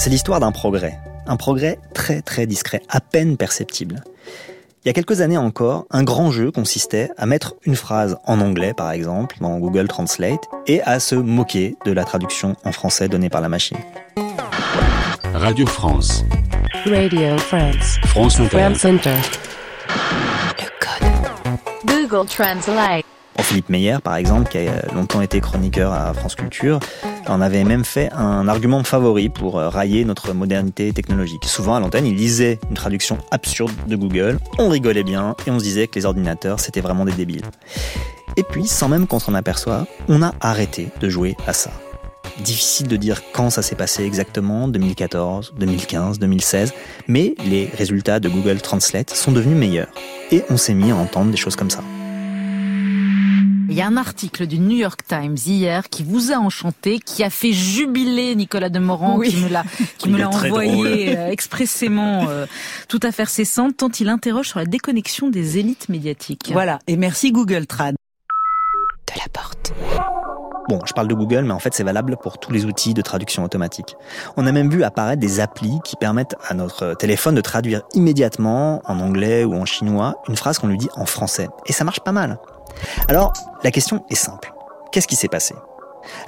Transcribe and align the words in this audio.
C'est 0.00 0.08
l'histoire 0.08 0.40
d'un 0.40 0.50
progrès. 0.50 0.98
Un 1.26 1.36
progrès 1.36 1.78
très 1.92 2.22
très 2.22 2.46
discret, 2.46 2.80
à 2.88 3.02
peine 3.02 3.36
perceptible. 3.36 4.02
Il 4.82 4.88
y 4.88 4.90
a 4.90 4.94
quelques 4.94 5.20
années 5.20 5.36
encore, 5.36 5.84
un 5.90 6.04
grand 6.04 6.30
jeu 6.30 6.50
consistait 6.50 7.10
à 7.18 7.26
mettre 7.26 7.52
une 7.66 7.76
phrase 7.76 8.16
en 8.24 8.40
anglais, 8.40 8.72
par 8.72 8.92
exemple, 8.92 9.36
dans 9.42 9.58
Google 9.58 9.88
Translate, 9.88 10.40
et 10.66 10.80
à 10.84 11.00
se 11.00 11.16
moquer 11.16 11.76
de 11.84 11.92
la 11.92 12.04
traduction 12.04 12.56
en 12.64 12.72
français 12.72 13.08
donnée 13.08 13.28
par 13.28 13.42
la 13.42 13.50
machine. 13.50 13.76
Radio 15.34 15.66
France. 15.66 16.24
Radio 16.86 17.36
France. 17.36 17.98
France 18.06 18.40
Inter. 18.40 18.58
France 18.58 18.84
Inter. 18.86 19.16
Le 20.60 20.70
code. 20.80 22.08
Google 22.08 22.26
Translate. 22.26 23.04
Philippe 23.42 23.68
Meyer, 23.68 23.98
par 24.02 24.16
exemple, 24.16 24.50
qui 24.50 24.58
a 24.58 24.94
longtemps 24.94 25.20
été 25.20 25.40
chroniqueur 25.40 25.92
à 25.92 26.12
France 26.14 26.34
Culture, 26.34 26.80
en 27.26 27.40
avait 27.40 27.64
même 27.64 27.84
fait 27.84 28.10
un 28.12 28.48
argument 28.48 28.82
favori 28.84 29.28
pour 29.28 29.58
euh, 29.58 29.68
railler 29.68 30.04
notre 30.04 30.32
modernité 30.32 30.92
technologique. 30.92 31.44
Souvent, 31.44 31.74
à 31.74 31.80
l'antenne, 31.80 32.06
il 32.06 32.16
lisait 32.16 32.58
une 32.68 32.76
traduction 32.76 33.18
absurde 33.30 33.72
de 33.86 33.96
Google, 33.96 34.38
on 34.58 34.68
rigolait 34.68 35.04
bien 35.04 35.36
et 35.46 35.50
on 35.50 35.58
se 35.58 35.64
disait 35.64 35.86
que 35.86 35.98
les 35.98 36.06
ordinateurs, 36.06 36.60
c'était 36.60 36.80
vraiment 36.80 37.04
des 37.04 37.12
débiles. 37.12 37.44
Et 38.36 38.42
puis, 38.42 38.66
sans 38.66 38.88
même 38.88 39.06
qu'on 39.06 39.18
s'en 39.18 39.34
aperçoive, 39.34 39.86
on 40.08 40.22
a 40.22 40.32
arrêté 40.40 40.88
de 41.00 41.08
jouer 41.08 41.36
à 41.46 41.52
ça. 41.52 41.70
Difficile 42.44 42.88
de 42.88 42.96
dire 42.96 43.22
quand 43.32 43.50
ça 43.50 43.62
s'est 43.62 43.74
passé 43.74 44.04
exactement, 44.04 44.68
2014, 44.68 45.54
2015, 45.58 46.18
2016, 46.18 46.72
mais 47.08 47.34
les 47.44 47.66
résultats 47.66 48.20
de 48.20 48.28
Google 48.28 48.60
Translate 48.60 49.10
sont 49.10 49.32
devenus 49.32 49.56
meilleurs. 49.56 49.88
Et 50.30 50.44
on 50.48 50.56
s'est 50.56 50.74
mis 50.74 50.90
à 50.90 50.96
entendre 50.96 51.30
des 51.30 51.36
choses 51.36 51.56
comme 51.56 51.70
ça. 51.70 51.82
Il 53.70 53.76
y 53.76 53.82
a 53.82 53.86
un 53.86 53.96
article 53.96 54.46
du 54.48 54.58
New 54.58 54.76
York 54.76 55.00
Times 55.08 55.36
hier 55.46 55.88
qui 55.88 56.02
vous 56.02 56.32
a 56.32 56.36
enchanté, 56.36 56.98
qui 56.98 57.22
a 57.22 57.30
fait 57.30 57.52
jubiler 57.52 58.34
Nicolas 58.34 58.68
Demorand, 58.68 59.16
Oui. 59.16 59.28
qui 59.30 59.36
me 59.36 59.48
l'a, 59.48 59.64
qui 59.98 60.08
Il 60.08 60.12
me 60.12 60.18
est 60.18 60.22
l'a 60.22 60.28
très 60.28 60.50
envoyé 60.50 61.16
euh, 61.16 61.30
expressément, 61.30 62.28
euh, 62.28 62.46
tout 62.88 62.98
à 63.02 63.12
fait 63.12 63.26
cessante, 63.26 63.76
tant 63.76 63.88
il 63.90 64.08
interroge 64.08 64.48
sur 64.48 64.58
la 64.58 64.66
déconnexion 64.66 65.28
des 65.30 65.58
élites 65.58 65.88
médiatiques. 65.88 66.50
Voilà, 66.52 66.80
et 66.88 66.96
merci 66.96 67.30
Google 67.30 67.66
Trad. 67.66 67.94
De 67.94 69.18
la 69.20 69.28
porte. 69.32 69.72
Bon, 70.70 70.78
je 70.86 70.92
parle 70.92 71.08
de 71.08 71.14
Google, 71.14 71.42
mais 71.42 71.52
en 71.52 71.58
fait 71.58 71.74
c'est 71.74 71.82
valable 71.82 72.16
pour 72.16 72.38
tous 72.38 72.52
les 72.52 72.64
outils 72.64 72.94
de 72.94 73.02
traduction 73.02 73.42
automatique. 73.42 73.96
On 74.36 74.46
a 74.46 74.52
même 74.52 74.70
vu 74.70 74.84
apparaître 74.84 75.18
des 75.18 75.40
applis 75.40 75.80
qui 75.82 75.96
permettent 75.96 76.36
à 76.48 76.54
notre 76.54 76.94
téléphone 76.94 77.34
de 77.34 77.40
traduire 77.40 77.82
immédiatement, 77.94 78.80
en 78.84 79.00
anglais 79.00 79.42
ou 79.42 79.54
en 79.54 79.64
chinois, 79.64 80.22
une 80.28 80.36
phrase 80.36 80.60
qu'on 80.60 80.68
lui 80.68 80.78
dit 80.78 80.88
en 80.94 81.06
français. 81.06 81.48
Et 81.66 81.72
ça 81.72 81.82
marche 81.82 81.98
pas 81.98 82.12
mal. 82.12 82.38
Alors, 83.08 83.32
la 83.64 83.72
question 83.72 84.04
est 84.10 84.14
simple. 84.14 84.54
Qu'est-ce 84.92 85.08
qui 85.08 85.16
s'est 85.16 85.26
passé? 85.26 85.56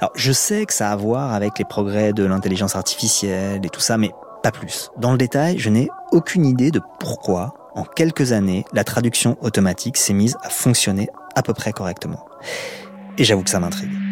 Alors, 0.01 0.11
je 0.13 0.33
sais 0.33 0.65
que 0.65 0.73
ça 0.73 0.89
a 0.89 0.91
à 0.91 0.95
voir 0.97 1.31
avec 1.31 1.57
les 1.57 1.63
progrès 1.63 2.11
de 2.11 2.25
l'intelligence 2.25 2.75
artificielle 2.75 3.65
et 3.65 3.69
tout 3.69 3.79
ça, 3.79 3.97
mais 3.97 4.11
pas 4.43 4.51
plus. 4.51 4.91
Dans 4.97 5.13
le 5.13 5.17
détail, 5.17 5.57
je 5.57 5.69
n'ai 5.69 5.87
aucune 6.11 6.45
idée 6.45 6.69
de 6.69 6.81
pourquoi, 6.99 7.53
en 7.75 7.85
quelques 7.85 8.33
années, 8.33 8.65
la 8.73 8.83
traduction 8.83 9.37
automatique 9.39 9.95
s'est 9.95 10.11
mise 10.11 10.35
à 10.43 10.49
fonctionner 10.49 11.07
à 11.33 11.43
peu 11.43 11.53
près 11.53 11.71
correctement. 11.71 12.25
Et 13.17 13.23
j'avoue 13.23 13.43
que 13.43 13.49
ça 13.49 13.61
m'intrigue. 13.61 14.02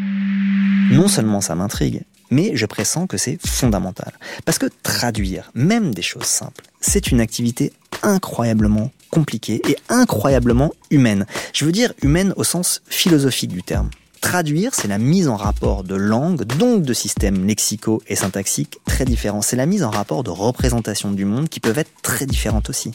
Non 0.92 1.08
seulement 1.08 1.42
ça 1.42 1.56
m'intrigue, 1.56 2.03
mais 2.30 2.52
je 2.56 2.66
pressens 2.66 3.08
que 3.08 3.17
c'est 3.17 3.39
fondamental. 3.45 4.14
Parce 4.45 4.58
que 4.58 4.67
traduire, 4.84 5.52
même 5.53 5.94
des 5.94 6.02
choses 6.02 6.25
simples, 6.25 6.66
c'est 6.81 7.11
une 7.11 7.22
activité 7.22 7.72
incroyablement 8.03 8.92
compliquée 9.09 9.62
et 9.67 9.78
incroyablement 9.89 10.73
humaine. 10.89 11.25
Je 11.53 11.66
veux 11.66 11.72
dire 11.72 11.94
humaine 12.02 12.34
au 12.36 12.44
sens 12.44 12.81
philosophique 12.88 13.52
du 13.52 13.64
terme. 13.64 13.89
Traduire, 14.22 14.75
c'est 14.75 14.88
la 14.88 15.00
mise 15.00 15.28
en 15.28 15.36
rapport 15.36 15.84
de 15.84 15.95
langues, 15.95 16.44
donc 16.44 16.84
de 16.84 16.94
systèmes 16.94 17.47
lexicaux 17.47 18.03
et 18.08 18.16
syntaxiques 18.16 18.80
très 18.86 19.03
différents. 19.03 19.42
C'est 19.42 19.56
la 19.56 19.66
mise 19.66 19.84
en 19.84 19.89
rapport 19.89 20.23
de 20.23 20.30
représentations 20.30 21.12
du 21.12 21.25
monde 21.25 21.50
qui 21.50 21.59
peuvent 21.59 21.80
être 21.80 21.92
très 22.03 22.28
différentes 22.28 22.69
aussi. 22.69 22.92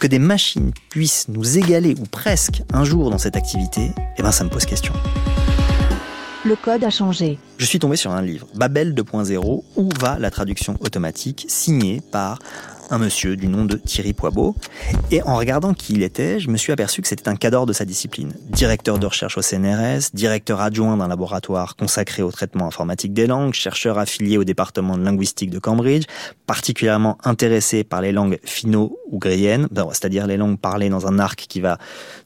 Que 0.00 0.06
des 0.06 0.18
machines 0.18 0.72
puissent 0.90 1.28
nous 1.28 1.58
égaler 1.58 1.94
ou 1.98 2.04
presque 2.04 2.62
un 2.74 2.84
jour 2.84 3.10
dans 3.10 3.18
cette 3.18 3.36
activité, 3.36 3.90
eh 4.18 4.22
ben 4.22 4.32
ça 4.32 4.44
me 4.44 4.50
pose 4.50 4.66
question. 4.66 4.92
Le 6.46 6.54
code 6.54 6.84
a 6.84 6.90
changé. 6.90 7.40
Je 7.58 7.64
suis 7.64 7.80
tombé 7.80 7.96
sur 7.96 8.12
un 8.12 8.22
livre, 8.22 8.46
Babel 8.54 8.94
2.0, 8.94 9.64
Où 9.74 9.88
va 9.98 10.16
la 10.20 10.30
traduction 10.30 10.76
automatique, 10.78 11.44
signé 11.48 12.00
par 12.12 12.38
un 12.90 12.98
monsieur 12.98 13.36
du 13.36 13.48
nom 13.48 13.64
de 13.64 13.76
Thierry 13.76 14.12
Poibeau. 14.12 14.54
Et 15.10 15.22
en 15.22 15.36
regardant 15.36 15.74
qui 15.74 15.94
il 15.94 16.02
était, 16.02 16.40
je 16.40 16.48
me 16.48 16.56
suis 16.56 16.72
aperçu 16.72 17.02
que 17.02 17.08
c'était 17.08 17.28
un 17.28 17.36
cadre 17.36 17.66
de 17.66 17.72
sa 17.72 17.84
discipline. 17.84 18.32
Directeur 18.50 18.98
de 18.98 19.06
recherche 19.06 19.38
au 19.38 19.42
CNRS, 19.42 20.10
directeur 20.14 20.60
adjoint 20.60 20.96
d'un 20.96 21.08
laboratoire 21.08 21.76
consacré 21.76 22.22
au 22.22 22.30
traitement 22.30 22.66
informatique 22.66 23.12
des 23.12 23.26
langues, 23.26 23.54
chercheur 23.54 23.98
affilié 23.98 24.38
au 24.38 24.44
département 24.44 24.96
de 24.96 25.04
linguistique 25.04 25.50
de 25.50 25.58
Cambridge, 25.58 26.04
particulièrement 26.46 27.18
intéressé 27.24 27.84
par 27.84 28.00
les 28.00 28.12
langues 28.12 28.38
finno 28.44 28.98
ou 29.10 29.18
gréennes, 29.18 29.68
ben, 29.70 29.88
c'est-à-dire 29.92 30.26
les 30.26 30.36
langues 30.36 30.58
parlées 30.58 30.88
dans 30.88 31.06
un 31.06 31.18
arc 31.18 31.46
qui 31.48 31.60
va 31.60 31.78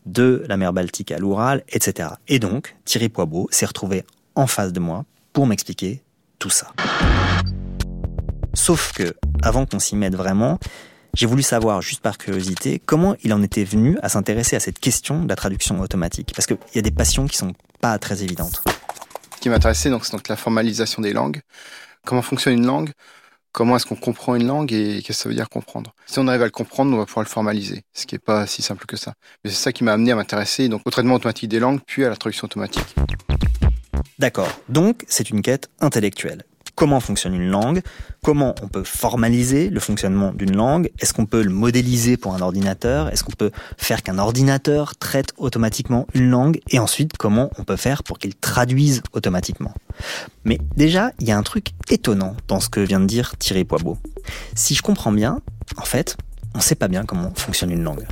de 0.07 0.45
la 0.49 0.57
mer 0.57 0.73
Baltique 0.73 1.13
à 1.13 1.19
l'Oural, 1.19 1.65
etc. 1.69 2.11
Et 2.29 2.39
donc, 2.39 2.77
Thierry 2.85 3.09
Poibeau 3.09 3.49
s'est 3.51 3.67
retrouvé 3.67 4.05
en 4.35 4.47
face 4.47 4.73
de 4.73 4.81
moi 4.81 5.05
pour 5.33 5.47
m'expliquer 5.47 6.03
tout 6.39 6.51
ça. 6.51 6.69
Sauf 8.55 8.93
que, 8.93 9.15
avant 9.43 9.67
qu'on 9.67 9.79
s'y 9.79 9.97
mette 9.97 10.15
vraiment, 10.15 10.59
j'ai 11.15 11.27
voulu 11.27 11.43
savoir, 11.43 11.83
juste 11.83 12.01
par 12.01 12.19
curiosité, 12.19 12.81
comment 12.85 13.17
il 13.23 13.33
en 13.33 13.43
était 13.43 13.65
venu 13.65 13.99
à 14.03 14.09
s'intéresser 14.09 14.57
à 14.57 14.61
cette 14.61 14.79
question 14.79 15.23
de 15.23 15.29
la 15.29 15.37
traduction 15.37 15.81
automatique. 15.81 16.33
Parce 16.35 16.47
qu'il 16.47 16.59
y 16.75 16.79
a 16.79 16.83
des 16.83 16.91
passions 16.91 17.27
qui 17.27 17.37
sont 17.37 17.53
pas 17.81 17.99
très 17.99 18.23
évidentes. 18.23 18.63
Ce 19.35 19.41
qui 19.41 19.49
m'intéressait, 19.49 19.91
donc, 19.91 20.05
c'est 20.05 20.13
donc 20.13 20.29
la 20.29 20.37
formalisation 20.37 21.03
des 21.03 21.13
langues. 21.13 21.41
Comment 22.05 22.23
fonctionne 22.23 22.55
une 22.55 22.67
langue? 22.67 22.93
Comment 23.53 23.77
est-ce 23.77 23.87
qu'on 23.87 23.97
comprend 23.97 24.37
une 24.37 24.47
langue 24.47 24.73
et 24.73 25.03
qu'est-ce 25.03 25.19
que 25.19 25.23
ça 25.25 25.29
veut 25.29 25.35
dire 25.35 25.49
comprendre? 25.49 25.93
Si 26.07 26.21
on 26.21 26.29
arrive 26.29 26.43
à 26.43 26.45
le 26.45 26.53
comprendre, 26.53 26.95
on 26.95 26.99
va 26.99 27.07
pouvoir 27.07 27.25
le 27.25 27.29
formaliser, 27.29 27.83
ce 27.95 28.07
qui 28.07 28.15
est 28.15 28.21
pas 28.21 28.47
si 28.47 28.63
simple 28.63 28.87
que 28.87 28.97
ça. 28.97 29.15
Mais 29.43 29.51
c'est 29.51 29.57
ça 29.57 29.73
qui 29.73 29.83
m'a 29.83 29.93
amené 29.93 30.13
à 30.13 30.15
m'intéresser 30.15 30.69
donc 30.69 30.83
au 30.85 30.91
traitement 30.91 31.15
automatique 31.15 31.49
des 31.49 31.59
langues, 31.59 31.81
puis 31.85 32.05
à 32.05 32.11
la 32.11 32.17
traduction 32.17 32.45
automatique. 32.45 32.95
D'accord, 34.21 34.49
donc 34.69 35.05
c'est 35.09 35.31
une 35.31 35.43
quête 35.43 35.69
intellectuelle. 35.81 36.45
Comment 36.81 37.01
fonctionne 37.01 37.35
une 37.35 37.51
langue 37.51 37.83
Comment 38.25 38.55
on 38.63 38.69
peut 38.69 38.85
formaliser 38.85 39.69
le 39.69 39.81
fonctionnement 39.81 40.33
d'une 40.33 40.57
langue 40.57 40.91
Est-ce 40.99 41.13
qu'on 41.13 41.27
peut 41.27 41.43
le 41.43 41.51
modéliser 41.51 42.17
pour 42.17 42.35
un 42.35 42.41
ordinateur 42.41 43.11
Est-ce 43.11 43.23
qu'on 43.23 43.33
peut 43.33 43.51
faire 43.77 44.03
qu'un 44.03 44.17
ordinateur 44.17 44.97
traite 44.97 45.35
automatiquement 45.37 46.07
une 46.15 46.31
langue 46.31 46.59
Et 46.71 46.79
ensuite, 46.79 47.19
comment 47.19 47.51
on 47.59 47.65
peut 47.65 47.77
faire 47.77 48.03
pour 48.03 48.19
qu'il 48.19 48.35
traduise 48.35 49.03
automatiquement 49.13 49.75
Mais 50.47 50.59
déjà, 50.75 51.13
il 51.21 51.29
y 51.29 51.33
a 51.33 51.37
un 51.37 51.43
truc 51.43 51.73
étonnant 51.91 52.35
dans 52.49 52.61
ce 52.61 52.71
que 52.71 52.81
vient 52.81 53.01
de 53.01 53.05
dire 53.05 53.37
Thierry 53.37 53.65
Poibeau. 53.65 53.99
Si 54.55 54.75
je 54.75 54.81
comprends 54.81 55.13
bien, 55.13 55.43
en 55.77 55.85
fait, 55.85 56.17
on 56.55 56.59
ne 56.61 56.63
sait 56.63 56.77
pas 56.77 56.89
bien 56.89 57.05
comment 57.05 57.31
fonctionne 57.35 57.73
une 57.73 57.83
langue. 57.83 58.07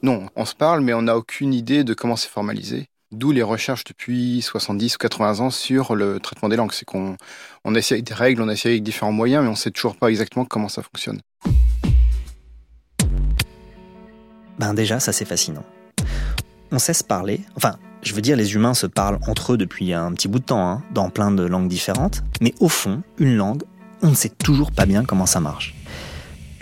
Non, 0.00 0.30
on 0.36 0.46
se 0.46 0.54
parle, 0.54 0.80
mais 0.80 0.94
on 0.94 1.02
n'a 1.02 1.18
aucune 1.18 1.52
idée 1.52 1.84
de 1.84 1.92
comment 1.92 2.16
c'est 2.16 2.30
formalisé. 2.30 2.88
D'où 3.12 3.30
les 3.30 3.44
recherches 3.44 3.84
depuis 3.84 4.42
70 4.42 4.96
ou 4.96 4.98
80 4.98 5.38
ans 5.38 5.50
sur 5.50 5.94
le 5.94 6.18
traitement 6.18 6.48
des 6.48 6.56
langues. 6.56 6.72
C'est 6.72 6.84
qu'on 6.84 7.16
on 7.64 7.74
essaie 7.76 7.94
avec 7.94 8.04
des 8.04 8.14
règles, 8.14 8.42
on 8.42 8.48
essaie 8.48 8.70
avec 8.70 8.82
différents 8.82 9.12
moyens, 9.12 9.44
mais 9.44 9.48
on 9.48 9.54
sait 9.54 9.70
toujours 9.70 9.94
pas 9.94 10.08
exactement 10.08 10.44
comment 10.44 10.68
ça 10.68 10.82
fonctionne. 10.82 11.20
Ben 14.58 14.74
déjà, 14.74 14.98
ça 14.98 15.12
c'est 15.12 15.24
fascinant. 15.24 15.64
On 16.72 16.80
sait 16.80 16.94
se 16.94 17.04
parler, 17.04 17.42
enfin, 17.54 17.76
je 18.02 18.12
veux 18.12 18.22
dire, 18.22 18.36
les 18.36 18.54
humains 18.54 18.74
se 18.74 18.88
parlent 18.88 19.20
entre 19.28 19.52
eux 19.52 19.56
depuis 19.56 19.92
un 19.92 20.12
petit 20.12 20.26
bout 20.26 20.40
de 20.40 20.44
temps, 20.44 20.68
hein, 20.68 20.82
dans 20.90 21.08
plein 21.08 21.30
de 21.30 21.44
langues 21.44 21.68
différentes, 21.68 22.24
mais 22.40 22.54
au 22.58 22.68
fond, 22.68 23.04
une 23.18 23.36
langue, 23.36 23.62
on 24.02 24.08
ne 24.08 24.14
sait 24.16 24.30
toujours 24.30 24.72
pas 24.72 24.84
bien 24.84 25.04
comment 25.04 25.26
ça 25.26 25.38
marche. 25.38 25.76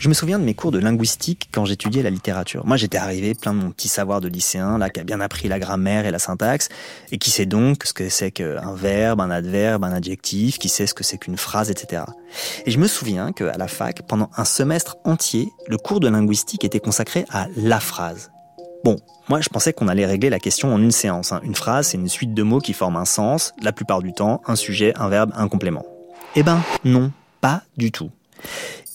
Je 0.04 0.10
me 0.10 0.12
souviens 0.12 0.38
de 0.38 0.44
mes 0.44 0.52
cours 0.52 0.70
de 0.70 0.78
linguistique 0.78 1.48
quand 1.50 1.64
j'étudiais 1.64 2.02
la 2.02 2.10
littérature. 2.10 2.66
Moi, 2.66 2.76
j'étais 2.76 2.98
arrivé 2.98 3.32
plein 3.34 3.54
de 3.54 3.58
mon 3.60 3.70
petit 3.70 3.88
savoir 3.88 4.20
de 4.20 4.28
lycéen, 4.28 4.76
là, 4.76 4.90
qui 4.90 5.00
a 5.00 5.02
bien 5.02 5.18
appris 5.18 5.48
la 5.48 5.58
grammaire 5.58 6.04
et 6.04 6.10
la 6.10 6.18
syntaxe, 6.18 6.68
et 7.10 7.16
qui 7.16 7.30
sait 7.30 7.46
donc 7.46 7.84
ce 7.84 7.94
que 7.94 8.10
c'est 8.10 8.30
qu'un 8.30 8.74
verbe, 8.74 9.22
un 9.22 9.30
adverbe, 9.30 9.82
un 9.82 9.92
adjectif, 9.94 10.58
qui 10.58 10.68
sait 10.68 10.86
ce 10.86 10.92
que 10.92 11.02
c'est 11.02 11.16
qu'une 11.16 11.38
phrase, 11.38 11.70
etc. 11.70 12.02
Et 12.66 12.70
je 12.70 12.78
me 12.78 12.86
souviens 12.86 13.32
qu'à 13.32 13.56
la 13.56 13.66
fac, 13.66 14.02
pendant 14.02 14.28
un 14.36 14.44
semestre 14.44 14.98
entier, 15.04 15.48
le 15.68 15.78
cours 15.78 16.00
de 16.00 16.08
linguistique 16.08 16.64
était 16.64 16.80
consacré 16.80 17.24
à 17.30 17.46
la 17.56 17.80
phrase. 17.80 18.30
Bon, 18.84 18.96
moi 19.30 19.40
je 19.40 19.48
pensais 19.48 19.72
qu'on 19.72 19.88
allait 19.88 20.04
régler 20.04 20.28
la 20.28 20.38
question 20.38 20.74
en 20.74 20.82
une 20.82 20.90
séance. 20.90 21.32
hein. 21.32 21.40
Une 21.44 21.54
phrase, 21.54 21.86
c'est 21.86 21.96
une 21.96 22.10
suite 22.10 22.34
de 22.34 22.42
mots 22.42 22.60
qui 22.60 22.74
forment 22.74 22.98
un 22.98 23.06
sens, 23.06 23.54
la 23.62 23.72
plupart 23.72 24.02
du 24.02 24.12
temps, 24.12 24.42
un 24.46 24.56
sujet, 24.56 24.92
un 24.96 25.08
verbe, 25.08 25.32
un 25.34 25.48
complément. 25.48 25.86
Eh 26.36 26.42
ben 26.42 26.60
non, 26.84 27.10
pas 27.40 27.62
du 27.78 27.90
tout. 27.90 28.10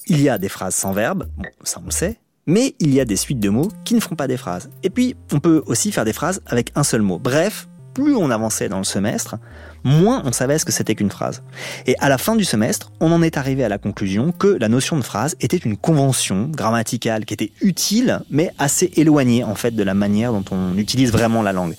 Il 0.09 0.21
y 0.21 0.29
a 0.29 0.38
des 0.38 0.50
phrases 0.50 0.75
sans 0.75 0.91
verbe, 0.91 1.27
bon, 1.38 1.50
ça 1.63 1.79
on 1.81 1.85
le 1.85 1.91
sait, 1.91 2.17
mais 2.47 2.75
il 2.79 2.94
y 2.94 3.00
a 3.00 3.06
des 3.06 3.15
suites 3.15 3.39
de 3.39 3.50
mots 3.50 3.69
qui 3.85 3.94
ne 3.94 4.00
font 4.00 4.15
pas 4.15 4.27
des 4.27 4.38
phrases. 4.38 4.69
Et 4.81 4.89
puis, 4.89 5.15
on 5.31 5.39
peut 5.39 5.61
aussi 5.67 5.91
faire 5.91 6.03
des 6.03 6.13
phrases 6.13 6.41
avec 6.47 6.71
un 6.75 6.83
seul 6.83 7.03
mot. 7.03 7.19
Bref, 7.19 7.67
plus 7.94 8.15
on 8.15 8.31
avançait 8.31 8.69
dans 8.69 8.79
le 8.79 8.85
semestre, 8.85 9.38
moins 9.83 10.21
on 10.25 10.31
savait 10.31 10.57
ce 10.57 10.65
que 10.65 10.71
c'était 10.71 10.95
qu'une 10.95 11.11
phrase. 11.11 11.44
Et 11.85 11.95
à 12.00 12.09
la 12.09 12.17
fin 12.17 12.35
du 12.35 12.44
semestre, 12.44 12.91
on 13.00 13.11
en 13.11 13.21
est 13.21 13.38
arrivé 13.38 13.63
à 13.63 13.69
la 13.69 13.77
conclusion 13.77 14.31
que 14.31 14.47
la 14.47 14.67
notion 14.67 14.97
de 14.97 15.03
phrase 15.03 15.35
était 15.41 15.57
une 15.57 15.77
convention 15.77 16.47
grammaticale 16.47 17.25
qui 17.25 17.33
était 17.33 17.51
utile, 17.61 18.21
mais 18.29 18.51
assez 18.57 18.91
éloignée 18.95 19.44
en 19.44 19.56
fait 19.56 19.71
de 19.71 19.83
la 19.83 19.94
manière 19.94 20.31
dont 20.31 20.45
on 20.51 20.77
utilise 20.77 21.11
vraiment 21.11 21.44
la 21.44 21.53
langue. 21.53 21.75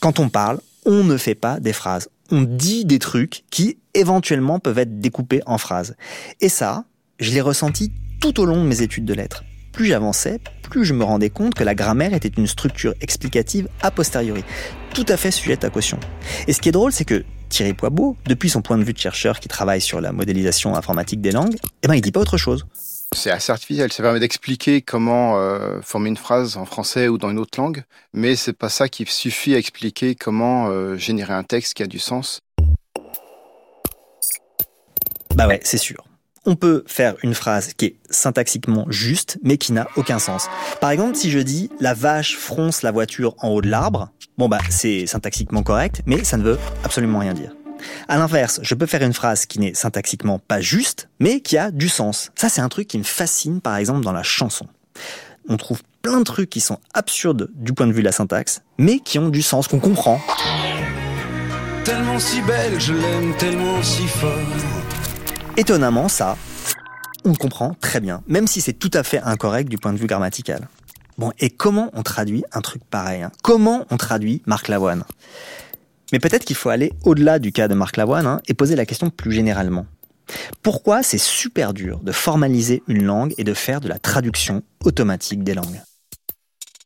Quand 0.00 0.20
on 0.20 0.28
parle, 0.28 0.60
on 0.84 1.04
ne 1.04 1.16
fait 1.16 1.34
pas 1.34 1.58
des 1.58 1.72
phrases. 1.72 2.08
On 2.30 2.42
dit 2.42 2.84
des 2.84 2.98
trucs 2.98 3.44
qui 3.50 3.78
éventuellement 3.94 4.58
peuvent 4.58 4.78
être 4.78 5.00
découpées 5.00 5.42
en 5.46 5.58
phrases. 5.58 5.96
Et 6.40 6.48
ça, 6.48 6.84
je 7.22 7.30
l'ai 7.30 7.40
ressenti 7.40 7.92
tout 8.20 8.40
au 8.40 8.44
long 8.44 8.62
de 8.62 8.68
mes 8.68 8.82
études 8.82 9.04
de 9.04 9.14
lettres. 9.14 9.44
Plus 9.72 9.86
j'avançais, 9.86 10.40
plus 10.62 10.84
je 10.84 10.92
me 10.92 11.04
rendais 11.04 11.30
compte 11.30 11.54
que 11.54 11.64
la 11.64 11.74
grammaire 11.74 12.14
était 12.14 12.28
une 12.28 12.46
structure 12.46 12.94
explicative 13.00 13.68
a 13.80 13.90
posteriori, 13.90 14.44
tout 14.92 15.06
à 15.08 15.16
fait 15.16 15.30
sujette 15.30 15.64
à 15.64 15.70
caution. 15.70 15.98
Et 16.46 16.52
ce 16.52 16.60
qui 16.60 16.68
est 16.68 16.72
drôle, 16.72 16.92
c'est 16.92 17.04
que 17.04 17.24
Thierry 17.48 17.74
Poibeau, 17.74 18.16
depuis 18.26 18.50
son 18.50 18.60
point 18.60 18.76
de 18.76 18.82
vue 18.82 18.92
de 18.92 18.98
chercheur 18.98 19.38
qui 19.38 19.48
travaille 19.48 19.80
sur 19.80 20.00
la 20.00 20.10
modélisation 20.10 20.74
informatique 20.74 21.20
des 21.20 21.30
langues, 21.30 21.56
eh 21.82 21.88
ben, 21.88 21.94
il 21.94 22.00
dit 22.00 22.12
pas 22.12 22.20
autre 22.20 22.38
chose. 22.38 22.66
C'est 23.14 23.30
assez 23.30 23.52
artificiel, 23.52 23.92
ça 23.92 24.02
permet 24.02 24.20
d'expliquer 24.20 24.82
comment 24.82 25.38
euh, 25.38 25.80
former 25.82 26.08
une 26.08 26.16
phrase 26.16 26.56
en 26.56 26.64
français 26.64 27.08
ou 27.08 27.18
dans 27.18 27.30
une 27.30 27.38
autre 27.38 27.60
langue, 27.60 27.84
mais 28.14 28.36
c'est 28.36 28.54
pas 28.54 28.68
ça 28.68 28.88
qui 28.88 29.04
suffit 29.06 29.54
à 29.54 29.58
expliquer 29.58 30.14
comment 30.14 30.68
euh, 30.68 30.96
générer 30.96 31.34
un 31.34 31.44
texte 31.44 31.74
qui 31.74 31.82
a 31.82 31.86
du 31.86 31.98
sens. 31.98 32.40
Bah 35.36 35.46
ouais, 35.46 35.60
c'est 35.62 35.78
sûr. 35.78 36.02
On 36.44 36.56
peut 36.56 36.82
faire 36.88 37.14
une 37.22 37.34
phrase 37.34 37.72
qui 37.74 37.84
est 37.86 37.96
syntaxiquement 38.10 38.86
juste, 38.88 39.38
mais 39.44 39.58
qui 39.58 39.72
n'a 39.72 39.86
aucun 39.94 40.18
sens. 40.18 40.48
Par 40.80 40.90
exemple, 40.90 41.14
si 41.14 41.30
je 41.30 41.38
dis 41.38 41.70
la 41.78 41.94
vache 41.94 42.36
fronce 42.36 42.82
la 42.82 42.90
voiture 42.90 43.36
en 43.38 43.50
haut 43.50 43.62
de 43.62 43.68
l'arbre, 43.68 44.10
bon 44.38 44.48
bah 44.48 44.58
c'est 44.68 45.06
syntaxiquement 45.06 45.62
correct, 45.62 46.02
mais 46.04 46.24
ça 46.24 46.36
ne 46.38 46.42
veut 46.42 46.58
absolument 46.82 47.20
rien 47.20 47.32
dire. 47.32 47.52
À 48.08 48.18
l'inverse, 48.18 48.58
je 48.62 48.74
peux 48.74 48.86
faire 48.86 49.02
une 49.02 49.12
phrase 49.12 49.46
qui 49.46 49.60
n'est 49.60 49.74
syntaxiquement 49.74 50.40
pas 50.40 50.60
juste, 50.60 51.08
mais 51.20 51.40
qui 51.40 51.58
a 51.58 51.70
du 51.70 51.88
sens. 51.88 52.32
Ça, 52.34 52.48
c'est 52.48 52.60
un 52.60 52.68
truc 52.68 52.88
qui 52.88 52.98
me 52.98 53.04
fascine, 53.04 53.60
par 53.60 53.76
exemple, 53.76 54.04
dans 54.04 54.12
la 54.12 54.24
chanson. 54.24 54.66
On 55.48 55.56
trouve 55.56 55.82
plein 56.02 56.18
de 56.18 56.24
trucs 56.24 56.50
qui 56.50 56.60
sont 56.60 56.78
absurdes 56.92 57.50
du 57.54 57.72
point 57.72 57.86
de 57.86 57.92
vue 57.92 58.00
de 58.00 58.06
la 58.06 58.12
syntaxe, 58.12 58.62
mais 58.78 58.98
qui 58.98 59.20
ont 59.20 59.28
du 59.28 59.42
sens, 59.42 59.68
qu'on 59.68 59.80
comprend. 59.80 60.20
Tellement 61.84 62.18
si 62.18 62.40
belle, 62.42 62.80
je 62.80 62.94
l'aime 62.94 63.36
tellement 63.36 63.82
si 63.82 64.06
fort. 64.06 64.38
Étonnamment, 65.58 66.08
ça, 66.08 66.38
on 67.26 67.30
le 67.30 67.36
comprend 67.36 67.74
très 67.74 68.00
bien, 68.00 68.22
même 68.26 68.46
si 68.46 68.62
c'est 68.62 68.72
tout 68.72 68.90
à 68.94 69.02
fait 69.02 69.20
incorrect 69.20 69.68
du 69.68 69.76
point 69.76 69.92
de 69.92 69.98
vue 69.98 70.06
grammatical. 70.06 70.66
Bon, 71.18 71.30
et 71.38 71.50
comment 71.50 71.90
on 71.92 72.02
traduit 72.02 72.42
un 72.52 72.62
truc 72.62 72.82
pareil 72.84 73.22
hein? 73.22 73.30
Comment 73.42 73.84
on 73.90 73.98
traduit 73.98 74.42
Marc 74.46 74.68
Lavoine? 74.68 75.04
Mais 76.10 76.20
peut-être 76.20 76.46
qu'il 76.46 76.56
faut 76.56 76.70
aller 76.70 76.92
au-delà 77.04 77.38
du 77.38 77.52
cas 77.52 77.68
de 77.68 77.74
Marc 77.74 77.98
Lavoine 77.98 78.26
hein, 78.26 78.40
et 78.48 78.54
poser 78.54 78.76
la 78.76 78.86
question 78.86 79.10
plus 79.10 79.32
généralement. 79.32 79.84
Pourquoi 80.62 81.02
c'est 81.02 81.18
super 81.18 81.74
dur 81.74 82.00
de 82.00 82.12
formaliser 82.12 82.82
une 82.88 83.04
langue 83.04 83.34
et 83.36 83.44
de 83.44 83.52
faire 83.52 83.80
de 83.80 83.88
la 83.88 83.98
traduction 83.98 84.62
automatique 84.84 85.44
des 85.44 85.52
langues? 85.52 85.82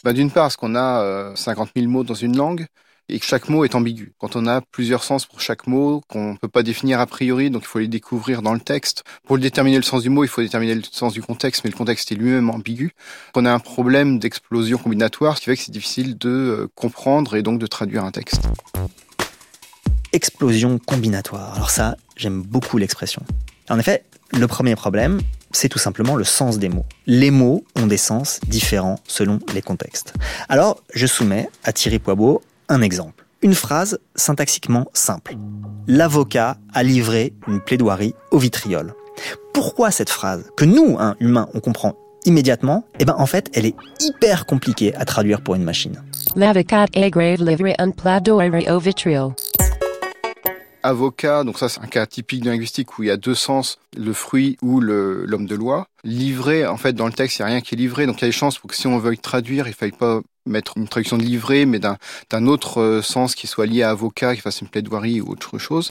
Bah, 0.03 0.13
D'une 0.13 0.31
part, 0.31 0.45
parce 0.45 0.57
qu'on 0.57 0.75
a 0.75 1.03
euh, 1.03 1.37
50 1.37 1.71
000 1.77 1.89
mots 1.89 2.03
dans 2.03 2.15
une 2.15 2.37
langue, 2.37 2.67
et 3.09 3.19
que 3.19 3.25
chaque 3.25 3.49
mot 3.49 3.65
est 3.65 3.75
ambigu. 3.75 4.13
Quand 4.19 4.37
on 4.37 4.47
a 4.47 4.61
plusieurs 4.61 5.05
sens 5.05 5.27
pour 5.27 5.41
chaque 5.41 5.67
mot, 5.67 6.03
qu'on 6.09 6.33
ne 6.33 6.37
peut 6.37 6.49
pas 6.49 6.63
définir 6.63 7.01
a 7.01 7.07
priori, 7.07 7.51
donc 7.51 7.63
il 7.63 7.69
faut 7.69 7.79
les 7.79 7.89
découvrir 7.89 8.43
dans 8.43 8.55
le 8.55 8.61
texte. 8.61 9.05
Pour 9.25 9.39
déterminer 9.39 9.77
le 9.77 9.83
sens 9.83 10.03
du 10.03 10.11
mot, 10.11 10.25
il 10.25 10.29
faut 10.29 10.43
déterminer 10.43 10.75
le 10.75 10.83
sens 10.91 11.13
du 11.13 11.23
contexte, 11.23 11.65
mais 11.65 11.71
le 11.71 11.77
contexte 11.77 12.11
est 12.13 12.17
lui-même 12.17 12.51
ambigu. 12.51 12.93
On 13.35 13.45
a 13.45 13.53
un 13.53 13.59
problème 13.59 14.19
d'explosion 14.19 14.79
combinatoire, 14.79 15.37
ce 15.37 15.41
qui 15.41 15.47
fait 15.47 15.57
que 15.57 15.63
c'est 15.63 15.73
difficile 15.73 16.19
de 16.19 16.29
euh, 16.29 16.69
comprendre 16.75 17.37
et 17.37 17.43
donc 17.43 17.59
de 17.59 17.67
traduire 17.67 18.05
un 18.05 18.11
texte. 18.11 18.43
Explosion 20.13 20.79
combinatoire. 20.79 21.55
Alors 21.55 21.71
ça, 21.71 21.97
j'aime 22.17 22.43
beaucoup 22.43 22.79
l'expression. 22.79 23.23
En 23.69 23.79
effet, 23.79 24.05
le 24.33 24.47
premier 24.47 24.75
problème, 24.75 25.21
c'est 25.53 25.69
tout 25.69 25.79
simplement 25.79 26.17
le 26.17 26.25
sens 26.25 26.59
des 26.59 26.69
mots. 26.69 26.87
Les 27.07 27.31
mots 27.31 27.65
ont 27.77 27.87
des 27.87 27.97
sens 27.97 28.41
différents 28.47 28.99
selon 29.07 29.39
les 29.55 29.63
contextes. 29.63 30.15
Alors, 30.49 30.83
je 30.95 31.07
soumets 31.07 31.49
à 31.65 31.73
Thierry 31.73 31.99
Poibeau 31.99 32.43
un 32.69 32.83
exemple. 32.83 33.25
Une 33.43 33.55
phrase 33.55 33.99
syntaxiquement 34.15 34.87
simple. 34.93 35.37
L'avocat 35.87 36.57
a 36.75 36.83
livré 36.83 37.35
une 37.47 37.61
plaidoirie 37.61 38.15
au 38.31 38.39
vitriol. 38.39 38.95
Pourquoi 39.53 39.91
cette 39.91 40.11
phrase, 40.11 40.51
que 40.57 40.65
nous, 40.65 40.97
un 40.99 41.17
humain, 41.21 41.49
on 41.55 41.61
comprend 41.61 41.95
immédiatement, 42.25 42.85
eh 42.99 43.05
ben 43.05 43.15
en 43.17 43.27
fait, 43.27 43.51
elle 43.55 43.67
est 43.67 43.77
hyper 44.01 44.47
compliquée 44.47 44.95
à 44.97 45.05
traduire 45.05 45.41
pour 45.41 45.55
une 45.55 45.63
machine. 45.63 46.03
L'avocat 46.35 46.87
a 46.95 47.11
grave 47.11 47.43
livré 47.43 47.75
un 47.79 47.91
plaidoirie 47.91 48.69
au 48.69 48.79
vitriol. 48.79 49.33
Avocat, 50.83 51.45
donc 51.45 51.59
ça 51.59 51.69
c'est 51.69 51.81
un 51.81 51.87
cas 51.87 52.07
typique 52.07 52.43
de 52.43 52.51
linguistique 52.51 52.99
où 52.99 53.03
il 53.03 53.07
y 53.07 53.11
a 53.11 53.17
deux 53.17 53.35
sens, 53.35 53.79
le 53.97 54.13
fruit 54.13 54.57
ou 54.63 54.81
l'homme 54.81 55.47
de 55.47 55.55
loi. 55.55 55.87
Livré, 56.05 56.67
en 56.67 56.77
fait, 56.77 56.93
dans 56.93 57.07
le 57.07 57.13
texte, 57.13 57.39
il 57.39 57.43
n'y 57.43 57.45
a 57.45 57.49
rien 57.49 57.61
qui 57.61 57.75
est 57.75 57.79
livré, 57.79 58.07
donc 58.07 58.19
il 58.19 58.23
y 58.23 58.25
a 58.25 58.29
des 58.29 58.33
chances 58.33 58.59
pour 58.59 58.71
que 58.71 58.77
si 58.77 58.87
on 58.87 58.99
veuille 58.99 59.19
traduire, 59.19 59.67
il 59.67 59.71
ne 59.71 59.75
faille 59.75 59.93
pas 59.93 60.21
mettre 60.47 60.75
une 60.77 60.89
traduction 60.89 61.19
de 61.19 61.23
livret, 61.23 61.67
mais 61.67 61.79
d'un 61.79 62.47
autre 62.47 62.81
euh, 62.81 63.03
sens 63.03 63.35
qui 63.35 63.47
soit 63.47 63.67
lié 63.67 63.83
à 63.83 63.91
avocat, 63.91 64.35
qui 64.35 64.41
fasse 64.41 64.61
une 64.61 64.69
plaidoirie 64.69 65.21
ou 65.21 65.31
autre 65.31 65.59
chose. 65.59 65.91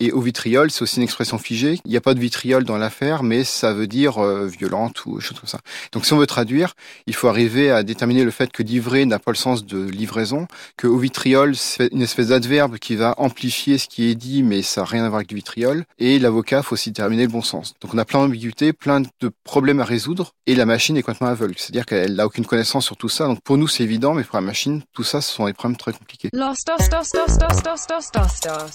Et 0.00 0.12
au 0.12 0.20
vitriol, 0.20 0.70
c'est 0.70 0.82
aussi 0.82 0.96
une 0.96 1.02
expression 1.02 1.38
figée. 1.38 1.80
Il 1.84 1.90
n'y 1.90 1.96
a 1.96 2.00
pas 2.00 2.14
de 2.14 2.20
vitriol 2.20 2.64
dans 2.64 2.76
l'affaire, 2.76 3.22
mais 3.22 3.44
ça 3.44 3.72
veut 3.72 3.86
dire 3.86 4.18
euh, 4.18 4.46
violente 4.46 5.04
ou 5.06 5.20
chose 5.20 5.38
comme 5.38 5.48
ça. 5.48 5.60
Donc 5.92 6.06
si 6.06 6.12
on 6.12 6.18
veut 6.18 6.26
traduire, 6.26 6.74
il 7.06 7.14
faut 7.14 7.28
arriver 7.28 7.70
à 7.70 7.82
déterminer 7.82 8.24
le 8.24 8.30
fait 8.30 8.50
que 8.52 8.62
livrer 8.62 9.04
n'a 9.06 9.18
pas 9.18 9.30
le 9.30 9.36
sens 9.36 9.64
de 9.64 9.82
livraison, 9.82 10.46
que 10.76 10.86
au 10.86 10.98
vitriol, 10.98 11.56
c'est 11.56 11.88
une 11.92 12.02
espèce 12.02 12.28
d'adverbe 12.28 12.78
qui 12.78 12.96
va 12.96 13.14
amplifier 13.18 13.78
ce 13.78 13.88
qui 13.88 14.08
est 14.08 14.14
dit, 14.14 14.42
mais 14.42 14.62
ça 14.62 14.82
n'a 14.82 14.86
rien 14.86 15.04
à 15.04 15.08
voir 15.08 15.18
avec 15.18 15.28
du 15.28 15.34
vitriol. 15.34 15.84
Et 15.98 16.18
l'avocat, 16.18 16.62
faut 16.62 16.74
aussi 16.74 16.90
déterminer 16.90 17.22
le 17.22 17.32
bon 17.32 17.42
sens. 17.42 17.74
Donc 17.80 17.94
on 17.94 17.98
a 17.98 18.04
plein 18.04 18.20
d'ambiguïtés, 18.20 18.72
plein 18.72 19.00
de 19.00 19.30
problèmes 19.44 19.80
à 19.80 19.84
résoudre, 19.84 20.34
et 20.46 20.54
la 20.54 20.66
machine 20.66 20.96
est 20.96 21.02
complètement 21.02 21.28
aveugle. 21.28 21.54
C'est-à-dire 21.56 21.86
qu'elle 21.86 22.14
n'a 22.14 22.26
aucune 22.26 22.44
connaissance 22.44 22.84
sur 22.84 22.96
tout 22.96 23.08
ça. 23.08 23.26
Donc 23.26 23.40
pour 23.42 23.58
nous, 23.58 23.68
c'est 23.68 23.84
évident, 23.92 24.14
mais 24.14 24.24
pour 24.24 24.36
la 24.36 24.42
machine, 24.42 24.82
tout 24.94 25.04
ça, 25.04 25.20
ce 25.20 25.32
sont 25.32 25.44
des 25.44 25.52
problèmes 25.52 25.76
très 25.76 25.92
compliqués. 25.92 26.30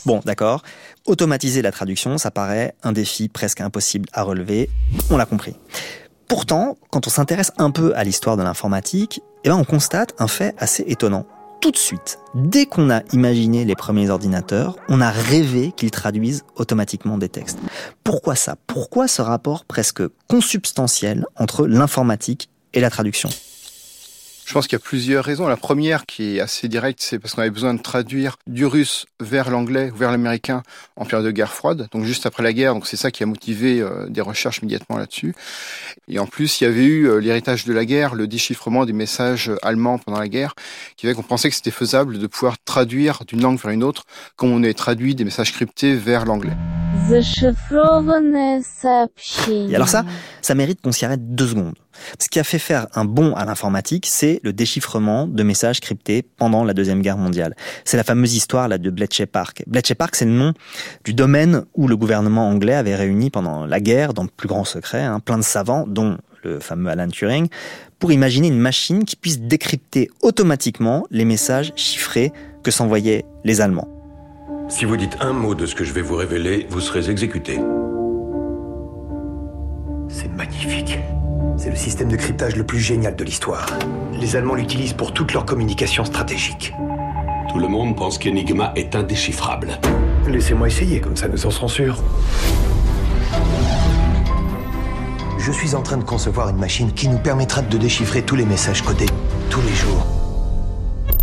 Bon, 0.05 0.21
d'accord. 0.25 0.61
Automatiser 1.05 1.61
la 1.61 1.71
traduction, 1.71 2.17
ça 2.17 2.29
paraît 2.29 2.75
un 2.83 2.91
défi 2.91 3.27
presque 3.27 3.61
impossible 3.61 4.07
à 4.13 4.21
relever. 4.21 4.69
On 5.09 5.17
l'a 5.17 5.25
compris. 5.25 5.55
Pourtant, 6.27 6.77
quand 6.91 7.07
on 7.07 7.09
s'intéresse 7.09 7.51
un 7.57 7.71
peu 7.71 7.95
à 7.95 8.03
l'histoire 8.03 8.37
de 8.37 8.43
l'informatique, 8.43 9.21
eh 9.43 9.49
ben 9.49 9.55
on 9.55 9.63
constate 9.63 10.13
un 10.19 10.27
fait 10.27 10.53
assez 10.59 10.83
étonnant. 10.87 11.25
Tout 11.61 11.71
de 11.71 11.77
suite, 11.77 12.19
dès 12.35 12.67
qu'on 12.67 12.91
a 12.91 13.01
imaginé 13.13 13.65
les 13.65 13.75
premiers 13.75 14.11
ordinateurs, 14.11 14.75
on 14.89 15.01
a 15.01 15.09
rêvé 15.09 15.71
qu'ils 15.75 15.89
traduisent 15.89 16.43
automatiquement 16.55 17.17
des 17.17 17.29
textes. 17.29 17.57
Pourquoi 18.03 18.35
ça? 18.35 18.55
Pourquoi 18.67 19.07
ce 19.07 19.23
rapport 19.23 19.65
presque 19.65 20.03
consubstantiel 20.27 21.25
entre 21.35 21.65
l'informatique 21.65 22.49
et 22.73 22.79
la 22.79 22.91
traduction? 22.91 23.29
Je 24.47 24.53
pense 24.53 24.65
qu'il 24.65 24.77
y 24.77 24.81
a 24.81 24.83
plusieurs 24.83 25.25
raisons. 25.25 25.45
La 25.45 25.57
première, 25.57 26.05
qui 26.05 26.37
est 26.37 26.39
assez 26.39 26.69
directe, 26.69 27.01
c'est 27.01 27.19
parce 27.19 27.33
qu'on 27.33 27.41
avait 27.41 27.51
besoin 27.51 27.73
de 27.73 27.81
traduire 27.81 28.37
du 28.47 28.65
russe 28.65 29.05
vers 29.19 29.49
l'anglais 29.49 29.91
ou 29.93 29.97
vers 29.97 30.09
l'américain 30.09 30.63
en 30.95 31.03
période 31.03 31.25
de 31.25 31.31
guerre 31.31 31.51
froide, 31.51 31.89
donc 31.91 32.05
juste 32.05 32.25
après 32.25 32.43
la 32.43 32.53
guerre. 32.53 32.73
Donc 32.73 32.87
c'est 32.87 32.95
ça 32.95 33.11
qui 33.11 33.23
a 33.23 33.25
motivé 33.25 33.81
euh, 33.81 34.07
des 34.07 34.21
recherches 34.21 34.59
immédiatement 34.59 34.97
là-dessus. 34.97 35.35
Et 36.07 36.17
en 36.17 36.27
plus, 36.27 36.61
il 36.61 36.63
y 36.63 36.67
avait 36.67 36.85
eu 36.85 37.09
euh, 37.09 37.17
l'héritage 37.17 37.65
de 37.65 37.73
la 37.73 37.83
guerre, 37.83 38.15
le 38.15 38.25
déchiffrement 38.25 38.85
des 38.85 38.93
messages 38.93 39.51
allemands 39.63 39.97
pendant 39.97 40.19
la 40.19 40.29
guerre, 40.29 40.55
qui 40.95 41.07
fait 41.07 41.13
qu'on 41.13 41.23
pensait 41.23 41.49
que 41.49 41.55
c'était 41.55 41.69
faisable 41.69 42.17
de 42.17 42.27
pouvoir 42.27 42.55
traduire 42.63 43.25
d'une 43.27 43.41
langue 43.41 43.59
vers 43.59 43.71
une 43.71 43.83
autre, 43.83 44.05
comme 44.37 44.53
on 44.53 44.63
est 44.63 44.73
traduit 44.73 45.13
des 45.13 45.25
messages 45.25 45.51
cryptés 45.51 45.93
vers 45.93 46.23
l'anglais. 46.23 46.55
Et 49.69 49.75
alors 49.75 49.87
ça, 49.87 50.03
ça 50.41 50.55
mérite 50.55 50.81
qu'on 50.81 50.91
s'y 50.91 51.05
arrête 51.05 51.33
deux 51.35 51.47
secondes. 51.47 51.75
Ce 52.19 52.27
qui 52.27 52.37
a 52.37 52.43
fait 52.43 52.59
faire 52.59 52.87
un 52.95 53.05
bond 53.05 53.33
à 53.35 53.45
l'informatique, 53.45 54.05
c'est 54.05 54.41
le 54.43 54.51
déchiffrement 54.51 55.25
de 55.25 55.41
messages 55.41 55.79
cryptés 55.79 56.21
pendant 56.21 56.65
la 56.65 56.73
Deuxième 56.73 57.01
Guerre 57.01 57.17
mondiale. 57.17 57.55
C'est 57.85 57.95
la 57.95 58.03
fameuse 58.03 58.35
histoire 58.35 58.67
là 58.67 58.77
de 58.77 58.89
Bletchley 58.89 59.25
Park. 59.25 59.63
Bletchley 59.67 59.95
Park, 59.95 60.15
c'est 60.15 60.25
le 60.25 60.31
nom 60.31 60.53
du 61.05 61.13
domaine 61.13 61.63
où 61.75 61.87
le 61.87 61.95
gouvernement 61.95 62.49
anglais 62.49 62.75
avait 62.75 62.95
réuni 62.95 63.29
pendant 63.29 63.65
la 63.65 63.79
guerre, 63.79 64.13
dans 64.13 64.23
le 64.23 64.29
plus 64.35 64.49
grand 64.49 64.65
secret, 64.65 65.01
hein, 65.01 65.21
plein 65.21 65.37
de 65.37 65.43
savants, 65.43 65.85
dont 65.87 66.17
le 66.43 66.59
fameux 66.59 66.91
Alan 66.91 67.07
Turing, 67.07 67.47
pour 67.99 68.11
imaginer 68.11 68.49
une 68.49 68.59
machine 68.59 69.05
qui 69.05 69.15
puisse 69.15 69.39
décrypter 69.39 70.09
automatiquement 70.21 71.05
les 71.09 71.23
messages 71.23 71.71
chiffrés 71.77 72.33
que 72.63 72.71
s'envoyaient 72.71 73.23
les 73.45 73.61
Allemands. 73.61 73.96
Si 74.69 74.83
vous 74.83 74.97
dites 74.97 75.15
un 75.21 75.31
mot 75.31 75.55
de 75.55 75.65
ce 75.65 75.75
que 75.75 75.85
je 75.85 75.93
vais 75.93 76.01
vous 76.01 76.15
révéler, 76.15 76.67
vous 76.69 76.81
serez 76.81 77.09
exécuté. 77.09 77.57
C'est 80.09 80.27
magnifique. 80.27 80.99
C'est 81.55 81.69
le 81.69 81.77
système 81.77 82.09
de 82.09 82.17
cryptage 82.17 82.57
le 82.57 82.65
plus 82.65 82.79
génial 82.79 83.15
de 83.15 83.23
l'histoire. 83.23 83.65
Les 84.11 84.35
Allemands 84.35 84.55
l'utilisent 84.55 84.91
pour 84.91 85.13
toute 85.13 85.31
leur 85.31 85.45
communication 85.45 86.03
stratégique. 86.03 86.73
Tout 87.49 87.59
le 87.59 87.69
monde 87.69 87.95
pense 87.95 88.17
qu'Enigma 88.17 88.73
est 88.75 88.93
indéchiffrable. 88.93 89.79
Laissez-moi 90.27 90.67
essayer, 90.67 90.99
comme 90.99 91.15
ça 91.15 91.29
nous 91.29 91.45
en 91.45 91.51
serons 91.51 91.69
sûrs. 91.69 92.03
Je 95.37 95.51
suis 95.53 95.75
en 95.75 95.81
train 95.81 95.97
de 95.97 96.03
concevoir 96.03 96.49
une 96.49 96.57
machine 96.57 96.91
qui 96.91 97.07
nous 97.07 97.19
permettra 97.19 97.61
de 97.61 97.77
déchiffrer 97.77 98.21
tous 98.21 98.35
les 98.35 98.45
messages 98.45 98.81
codés, 98.81 99.05
tous 99.49 99.61
les 99.61 99.73
jours. 99.73 100.26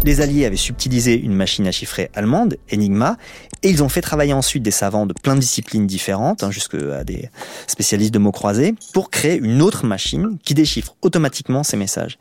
Les 0.04 0.20
Alliés 0.20 0.44
avaient 0.44 0.56
subtilisé 0.56 1.18
une 1.18 1.32
machine 1.32 1.66
à 1.66 1.73
chiffrer 1.73 2.11
allemande, 2.14 2.58
Enigma, 2.70 3.16
et 3.62 3.70
ils 3.70 3.82
ont 3.82 3.88
fait 3.88 4.02
travailler 4.02 4.34
ensuite 4.34 4.62
des 4.62 4.70
savants 4.70 5.06
de 5.06 5.14
plein 5.14 5.34
de 5.34 5.40
disciplines 5.40 5.87
différentes, 5.87 6.44
hein, 6.44 6.50
jusqu'à 6.50 7.04
des 7.04 7.30
spécialistes 7.66 8.12
de 8.12 8.18
mots 8.18 8.30
croisés, 8.30 8.75
pour 8.92 9.08
créer 9.08 9.38
une 9.38 9.62
autre 9.62 9.87
machine 9.87 10.37
qui 10.44 10.52
déchiffre 10.52 10.94
automatiquement 11.00 11.62
ces 11.62 11.78
messages. 11.78 12.18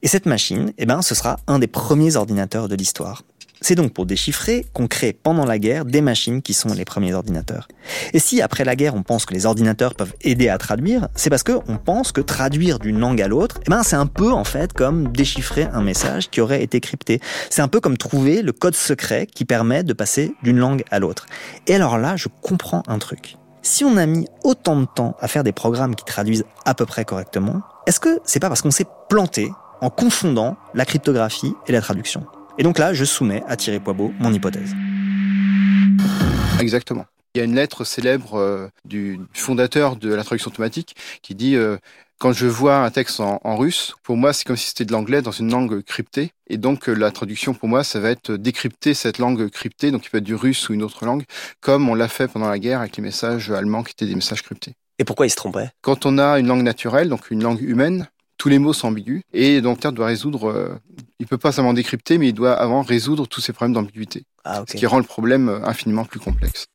Et 0.00 0.08
cette 0.08 0.24
machine, 0.24 0.72
eh 0.78 0.86
ben, 0.86 1.02
ce 1.02 1.14
sera 1.14 1.38
un 1.46 1.58
des 1.58 1.66
premiers 1.66 2.16
ordinateurs 2.16 2.66
de 2.66 2.76
l'histoire. 2.76 3.24
C'est 3.60 3.74
donc 3.74 3.92
pour 3.92 4.06
déchiffrer 4.06 4.66
qu'on 4.72 4.86
crée 4.86 5.12
pendant 5.12 5.44
la 5.44 5.58
guerre 5.58 5.84
des 5.84 6.00
machines 6.00 6.42
qui 6.42 6.54
sont 6.54 6.72
les 6.72 6.84
premiers 6.84 7.14
ordinateurs. 7.14 7.68
Et 8.12 8.18
si 8.18 8.40
après 8.40 8.64
la 8.64 8.76
guerre 8.76 8.94
on 8.94 9.02
pense 9.02 9.26
que 9.26 9.34
les 9.34 9.46
ordinateurs 9.46 9.94
peuvent 9.94 10.14
aider 10.22 10.48
à 10.48 10.58
traduire, 10.58 11.08
c'est 11.14 11.30
parce 11.30 11.42
qu'on 11.42 11.76
pense 11.76 12.12
que 12.12 12.20
traduire 12.20 12.78
d'une 12.78 12.98
langue 12.98 13.20
à 13.20 13.28
l'autre, 13.28 13.60
eh 13.66 13.70
ben 13.70 13.82
c'est 13.82 13.96
un 13.96 14.06
peu 14.06 14.32
en 14.32 14.44
fait 14.44 14.72
comme 14.72 15.10
déchiffrer 15.12 15.64
un 15.72 15.82
message 15.82 16.30
qui 16.30 16.40
aurait 16.40 16.62
été 16.62 16.80
crypté. 16.80 17.20
C'est 17.50 17.62
un 17.62 17.68
peu 17.68 17.80
comme 17.80 17.96
trouver 17.96 18.42
le 18.42 18.52
code 18.52 18.74
secret 18.74 19.26
qui 19.26 19.44
permet 19.44 19.82
de 19.82 19.92
passer 19.92 20.34
d'une 20.42 20.58
langue 20.58 20.84
à 20.90 20.98
l'autre. 20.98 21.26
Et 21.66 21.74
alors 21.74 21.98
là, 21.98 22.16
je 22.16 22.28
comprends 22.42 22.82
un 22.86 22.98
truc. 22.98 23.36
Si 23.62 23.84
on 23.84 23.96
a 23.96 24.06
mis 24.06 24.28
autant 24.44 24.76
de 24.76 24.86
temps 24.86 25.16
à 25.20 25.28
faire 25.28 25.44
des 25.44 25.52
programmes 25.52 25.94
qui 25.94 26.04
traduisent 26.04 26.44
à 26.64 26.74
peu 26.74 26.86
près 26.86 27.04
correctement, 27.04 27.60
est-ce 27.86 28.00
que 28.00 28.20
c'est 28.24 28.40
pas 28.40 28.48
parce 28.48 28.62
qu'on 28.62 28.70
s'est 28.70 28.86
planté 29.08 29.50
en 29.80 29.90
confondant 29.90 30.56
la 30.74 30.84
cryptographie 30.84 31.54
et 31.66 31.72
la 31.72 31.80
traduction? 31.80 32.26
Et 32.58 32.62
donc 32.62 32.78
là, 32.78 32.92
je 32.92 33.04
soumets 33.04 33.42
à 33.46 33.56
Thierry 33.56 33.80
Poibeau 33.80 34.12
mon 34.18 34.32
hypothèse. 34.32 34.74
Exactement. 36.60 37.06
Il 37.34 37.38
y 37.38 37.40
a 37.42 37.44
une 37.44 37.54
lettre 37.54 37.84
célèbre 37.84 38.34
euh, 38.34 38.68
du 38.84 39.20
fondateur 39.32 39.96
de 39.96 40.12
la 40.12 40.24
traduction 40.24 40.50
automatique 40.50 40.96
qui 41.22 41.34
dit 41.34 41.54
euh, 41.54 41.76
quand 42.18 42.32
je 42.32 42.46
vois 42.46 42.78
un 42.78 42.90
texte 42.90 43.20
en, 43.20 43.56
russe, 43.56 43.94
pour 44.02 44.16
moi, 44.16 44.32
c'est 44.32 44.44
comme 44.44 44.56
si 44.56 44.68
c'était 44.68 44.84
de 44.84 44.90
l'anglais 44.90 45.22
dans 45.22 45.30
une 45.30 45.52
langue 45.52 45.82
cryptée. 45.82 46.32
Et 46.50 46.56
donc, 46.56 46.88
euh, 46.88 46.94
la 46.94 47.12
traduction, 47.12 47.54
pour 47.54 47.68
moi, 47.68 47.84
ça 47.84 48.00
va 48.00 48.10
être 48.10 48.32
décrypter 48.32 48.92
cette 48.92 49.18
langue 49.18 49.48
cryptée, 49.50 49.92
donc 49.92 50.04
il 50.06 50.10
peut 50.10 50.18
être 50.18 50.24
du 50.24 50.34
russe 50.34 50.68
ou 50.68 50.74
une 50.74 50.82
autre 50.82 51.04
langue, 51.04 51.22
comme 51.60 51.88
on 51.88 51.94
l'a 51.94 52.08
fait 52.08 52.26
pendant 52.26 52.48
la 52.48 52.58
guerre 52.58 52.80
avec 52.80 52.96
les 52.96 53.04
messages 53.04 53.52
allemands 53.52 53.84
qui 53.84 53.92
étaient 53.92 54.06
des 54.06 54.16
messages 54.16 54.42
cryptés. 54.42 54.72
Et 54.98 55.04
pourquoi 55.04 55.26
il 55.26 55.30
se 55.30 55.36
trompait 55.36 55.70
Quand 55.80 56.06
on 56.06 56.18
a 56.18 56.40
une 56.40 56.48
langue 56.48 56.64
naturelle, 56.64 57.08
donc 57.08 57.30
une 57.30 57.44
langue 57.44 57.62
humaine, 57.62 58.08
tous 58.38 58.48
les 58.48 58.58
mots 58.58 58.72
sont 58.72 58.88
ambigus 58.88 59.22
et 59.32 59.60
donc 59.60 59.80
doit 59.80 60.06
résoudre. 60.06 60.48
Euh, 60.48 60.80
il 61.18 61.26
peut 61.26 61.38
pas 61.38 61.52
seulement 61.52 61.74
décrypter, 61.74 62.16
mais 62.16 62.28
il 62.28 62.32
doit 62.32 62.54
avant 62.54 62.82
résoudre 62.82 63.26
tous 63.26 63.40
ces 63.40 63.52
problèmes 63.52 63.74
d'ambiguïté, 63.74 64.24
ah, 64.44 64.62
ce 64.66 64.76
qui 64.76 64.86
rend 64.86 64.98
le 64.98 65.04
problème 65.04 65.48
euh, 65.48 65.66
infiniment 65.66 66.04
plus 66.04 66.20
complexe. 66.20 66.66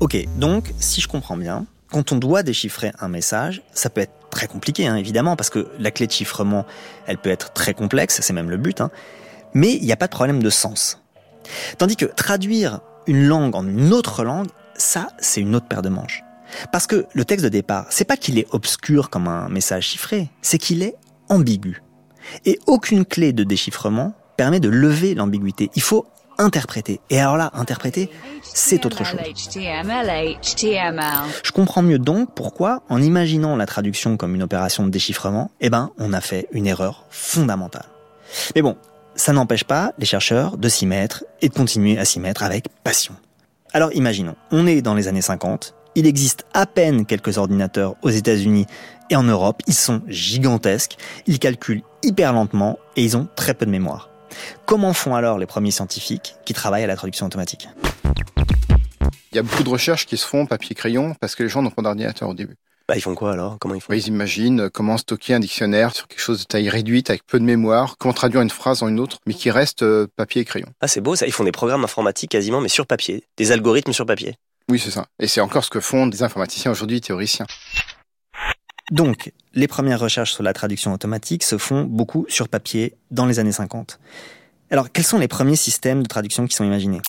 Ok, 0.00 0.16
donc 0.38 0.72
si 0.78 1.00
je 1.00 1.08
comprends 1.08 1.36
bien, 1.36 1.66
quand 1.90 2.10
on 2.10 2.16
doit 2.16 2.42
déchiffrer 2.42 2.92
un 2.98 3.08
message, 3.08 3.62
ça 3.72 3.90
peut 3.90 4.00
être 4.00 4.14
très 4.30 4.48
compliqué, 4.48 4.86
hein, 4.86 4.96
évidemment, 4.96 5.36
parce 5.36 5.50
que 5.50 5.68
la 5.78 5.90
clé 5.90 6.06
de 6.06 6.12
chiffrement, 6.12 6.64
elle 7.06 7.18
peut 7.18 7.30
être 7.30 7.52
très 7.52 7.74
complexe, 7.74 8.20
c'est 8.22 8.32
même 8.32 8.48
le 8.48 8.56
but, 8.56 8.80
hein, 8.80 8.90
mais 9.52 9.74
il 9.74 9.84
n'y 9.84 9.92
a 9.92 9.96
pas 9.96 10.06
de 10.06 10.12
problème 10.12 10.42
de 10.42 10.50
sens. 10.50 11.02
Tandis 11.76 11.96
que 11.96 12.06
traduire 12.06 12.80
une 13.06 13.26
langue 13.26 13.54
en 13.54 13.66
une 13.66 13.92
autre 13.92 14.24
langue, 14.24 14.48
ça, 14.74 15.08
c'est 15.18 15.42
une 15.42 15.54
autre 15.54 15.66
paire 15.66 15.82
de 15.82 15.90
manches. 15.90 16.22
Parce 16.70 16.86
que 16.86 17.06
le 17.12 17.24
texte 17.24 17.44
de 17.44 17.50
départ, 17.50 17.86
c'est 17.90 18.04
pas 18.04 18.16
qu'il 18.16 18.38
est 18.38 18.46
obscur 18.52 19.10
comme 19.10 19.28
un 19.28 19.48
message 19.48 19.88
chiffré, 19.88 20.30
c'est 20.40 20.58
qu'il 20.58 20.82
est 20.82 20.96
ambigu. 21.32 21.82
Et 22.44 22.58
aucune 22.66 23.04
clé 23.04 23.32
de 23.32 23.42
déchiffrement 23.42 24.14
permet 24.36 24.60
de 24.60 24.68
lever 24.68 25.14
l'ambiguïté. 25.14 25.70
Il 25.74 25.82
faut 25.82 26.06
interpréter. 26.38 27.00
Et 27.10 27.18
alors 27.18 27.36
là, 27.36 27.50
interpréter, 27.54 28.10
c'est 28.42 28.86
autre 28.86 29.04
chose. 29.04 29.20
Je 31.44 31.52
comprends 31.52 31.82
mieux 31.82 31.98
donc 31.98 32.34
pourquoi, 32.34 32.82
en 32.88 33.02
imaginant 33.02 33.56
la 33.56 33.66
traduction 33.66 34.16
comme 34.16 34.34
une 34.34 34.42
opération 34.42 34.84
de 34.84 34.90
déchiffrement, 34.90 35.50
eh 35.60 35.70
ben, 35.70 35.90
on 35.98 36.12
a 36.12 36.20
fait 36.20 36.48
une 36.52 36.66
erreur 36.66 37.06
fondamentale. 37.10 37.86
Mais 38.54 38.62
bon, 38.62 38.76
ça 39.14 39.32
n'empêche 39.32 39.64
pas 39.64 39.92
les 39.98 40.06
chercheurs 40.06 40.56
de 40.56 40.68
s'y 40.68 40.86
mettre 40.86 41.24
et 41.40 41.48
de 41.48 41.54
continuer 41.54 41.98
à 41.98 42.04
s'y 42.04 42.20
mettre 42.20 42.42
avec 42.42 42.68
passion. 42.82 43.14
Alors 43.72 43.92
imaginons, 43.94 44.36
on 44.50 44.66
est 44.66 44.82
dans 44.82 44.94
les 44.94 45.08
années 45.08 45.22
50, 45.22 45.74
il 45.94 46.06
existe 46.06 46.46
à 46.54 46.66
peine 46.66 47.06
quelques 47.06 47.38
ordinateurs 47.38 47.96
aux 48.02 48.10
États-Unis 48.10 48.66
et 49.10 49.16
en 49.16 49.22
Europe. 49.22 49.62
Ils 49.66 49.74
sont 49.74 50.02
gigantesques, 50.08 50.96
ils 51.26 51.38
calculent 51.38 51.82
hyper 52.02 52.32
lentement 52.32 52.78
et 52.96 53.04
ils 53.04 53.16
ont 53.16 53.28
très 53.36 53.54
peu 53.54 53.66
de 53.66 53.70
mémoire. 53.70 54.10
Comment 54.66 54.92
font 54.92 55.14
alors 55.14 55.38
les 55.38 55.46
premiers 55.46 55.70
scientifiques 55.70 56.36
qui 56.44 56.54
travaillent 56.54 56.84
à 56.84 56.86
la 56.86 56.96
traduction 56.96 57.26
automatique? 57.26 57.68
Il 59.32 59.36
y 59.36 59.38
a 59.38 59.42
beaucoup 59.42 59.62
de 59.62 59.68
recherches 59.68 60.06
qui 60.06 60.16
se 60.16 60.26
font 60.26 60.46
papier-crayon 60.46 61.14
parce 61.20 61.34
que 61.34 61.42
les 61.42 61.48
gens 61.48 61.62
n'ont 61.62 61.70
pas 61.70 61.82
d'ordinateur 61.82 62.28
au 62.28 62.34
début. 62.34 62.56
Bah, 62.88 62.96
ils 62.96 63.00
font 63.00 63.14
quoi 63.14 63.32
alors? 63.32 63.58
Comment 63.60 63.74
ils 63.74 63.80
font? 63.80 63.92
Ils 63.92 64.08
imaginent 64.08 64.68
comment 64.68 64.98
stocker 64.98 65.34
un 65.34 65.40
dictionnaire 65.40 65.94
sur 65.94 66.08
quelque 66.08 66.20
chose 66.20 66.40
de 66.40 66.44
taille 66.44 66.68
réduite 66.68 67.10
avec 67.10 67.24
peu 67.26 67.38
de 67.38 67.44
mémoire, 67.44 67.96
comment 67.96 68.12
traduire 68.12 68.42
une 68.42 68.50
phrase 68.50 68.82
en 68.82 68.88
une 68.88 69.00
autre, 69.00 69.18
mais 69.24 69.34
qui 69.34 69.50
reste 69.50 69.82
euh, 69.82 70.08
papier 70.16 70.42
et 70.42 70.44
crayon. 70.44 70.66
Ah 70.80 70.88
c'est 70.88 71.00
beau 71.00 71.14
ça, 71.14 71.26
ils 71.26 71.32
font 71.32 71.44
des 71.44 71.52
programmes 71.52 71.84
informatiques 71.84 72.30
quasiment 72.30 72.60
mais 72.60 72.68
sur 72.68 72.86
papier, 72.86 73.24
des 73.36 73.52
algorithmes 73.52 73.92
sur 73.92 74.04
papier. 74.04 74.34
Oui, 74.70 74.78
c'est 74.78 74.90
ça. 74.90 75.06
Et 75.18 75.26
c'est 75.26 75.40
encore 75.40 75.64
ce 75.64 75.70
que 75.70 75.80
font 75.80 76.06
des 76.06 76.22
informaticiens 76.22 76.70
aujourd'hui, 76.70 77.00
théoriciens. 77.00 77.46
Donc, 78.90 79.32
les 79.54 79.68
premières 79.68 80.00
recherches 80.00 80.32
sur 80.32 80.42
la 80.42 80.52
traduction 80.52 80.92
automatique 80.92 81.44
se 81.44 81.56
font 81.56 81.84
beaucoup 81.84 82.26
sur 82.28 82.48
papier 82.48 82.96
dans 83.10 83.26
les 83.26 83.38
années 83.38 83.52
50. 83.52 83.98
Alors, 84.70 84.90
quels 84.92 85.04
sont 85.04 85.18
les 85.18 85.28
premiers 85.28 85.56
systèmes 85.56 86.02
de 86.02 86.08
traduction 86.08 86.46
qui 86.46 86.54
sont 86.54 86.64
imaginés? 86.64 87.00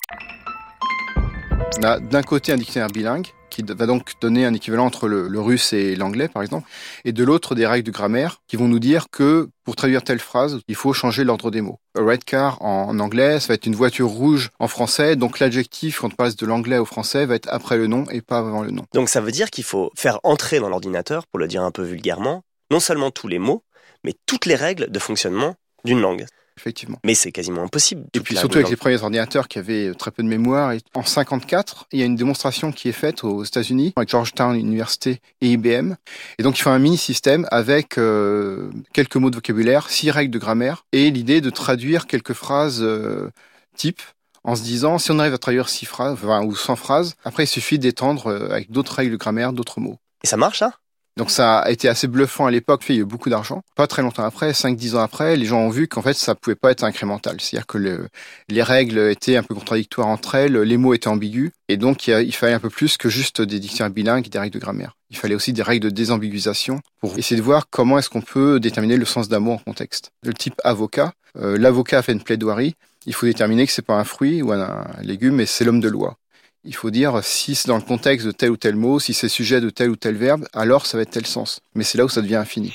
On 1.78 1.82
a 1.82 1.98
d'un 1.98 2.22
côté 2.22 2.52
un 2.52 2.56
dictionnaire 2.56 2.88
bilingue 2.88 3.26
qui 3.54 3.62
va 3.62 3.86
donc 3.86 4.12
donner 4.20 4.44
un 4.44 4.54
équivalent 4.54 4.84
entre 4.84 5.06
le, 5.06 5.40
russe 5.40 5.72
et 5.72 5.94
l'anglais, 5.94 6.28
par 6.28 6.42
exemple, 6.42 6.68
et 7.04 7.12
de 7.12 7.22
l'autre 7.22 7.54
des 7.54 7.66
règles 7.66 7.86
de 7.86 7.92
grammaire 7.92 8.40
qui 8.48 8.56
vont 8.56 8.66
nous 8.66 8.78
dire 8.78 9.06
que 9.10 9.48
pour 9.62 9.76
traduire 9.76 10.02
telle 10.02 10.18
phrase, 10.18 10.58
il 10.66 10.74
faut 10.74 10.92
changer 10.92 11.22
l'ordre 11.22 11.50
des 11.50 11.60
mots. 11.60 11.78
A 11.96 12.02
red 12.02 12.24
car 12.24 12.60
en 12.62 12.98
anglais, 12.98 13.38
ça 13.38 13.48
va 13.48 13.54
être 13.54 13.66
une 13.66 13.76
voiture 13.76 14.08
rouge 14.08 14.50
en 14.58 14.66
français, 14.66 15.14
donc 15.14 15.38
l'adjectif, 15.38 16.00
quand 16.00 16.08
on 16.08 16.10
passe 16.10 16.36
de 16.36 16.46
l'anglais 16.46 16.78
au 16.78 16.84
français, 16.84 17.26
va 17.26 17.36
être 17.36 17.48
après 17.50 17.76
le 17.76 17.86
nom 17.86 18.04
et 18.10 18.20
pas 18.22 18.38
avant 18.38 18.62
le 18.62 18.70
nom. 18.70 18.84
Donc 18.92 19.08
ça 19.08 19.20
veut 19.20 19.32
dire 19.32 19.50
qu'il 19.50 19.64
faut 19.64 19.90
faire 19.96 20.18
entrer 20.24 20.58
dans 20.58 20.68
l'ordinateur, 20.68 21.26
pour 21.28 21.38
le 21.38 21.46
dire 21.46 21.62
un 21.62 21.70
peu 21.70 21.82
vulgairement, 21.82 22.42
non 22.72 22.80
seulement 22.80 23.10
tous 23.10 23.28
les 23.28 23.38
mots, 23.38 23.62
mais 24.02 24.14
toutes 24.26 24.46
les 24.46 24.56
règles 24.56 24.90
de 24.90 24.98
fonctionnement 24.98 25.54
d'une 25.84 26.00
langue 26.00 26.26
effectivement. 26.58 26.98
Mais 27.04 27.14
c'est 27.14 27.32
quasiment 27.32 27.62
impossible. 27.62 28.04
Et 28.14 28.20
puis 28.20 28.36
surtout 28.36 28.58
avec 28.58 28.70
les 28.70 28.76
premiers 28.76 29.02
ordinateurs 29.02 29.48
qui 29.48 29.58
avaient 29.58 29.92
très 29.94 30.10
peu 30.10 30.22
de 30.22 30.28
mémoire. 30.28 30.72
Et 30.72 30.80
en 30.94 31.02
54, 31.02 31.86
il 31.92 32.00
y 32.00 32.02
a 32.02 32.06
une 32.06 32.16
démonstration 32.16 32.72
qui 32.72 32.88
est 32.88 32.92
faite 32.92 33.24
aux 33.24 33.44
États-Unis 33.44 33.92
avec 33.96 34.08
Georgetown 34.08 34.56
Université 34.56 35.20
et 35.40 35.50
IBM. 35.52 35.94
Et 36.38 36.42
donc 36.42 36.58
ils 36.58 36.62
font 36.62 36.70
un 36.70 36.78
mini 36.78 36.98
système 36.98 37.46
avec 37.50 37.98
euh, 37.98 38.70
quelques 38.92 39.16
mots 39.16 39.30
de 39.30 39.36
vocabulaire, 39.36 39.90
six 39.90 40.10
règles 40.10 40.32
de 40.32 40.38
grammaire 40.38 40.84
et 40.92 41.10
l'idée 41.10 41.40
de 41.40 41.50
traduire 41.50 42.06
quelques 42.06 42.32
phrases 42.32 42.82
euh, 42.82 43.30
type 43.76 44.00
en 44.44 44.56
se 44.56 44.62
disant 44.62 44.98
si 44.98 45.10
on 45.10 45.18
arrive 45.18 45.34
à 45.34 45.38
traduire 45.38 45.68
six 45.68 45.86
phrases 45.86 46.18
ou 46.22 46.54
100 46.54 46.76
phrases, 46.76 47.16
après 47.24 47.44
il 47.44 47.48
suffit 47.48 47.78
d'étendre 47.78 48.28
euh, 48.28 48.50
avec 48.50 48.70
d'autres 48.70 48.94
règles 48.94 49.12
de 49.12 49.16
grammaire, 49.16 49.52
d'autres 49.52 49.80
mots. 49.80 49.98
Et 50.22 50.26
ça 50.26 50.36
marche, 50.36 50.58
ça? 50.58 50.78
Donc 51.16 51.30
ça 51.30 51.58
a 51.58 51.70
été 51.70 51.88
assez 51.88 52.08
bluffant 52.08 52.46
à 52.46 52.50
l'époque, 52.50 52.82
fait 52.82 52.94
il 52.94 52.96
y 52.96 52.98
a 52.98 53.02
eu 53.02 53.06
beaucoup 53.06 53.30
d'argent. 53.30 53.62
Pas 53.76 53.86
très 53.86 54.02
longtemps 54.02 54.24
après, 54.24 54.50
5-10 54.50 54.96
ans 54.96 55.00
après, 55.00 55.36
les 55.36 55.46
gens 55.46 55.60
ont 55.60 55.70
vu 55.70 55.86
qu'en 55.86 56.02
fait 56.02 56.14
ça 56.14 56.34
pouvait 56.34 56.56
pas 56.56 56.72
être 56.72 56.82
incrémental. 56.82 57.40
C'est-à-dire 57.40 57.66
que 57.66 57.78
le, 57.78 58.08
les 58.48 58.62
règles 58.62 58.98
étaient 59.10 59.36
un 59.36 59.44
peu 59.44 59.54
contradictoires 59.54 60.08
entre 60.08 60.34
elles, 60.34 60.54
les 60.54 60.76
mots 60.76 60.92
étaient 60.92 61.08
ambigus, 61.08 61.52
et 61.68 61.76
donc 61.76 62.08
il, 62.08 62.34
fallait 62.34 62.54
un 62.54 62.60
peu 62.60 62.70
plus 62.70 62.96
que 62.96 63.08
juste 63.08 63.40
des 63.40 63.60
dictionnaires 63.60 63.92
bilingues 63.92 64.26
et 64.26 64.30
des 64.30 64.38
règles 64.38 64.54
de 64.54 64.58
grammaire. 64.58 64.96
Il 65.10 65.16
fallait 65.16 65.36
aussi 65.36 65.52
des 65.52 65.62
règles 65.62 65.84
de 65.84 65.90
désambiguisation 65.90 66.80
pour 67.00 67.16
essayer 67.16 67.36
de 67.36 67.44
voir 67.44 67.68
comment 67.70 67.98
est-ce 67.98 68.10
qu'on 68.10 68.22
peut 68.22 68.58
déterminer 68.58 68.96
le 68.96 69.04
sens 69.04 69.28
d'un 69.28 69.38
mot 69.38 69.52
en 69.52 69.58
contexte. 69.58 70.10
Le 70.24 70.34
type 70.34 70.60
avocat, 70.64 71.12
euh, 71.38 71.56
l'avocat 71.58 72.02
fait 72.02 72.12
une 72.12 72.22
plaidoirie, 72.22 72.74
il 73.06 73.14
faut 73.14 73.26
déterminer 73.26 73.66
que 73.66 73.72
c'est 73.72 73.82
pas 73.82 73.94
un 73.94 74.04
fruit 74.04 74.42
ou 74.42 74.52
un 74.52 74.84
légume, 75.02 75.36
mais 75.36 75.46
c'est 75.46 75.64
l'homme 75.64 75.80
de 75.80 75.88
loi 75.88 76.16
il 76.64 76.74
faut 76.74 76.90
dire 76.90 77.22
si 77.22 77.54
c'est 77.54 77.68
dans 77.68 77.76
le 77.76 77.82
contexte 77.82 78.26
de 78.26 78.32
tel 78.32 78.50
ou 78.50 78.56
tel 78.56 78.74
mot, 78.74 78.98
si 78.98 79.12
c'est 79.12 79.28
sujet 79.28 79.60
de 79.60 79.70
tel 79.70 79.90
ou 79.90 79.96
tel 79.96 80.16
verbe, 80.16 80.46
alors 80.52 80.86
ça 80.86 80.96
va 80.96 81.02
être 81.02 81.10
tel 81.10 81.26
sens. 81.26 81.60
Mais 81.74 81.84
c'est 81.84 81.98
là 81.98 82.04
où 82.04 82.08
ça 82.08 82.22
devient 82.22 82.36
infini. 82.36 82.72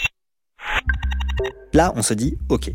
Là, 1.74 1.94
on 1.96 2.02
se 2.02 2.14
dit 2.14 2.38
OK. 2.50 2.72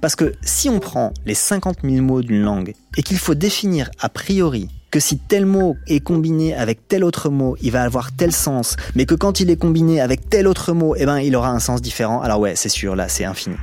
Parce 0.00 0.16
que 0.16 0.34
si 0.42 0.68
on 0.68 0.80
prend 0.80 1.12
les 1.24 1.34
50 1.34 1.78
000 1.84 2.04
mots 2.04 2.22
d'une 2.22 2.42
langue 2.42 2.74
et 2.96 3.02
qu'il 3.02 3.18
faut 3.18 3.34
définir 3.34 3.90
a 4.00 4.08
priori 4.08 4.68
que 4.90 4.98
si 4.98 5.18
tel 5.18 5.46
mot 5.46 5.76
est 5.86 6.00
combiné 6.00 6.54
avec 6.54 6.88
tel 6.88 7.04
autre 7.04 7.30
mot, 7.30 7.56
il 7.62 7.70
va 7.70 7.84
avoir 7.84 8.10
tel 8.12 8.32
sens, 8.32 8.74
mais 8.96 9.06
que 9.06 9.14
quand 9.14 9.38
il 9.38 9.48
est 9.48 9.56
combiné 9.56 10.00
avec 10.00 10.28
tel 10.28 10.48
autre 10.48 10.72
mot, 10.72 10.96
eh 10.96 11.06
ben, 11.06 11.20
il 11.20 11.36
aura 11.36 11.50
un 11.50 11.60
sens 11.60 11.80
différent, 11.80 12.20
alors 12.20 12.40
ouais, 12.40 12.56
c'est 12.56 12.68
sûr, 12.68 12.96
là, 12.96 13.08
c'est 13.08 13.24
infini. 13.24 13.54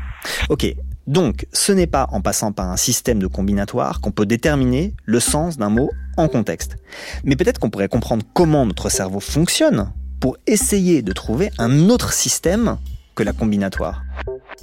Ok, 0.47 0.73
donc, 1.07 1.47
ce 1.53 1.71
n'est 1.71 1.87
pas 1.87 2.09
en 2.11 2.19
passant 2.19 2.51
par 2.51 2.69
un 2.69 2.75
système 2.75 3.19
de 3.19 3.27
combinatoire 3.27 4.01
qu'on 4.01 4.11
peut 4.11 4.25
déterminer 4.25 4.93
le 5.05 5.21
sens 5.21 5.57
d'un 5.57 5.69
mot 5.69 5.89
en 6.17 6.27
contexte. 6.27 6.75
Mais 7.23 7.37
peut-être 7.37 7.59
qu'on 7.59 7.69
pourrait 7.69 7.87
comprendre 7.87 8.25
comment 8.33 8.65
notre 8.65 8.89
cerveau 8.89 9.21
fonctionne 9.21 9.93
pour 10.19 10.35
essayer 10.47 11.01
de 11.01 11.13
trouver 11.13 11.49
un 11.59 11.89
autre 11.89 12.11
système 12.11 12.77
que 13.15 13.23
la 13.23 13.31
combinatoire. 13.31 14.03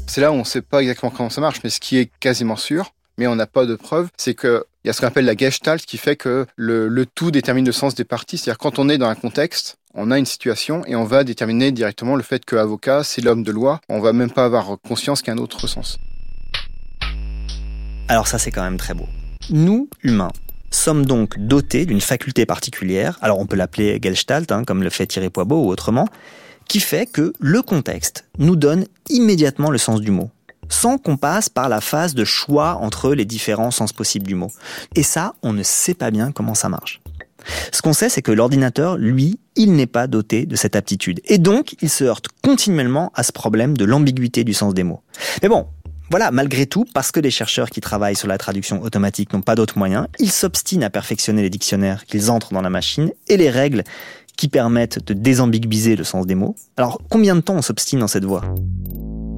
C'est 0.06 0.20
là 0.20 0.32
où 0.32 0.34
on 0.34 0.40
ne 0.40 0.44
sait 0.44 0.60
pas 0.60 0.82
exactement 0.82 1.10
comment 1.10 1.30
ça 1.30 1.40
marche, 1.40 1.60
mais 1.64 1.70
ce 1.70 1.80
qui 1.80 1.96
est 1.96 2.10
quasiment 2.20 2.56
sûr, 2.56 2.92
mais 3.16 3.26
on 3.26 3.36
n'a 3.36 3.46
pas 3.46 3.64
de 3.64 3.74
preuve, 3.74 4.10
c'est 4.18 4.34
qu'il 4.34 4.60
y 4.84 4.90
a 4.90 4.92
ce 4.92 5.00
qu'on 5.00 5.06
appelle 5.06 5.24
la 5.24 5.36
gestalt 5.36 5.86
qui 5.86 5.96
fait 5.96 6.16
que 6.16 6.46
le, 6.56 7.06
tout 7.06 7.30
détermine 7.30 7.64
le 7.64 7.72
sens 7.72 7.94
des 7.94 8.04
parties. 8.04 8.36
C'est-à-dire 8.36 8.58
quand 8.58 8.78
on 8.78 8.90
est 8.90 8.98
dans 8.98 9.08
un 9.08 9.14
contexte, 9.14 9.78
on 9.94 10.10
a 10.10 10.18
une 10.18 10.26
situation 10.26 10.84
et 10.84 10.94
on 10.94 11.04
va 11.04 11.24
déterminer 11.24 11.72
directement 11.72 12.16
le 12.16 12.22
fait 12.22 12.44
que 12.44 12.56
avocat, 12.56 13.02
c'est 13.02 13.22
l'homme 13.22 13.44
de 13.44 13.52
loi. 13.52 13.80
On 13.88 14.00
va 14.00 14.12
même 14.12 14.30
pas 14.30 14.44
avoir 14.44 14.76
conscience 14.86 15.22
qu'il 15.22 15.28
y 15.28 15.36
a 15.36 15.40
un 15.40 15.42
autre 15.42 15.68
sens. 15.68 15.98
Alors 18.08 18.28
ça 18.28 18.38
c'est 18.38 18.50
quand 18.50 18.62
même 18.62 18.76
très 18.76 18.94
beau. 18.94 19.06
Nous, 19.50 19.88
humains, 20.02 20.32
sommes 20.70 21.06
donc 21.06 21.38
dotés 21.38 21.86
d'une 21.86 22.00
faculté 22.00 22.46
particulière, 22.46 23.18
alors 23.22 23.38
on 23.38 23.46
peut 23.46 23.56
l'appeler 23.56 23.98
Gestalt, 24.02 24.50
hein, 24.52 24.64
comme 24.64 24.82
le 24.82 24.90
fait 24.90 25.06
Thierry 25.06 25.30
Poibeau 25.30 25.64
ou 25.64 25.68
autrement, 25.68 26.08
qui 26.68 26.80
fait 26.80 27.06
que 27.06 27.32
le 27.40 27.62
contexte 27.62 28.26
nous 28.38 28.56
donne 28.56 28.86
immédiatement 29.10 29.70
le 29.70 29.78
sens 29.78 30.00
du 30.00 30.10
mot. 30.10 30.30
sans 30.68 30.98
qu'on 30.98 31.16
passe 31.16 31.48
par 31.48 31.68
la 31.68 31.80
phase 31.80 32.14
de 32.14 32.24
choix 32.24 32.76
entre 32.80 33.14
les 33.14 33.24
différents 33.24 33.70
sens 33.70 33.92
possibles 33.92 34.26
du 34.26 34.34
mot. 34.34 34.50
Et 34.94 35.02
ça, 35.02 35.34
on 35.42 35.52
ne 35.52 35.62
sait 35.62 35.94
pas 35.94 36.10
bien 36.10 36.32
comment 36.32 36.54
ça 36.54 36.68
marche. 36.68 37.00
Ce 37.72 37.82
qu'on 37.82 37.92
sait, 37.92 38.08
c'est 38.08 38.22
que 38.22 38.32
l'ordinateur, 38.32 38.96
lui, 38.96 39.38
il 39.54 39.74
n'est 39.74 39.86
pas 39.86 40.06
doté 40.06 40.46
de 40.46 40.56
cette 40.56 40.76
aptitude. 40.76 41.20
Et 41.26 41.36
donc, 41.36 41.76
il 41.82 41.90
se 41.90 42.04
heurte 42.04 42.28
continuellement 42.42 43.12
à 43.14 43.22
ce 43.22 43.32
problème 43.32 43.76
de 43.76 43.84
l'ambiguïté 43.84 44.44
du 44.44 44.54
sens 44.54 44.72
des 44.72 44.82
mots. 44.82 45.02
Mais 45.42 45.48
bon, 45.48 45.66
voilà, 46.10 46.30
malgré 46.30 46.66
tout, 46.66 46.84
parce 46.94 47.10
que 47.10 47.20
les 47.20 47.30
chercheurs 47.30 47.70
qui 47.70 47.80
travaillent 47.80 48.16
sur 48.16 48.28
la 48.28 48.38
traduction 48.38 48.82
automatique 48.82 49.32
n'ont 49.32 49.42
pas 49.42 49.54
d'autres 49.54 49.78
moyens, 49.78 50.06
ils 50.18 50.30
s'obstinent 50.30 50.84
à 50.84 50.90
perfectionner 50.90 51.42
les 51.42 51.50
dictionnaires 51.50 52.04
qu'ils 52.04 52.30
entrent 52.30 52.52
dans 52.52 52.62
la 52.62 52.70
machine 52.70 53.10
et 53.28 53.36
les 53.36 53.50
règles 53.50 53.84
qui 54.36 54.48
permettent 54.48 55.04
de 55.06 55.14
désambiguïser 55.14 55.96
le 55.96 56.04
sens 56.04 56.26
des 56.26 56.34
mots. 56.34 56.56
Alors, 56.76 57.00
combien 57.08 57.36
de 57.36 57.40
temps 57.40 57.54
on 57.54 57.62
s'obstine 57.62 58.00
dans 58.00 58.08
cette 58.08 58.24
voie? 58.24 58.42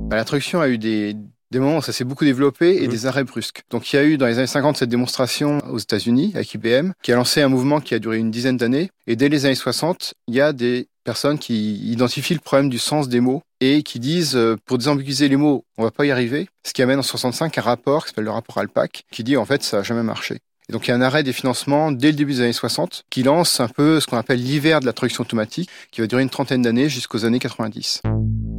Bah, 0.08 0.16
La 0.16 0.25
traduction 0.25 0.61
a 0.61 0.68
eu 0.68 0.78
des, 0.78 1.16
des 1.50 1.58
moments 1.58 1.78
où 1.78 1.82
ça 1.82 1.92
s'est 1.92 2.04
beaucoup 2.04 2.25
développé 2.25 2.82
et 2.82 2.88
mmh. 2.88 2.90
des 2.90 3.06
arrêts 3.06 3.25
brusques. 3.25 3.62
Donc 3.70 3.92
il 3.92 3.96
y 3.96 3.99
a 3.99 4.04
eu 4.04 4.16
dans 4.16 4.26
les 4.26 4.38
années 4.38 4.46
50 4.46 4.78
cette 4.78 4.88
démonstration 4.88 5.58
aux 5.70 5.78
États-Unis 5.78 6.32
avec 6.35 6.52
IBM 6.54 6.92
qui 7.02 7.12
a 7.12 7.16
lancé 7.16 7.42
un 7.42 7.49
mouvement 7.49 7.80
qui 7.80 7.94
a 7.94 7.99
duré 7.99 8.18
une 8.18 8.30
dizaine 8.30 8.56
d'années 8.56 8.90
et 9.06 9.16
dès 9.16 9.28
les 9.28 9.46
années 9.46 9.54
60, 9.54 10.14
il 10.28 10.35
y 10.35 10.40
a 10.40 10.52
des 10.52 10.88
personnes 11.07 11.39
qui 11.39 11.77
identifient 11.91 12.35
le 12.35 12.41
problème 12.41 12.69
du 12.69 12.79
sens 12.79 13.09
des 13.09 13.21
mots 13.21 13.43
et 13.61 13.83
qui 13.83 14.01
disent 14.01 14.37
euh, 14.37 14.57
pour 14.67 14.77
désambiguiser 14.77 15.29
les 15.29 15.37
mots, 15.37 15.65
on 15.79 15.85
va 15.85 15.91
pas 15.91 16.05
y 16.05 16.11
arriver. 16.11 16.49
Ce 16.67 16.73
qui 16.73 16.83
amène 16.83 16.99
en 16.99 17.03
65 17.03 17.57
un 17.57 17.63
rapport 17.63 18.05
qui 18.05 18.11
s'appelle 18.11 18.25
le 18.25 18.31
rapport 18.31 18.59
Alpac 18.59 19.05
qui 19.11 19.25
dit 19.25 19.37
en 19.37 19.47
fait 19.47 19.63
ça 19.63 19.79
a 19.79 19.83
jamais 19.83 20.03
marché. 20.03 20.41
Et 20.69 20.73
donc 20.73 20.87
il 20.87 20.91
y 20.91 20.93
a 20.93 20.97
un 20.97 21.01
arrêt 21.01 21.23
des 21.23 21.33
financements 21.33 21.93
dès 21.93 22.09
le 22.09 22.15
début 22.15 22.35
des 22.35 22.41
années 22.41 22.53
60 22.53 23.05
qui 23.09 23.23
lance 23.23 23.61
un 23.61 23.69
peu 23.69 24.01
ce 24.01 24.07
qu'on 24.07 24.19
appelle 24.19 24.43
l'hiver 24.43 24.81
de 24.81 24.87
la 24.87 24.93
traduction 24.93 25.23
automatique 25.23 25.71
qui 25.93 26.01
va 26.01 26.09
durer 26.09 26.23
une 26.23 26.31
trentaine 26.31 26.63
d'années 26.63 26.89
jusqu'aux 26.89 27.25
années 27.25 27.39
90. 27.39 28.03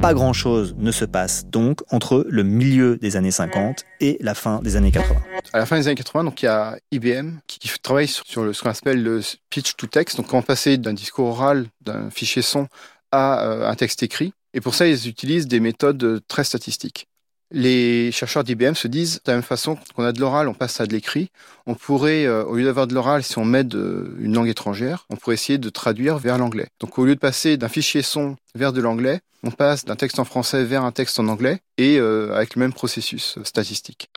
Pas 0.00 0.14
grand-chose 0.14 0.76
ne 0.78 0.92
se 0.92 1.04
passe 1.04 1.46
donc 1.46 1.80
entre 1.90 2.24
le 2.28 2.44
milieu 2.44 2.96
des 2.98 3.16
années 3.16 3.32
50 3.32 3.84
et 4.00 4.16
la 4.20 4.34
fin 4.34 4.60
des 4.60 4.76
années 4.76 4.92
80. 4.92 5.20
À 5.52 5.58
la 5.58 5.66
fin 5.66 5.76
des 5.76 5.88
années 5.88 5.96
80, 5.96 6.22
donc 6.22 6.40
il 6.42 6.44
y 6.44 6.48
a 6.48 6.78
IBM 6.92 7.38
qui, 7.48 7.68
travaille 7.82 8.06
sur, 8.06 8.24
ce 8.26 8.62
qu'on 8.62 8.70
appelle 8.70 9.02
le 9.02 9.20
pitch 9.50 9.74
to 9.74 9.88
text, 9.88 10.16
donc 10.16 10.32
on 10.32 10.42
passer 10.42 10.78
d'un 10.78 10.92
discours 10.92 11.30
oral, 11.30 11.66
d'un 11.80 12.10
fichier 12.10 12.42
son 12.42 12.68
à 13.10 13.44
euh, 13.44 13.68
un 13.68 13.74
texte 13.74 14.04
écrit. 14.04 14.32
Et 14.54 14.60
pour 14.60 14.76
ça, 14.76 14.86
ils 14.86 15.08
utilisent 15.08 15.48
des 15.48 15.58
méthodes 15.58 16.20
très 16.28 16.44
statistiques. 16.44 17.07
Les 17.50 18.12
chercheurs 18.12 18.44
d'IBM 18.44 18.74
se 18.74 18.88
disent, 18.88 19.20
de 19.24 19.30
la 19.30 19.34
même 19.34 19.42
façon 19.42 19.78
qu'on 19.94 20.04
a 20.04 20.12
de 20.12 20.20
l'oral, 20.20 20.48
on 20.48 20.54
passe 20.54 20.80
à 20.82 20.86
de 20.86 20.92
l'écrit. 20.92 21.30
On 21.66 21.74
pourrait, 21.74 22.26
euh, 22.26 22.44
au 22.44 22.56
lieu 22.56 22.64
d'avoir 22.64 22.86
de 22.86 22.94
l'oral, 22.94 23.22
si 23.22 23.38
on 23.38 23.44
met 23.46 23.62
une 23.62 24.34
langue 24.34 24.48
étrangère, 24.48 25.06
on 25.08 25.16
pourrait 25.16 25.34
essayer 25.34 25.58
de 25.58 25.70
traduire 25.70 26.18
vers 26.18 26.36
l'anglais. 26.36 26.68
Donc 26.78 26.98
au 26.98 27.06
lieu 27.06 27.14
de 27.14 27.20
passer 27.20 27.56
d'un 27.56 27.68
fichier 27.68 28.02
son 28.02 28.36
vers 28.54 28.74
de 28.74 28.82
l'anglais, 28.82 29.20
on 29.44 29.50
passe 29.50 29.86
d'un 29.86 29.96
texte 29.96 30.18
en 30.18 30.24
français 30.24 30.64
vers 30.64 30.84
un 30.84 30.92
texte 30.92 31.18
en 31.20 31.28
anglais 31.28 31.60
et 31.78 31.98
euh, 31.98 32.34
avec 32.34 32.54
le 32.54 32.60
même 32.60 32.72
processus 32.72 33.38
euh, 33.38 33.44
statistique. 33.44 34.10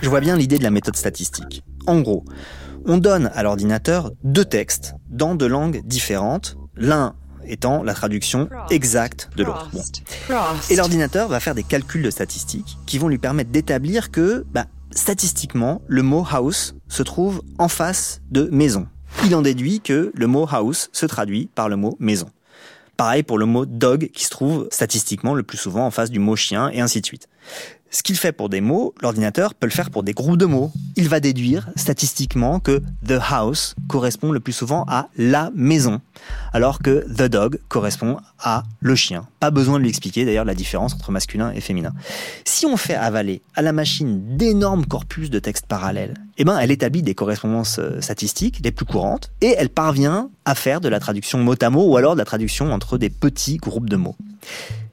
Je 0.00 0.08
vois 0.08 0.20
bien 0.20 0.36
l'idée 0.36 0.56
de 0.56 0.62
la 0.62 0.70
méthode 0.70 0.96
statistique. 0.96 1.62
En 1.86 2.00
gros, 2.00 2.24
on 2.86 2.96
donne 2.96 3.30
à 3.34 3.42
l'ordinateur 3.42 4.12
deux 4.24 4.44
textes 4.46 4.94
dans 5.10 5.34
deux 5.34 5.48
langues 5.48 5.82
différentes, 5.84 6.56
l'un 6.74 7.16
étant 7.50 7.82
la 7.82 7.94
traduction 7.94 8.48
exacte 8.70 9.30
de 9.36 9.44
l'autre. 9.44 9.70
Et 10.70 10.76
l'ordinateur 10.76 11.28
va 11.28 11.40
faire 11.40 11.54
des 11.54 11.62
calculs 11.62 12.02
de 12.02 12.10
statistiques 12.10 12.78
qui 12.86 12.98
vont 12.98 13.08
lui 13.08 13.18
permettre 13.18 13.50
d'établir 13.50 14.10
que, 14.10 14.44
bah, 14.52 14.66
statistiquement, 14.92 15.82
le 15.86 16.02
mot 16.02 16.24
house 16.30 16.74
se 16.88 17.02
trouve 17.02 17.42
en 17.58 17.68
face 17.68 18.20
de 18.30 18.48
maison. 18.50 18.86
Il 19.24 19.34
en 19.34 19.42
déduit 19.42 19.80
que 19.80 20.12
le 20.14 20.26
mot 20.26 20.46
house 20.50 20.88
se 20.92 21.06
traduit 21.06 21.48
par 21.54 21.68
le 21.68 21.76
mot 21.76 21.96
maison. 21.98 22.30
Pareil 22.96 23.22
pour 23.22 23.38
le 23.38 23.46
mot 23.46 23.64
dog 23.64 24.10
qui 24.12 24.24
se 24.24 24.30
trouve 24.30 24.68
statistiquement 24.70 25.34
le 25.34 25.42
plus 25.42 25.56
souvent 25.56 25.86
en 25.86 25.90
face 25.90 26.10
du 26.10 26.18
mot 26.18 26.36
chien 26.36 26.68
et 26.68 26.80
ainsi 26.80 27.00
de 27.00 27.06
suite. 27.06 27.28
Ce 27.92 28.04
qu'il 28.04 28.16
fait 28.16 28.30
pour 28.30 28.48
des 28.48 28.60
mots, 28.60 28.94
l'ordinateur 29.02 29.52
peut 29.52 29.66
le 29.66 29.72
faire 29.72 29.90
pour 29.90 30.04
des 30.04 30.12
groupes 30.12 30.36
de 30.36 30.46
mots. 30.46 30.70
Il 30.94 31.08
va 31.08 31.18
déduire 31.18 31.70
statistiquement 31.74 32.60
que 32.60 32.80
the 33.04 33.18
house 33.28 33.74
correspond 33.88 34.30
le 34.30 34.38
plus 34.38 34.52
souvent 34.52 34.84
à 34.86 35.08
la 35.16 35.50
maison, 35.56 36.00
alors 36.52 36.78
que 36.78 37.04
the 37.12 37.28
dog 37.28 37.58
correspond 37.68 38.18
à 38.38 38.62
le 38.78 38.94
chien. 38.94 39.26
Pas 39.40 39.50
besoin 39.50 39.78
de 39.78 39.82
lui 39.82 39.88
expliquer 39.88 40.24
d'ailleurs 40.24 40.44
la 40.44 40.54
différence 40.54 40.94
entre 40.94 41.10
masculin 41.10 41.50
et 41.50 41.60
féminin. 41.60 41.92
Si 42.44 42.64
on 42.64 42.76
fait 42.76 42.94
avaler 42.94 43.42
à 43.56 43.62
la 43.62 43.72
machine 43.72 44.36
d'énormes 44.36 44.86
corpus 44.86 45.28
de 45.28 45.40
textes 45.40 45.66
parallèles, 45.66 46.14
eh 46.38 46.44
ben 46.44 46.58
elle 46.58 46.70
établit 46.70 47.02
des 47.02 47.16
correspondances 47.16 47.80
euh, 47.80 48.00
statistiques 48.00 48.60
les 48.62 48.70
plus 48.70 48.86
courantes 48.86 49.32
et 49.40 49.54
elle 49.58 49.68
parvient 49.68 50.30
à 50.44 50.54
faire 50.54 50.80
de 50.80 50.88
la 50.88 51.00
traduction 51.00 51.40
mot 51.40 51.56
à 51.60 51.70
mot 51.70 51.90
ou 51.90 51.96
alors 51.96 52.14
de 52.14 52.20
la 52.20 52.24
traduction 52.24 52.72
entre 52.72 52.98
des 52.98 53.10
petits 53.10 53.56
groupes 53.56 53.90
de 53.90 53.96
mots. 53.96 54.16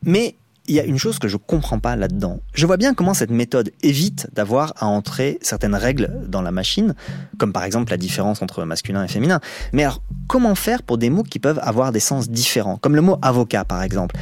Mais 0.03 0.36
il 0.67 0.75
y 0.75 0.80
a 0.80 0.84
une 0.84 0.97
chose 0.97 1.19
que 1.19 1.27
je 1.27 1.38
comprends 1.38 1.80
pas 1.80 1.95
là-dedans. 1.95 2.39
Je 2.53 2.65
vois 2.65 2.77
bien 2.77 2.93
comment 2.93 3.13
cette 3.13 3.32
méthode 3.32 3.71
évite 3.82 4.27
d'avoir 4.34 4.73
à 4.77 4.86
entrer 4.86 5.39
certaines 5.41 5.75
règles 5.75 6.12
dans 6.27 6.41
la 6.41 6.51
machine, 6.51 6.93
comme 7.38 7.53
par 7.53 7.63
exemple 7.63 7.91
la 7.91 7.97
différence 7.97 8.41
entre 8.41 8.63
masculin 8.65 9.03
et 9.03 9.08
féminin. 9.08 9.39
Mais 9.73 9.84
alors, 9.84 10.01
comment 10.27 10.56
faire 10.56 10.84
pour 10.84 10.97
des 10.97 11.10
mots 11.10 11.23
qui 11.23 11.39
peuvent 11.39 11.60
avoir 11.62 11.91
des 11.91 11.99
sens 11.99 12.30
différents, 12.30 12.77
comme 12.77 12.95
le 12.95 13.01
mot 13.01 13.17
avocat 13.21 13.63
par 13.63 13.82
exemple 13.84 14.15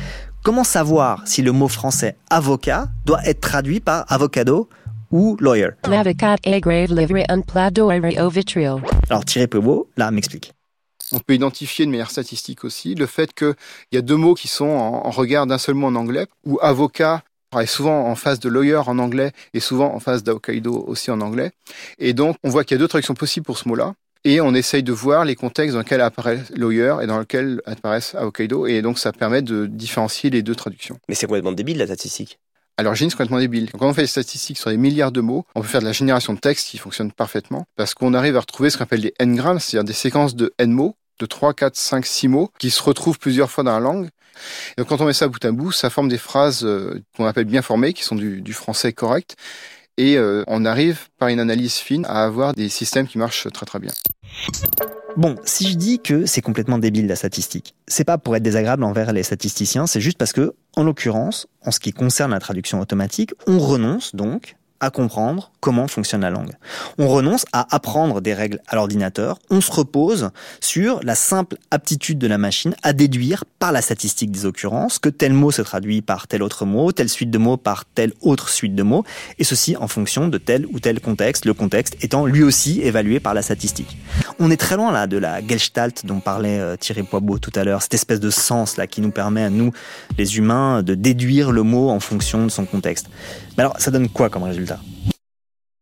Comment 0.43 0.63
savoir 0.63 1.23
si 1.25 1.41
le 1.41 1.51
mot 1.51 1.67
français 1.67 2.17
avocat 2.29 2.87
doit 3.05 3.25
être 3.25 3.41
traduit 3.41 3.79
par 3.79 4.05
avocado 4.11 4.69
ou 5.09 5.37
lawyer? 5.39 5.69
Alors 9.09 9.25
Thierry 9.25 9.47
Peubot, 9.47 9.89
là, 9.97 10.11
m'explique. 10.11 10.54
On 11.15 11.19
peut 11.19 11.33
identifier 11.33 11.85
de 11.85 11.91
manière 11.91 12.11
statistique 12.11 12.65
aussi 12.65 12.93
le 12.93 13.05
fait 13.05 13.33
qu'il 13.33 13.55
y 13.93 13.97
a 13.97 14.01
deux 14.01 14.17
mots 14.17 14.33
qui 14.33 14.49
sont 14.49 14.65
en, 14.65 15.09
regard 15.11 15.47
d'un 15.47 15.57
seul 15.57 15.73
mot 15.73 15.87
en 15.87 15.95
anglais, 15.95 16.27
ou 16.45 16.59
avocat 16.61 17.23
est 17.57 17.67
souvent 17.67 18.09
en 18.09 18.15
face 18.15 18.41
de 18.41 18.49
lawyer 18.49 18.81
en 18.85 18.99
anglais 18.99 19.31
et 19.53 19.61
souvent 19.61 19.95
en 19.95 20.01
face 20.01 20.23
d'avocado 20.23 20.83
aussi 20.87 21.11
en 21.11 21.21
anglais. 21.21 21.51
Et 21.99 22.11
donc, 22.11 22.35
on 22.43 22.49
voit 22.49 22.65
qu'il 22.65 22.75
y 22.75 22.79
a 22.79 22.81
deux 22.81 22.89
traductions 22.89 23.13
possibles 23.13 23.45
pour 23.45 23.57
ce 23.57 23.69
mot-là. 23.69 23.93
Et 24.25 24.41
on 24.41 24.53
essaye 24.53 24.83
de 24.83 24.91
voir 24.91 25.23
les 25.23 25.35
contextes 25.35 25.73
dans 25.73 25.79
lesquels 25.79 26.01
apparaît 26.01 26.43
lawyer 26.53 26.97
et 27.01 27.07
dans 27.07 27.19
lesquels 27.19 27.61
apparaissent 27.65 28.13
avocado. 28.13 28.67
Et 28.67 28.81
donc, 28.81 28.99
ça 28.99 29.13
permet 29.13 29.41
de 29.41 29.67
différencier 29.67 30.29
les 30.29 30.41
deux 30.41 30.55
traductions. 30.55 30.99
Mais 31.07 31.15
c'est 31.15 31.27
complètement 31.27 31.53
débile, 31.53 31.77
la 31.77 31.85
statistique. 31.85 32.39
Alors, 32.77 32.89
l'origine, 32.89 33.09
c'est 33.09 33.15
complètement 33.15 33.39
débile. 33.39 33.71
quand 33.71 33.87
on 33.87 33.93
fait 33.93 34.01
des 34.01 34.07
statistiques 34.07 34.57
sur 34.57 34.69
des 34.69 34.75
milliards 34.75 35.13
de 35.13 35.21
mots, 35.21 35.45
on 35.55 35.61
peut 35.61 35.67
faire 35.67 35.79
de 35.79 35.85
la 35.85 35.93
génération 35.93 36.33
de 36.33 36.39
texte 36.39 36.67
qui 36.67 36.77
fonctionne 36.77 37.13
parfaitement 37.13 37.63
parce 37.77 37.93
qu'on 37.93 38.13
arrive 38.13 38.35
à 38.35 38.41
retrouver 38.41 38.69
ce 38.69 38.77
qu'on 38.77 38.83
appelle 38.83 38.99
des 38.99 39.13
n-grammes, 39.19 39.59
c'est-à-dire 39.59 39.85
des 39.85 39.93
séquences 39.93 40.35
de 40.35 40.53
n 40.57 40.71
mots 40.71 40.97
de 41.19 41.25
3, 41.25 41.53
4, 41.53 41.75
5, 41.75 42.05
6 42.05 42.27
mots 42.27 42.51
qui 42.59 42.69
se 42.69 42.81
retrouvent 42.81 43.19
plusieurs 43.19 43.51
fois 43.51 43.63
dans 43.63 43.73
la 43.73 43.79
langue. 43.79 44.09
Et 44.71 44.81
donc, 44.81 44.87
quand 44.87 45.01
on 45.01 45.05
met 45.05 45.13
ça 45.13 45.27
bout 45.27 45.43
à 45.43 45.51
bout, 45.51 45.71
ça 45.71 45.89
forme 45.89 46.09
des 46.09 46.17
phrases 46.17 46.63
euh, 46.63 47.01
qu'on 47.15 47.25
appelle 47.25 47.45
bien 47.45 47.61
formées, 47.61 47.93
qui 47.93 48.03
sont 48.03 48.15
du, 48.15 48.53
français 48.53 48.93
correct. 48.93 49.35
Et 49.97 50.17
euh, 50.17 50.43
on 50.47 50.65
arrive, 50.65 51.07
par 51.17 51.29
une 51.29 51.39
analyse 51.39 51.75
fine, 51.75 52.05
à 52.05 52.25
avoir 52.25 52.53
des 52.53 52.67
systèmes 52.67 53.07
qui 53.07 53.17
marchent 53.17 53.47
très 53.53 53.65
très 53.65 53.79
bien. 53.79 53.91
Bon, 55.15 55.37
si 55.45 55.69
je 55.69 55.77
dis 55.77 55.99
que 55.99 56.25
c'est 56.25 56.41
complètement 56.41 56.77
débile 56.77 57.07
la 57.07 57.15
statistique, 57.15 57.73
c'est 57.87 58.03
pas 58.03 58.17
pour 58.17 58.35
être 58.35 58.43
désagréable 58.43 58.83
envers 58.83 59.13
les 59.13 59.23
statisticiens, 59.23 59.87
c'est 59.87 60.01
juste 60.01 60.17
parce 60.17 60.33
que, 60.33 60.53
en 60.75 60.83
l'occurrence, 60.83 61.47
en 61.61 61.71
ce 61.71 61.79
qui 61.79 61.93
concerne 61.93 62.31
la 62.31 62.41
traduction 62.41 62.81
automatique, 62.81 63.31
on 63.47 63.57
renonce 63.57 64.13
donc 64.13 64.57
à 64.79 64.89
comprendre 64.89 65.51
comment 65.59 65.87
fonctionne 65.87 66.21
la 66.21 66.29
langue. 66.29 66.53
On 66.97 67.07
renonce 67.07 67.45
à 67.51 67.73
apprendre 67.75 68.21
des 68.21 68.33
règles 68.33 68.59
à 68.67 68.75
l'ordinateur, 68.75 69.39
on 69.49 69.61
se 69.61 69.71
repose 69.71 70.29
sur 70.59 70.99
la 71.03 71.15
simple 71.15 71.57
aptitude 71.71 72.19
de 72.19 72.27
la 72.27 72.37
machine 72.37 72.75
à 72.83 72.93
déduire 72.93 73.45
par 73.59 73.71
la 73.71 73.81
statistique 73.81 74.31
des 74.31 74.45
occurrences 74.45 74.99
que 74.99 75.09
tel 75.09 75.33
mot 75.33 75.51
se 75.51 75.61
traduit 75.61 76.01
par 76.01 76.27
tel 76.27 76.43
autre 76.43 76.65
mot, 76.65 76.91
telle 76.91 77.09
suite 77.09 77.31
de 77.31 77.37
mots 77.37 77.57
par 77.57 77.85
telle 77.85 78.13
autre 78.21 78.49
suite 78.49 78.75
de 78.75 78.83
mots, 78.83 79.03
et 79.39 79.43
ceci 79.43 79.75
en 79.77 79.87
fonction 79.87 80.27
de 80.27 80.37
tel 80.37 80.65
ou 80.71 80.79
tel 80.79 80.99
contexte, 80.99 81.45
le 81.45 81.53
contexte 81.53 81.95
étant 82.01 82.25
lui 82.25 82.43
aussi 82.43 82.81
évalué 82.81 83.19
par 83.19 83.33
la 83.33 83.41
statistique. 83.41 83.97
On 84.39 84.51
est 84.51 84.57
très 84.57 84.75
loin 84.75 84.91
là 84.91 85.07
de 85.07 85.17
la 85.17 85.45
Gestalt 85.45 86.05
dont 86.05 86.19
parlait 86.19 86.59
euh, 86.59 86.75
Thierry 86.75 87.03
Poibeau 87.03 87.39
tout 87.39 87.51
à 87.55 87.63
l'heure, 87.63 87.81
cette 87.81 87.93
espèce 87.93 88.19
de 88.19 88.29
sens 88.29 88.77
là 88.77 88.87
qui 88.87 89.01
nous 89.01 89.11
permet 89.11 89.43
à 89.43 89.49
nous, 89.49 89.71
les 90.17 90.37
humains, 90.37 90.83
de 90.83 90.95
déduire 90.95 91.51
le 91.51 91.63
mot 91.63 91.89
en 91.89 91.99
fonction 91.99 92.43
de 92.43 92.49
son 92.49 92.65
contexte. 92.65 93.07
Mais 93.57 93.63
alors, 93.63 93.75
ça 93.79 93.91
donne 93.91 94.09
quoi 94.09 94.29
comme 94.29 94.43
résultat? 94.43 94.74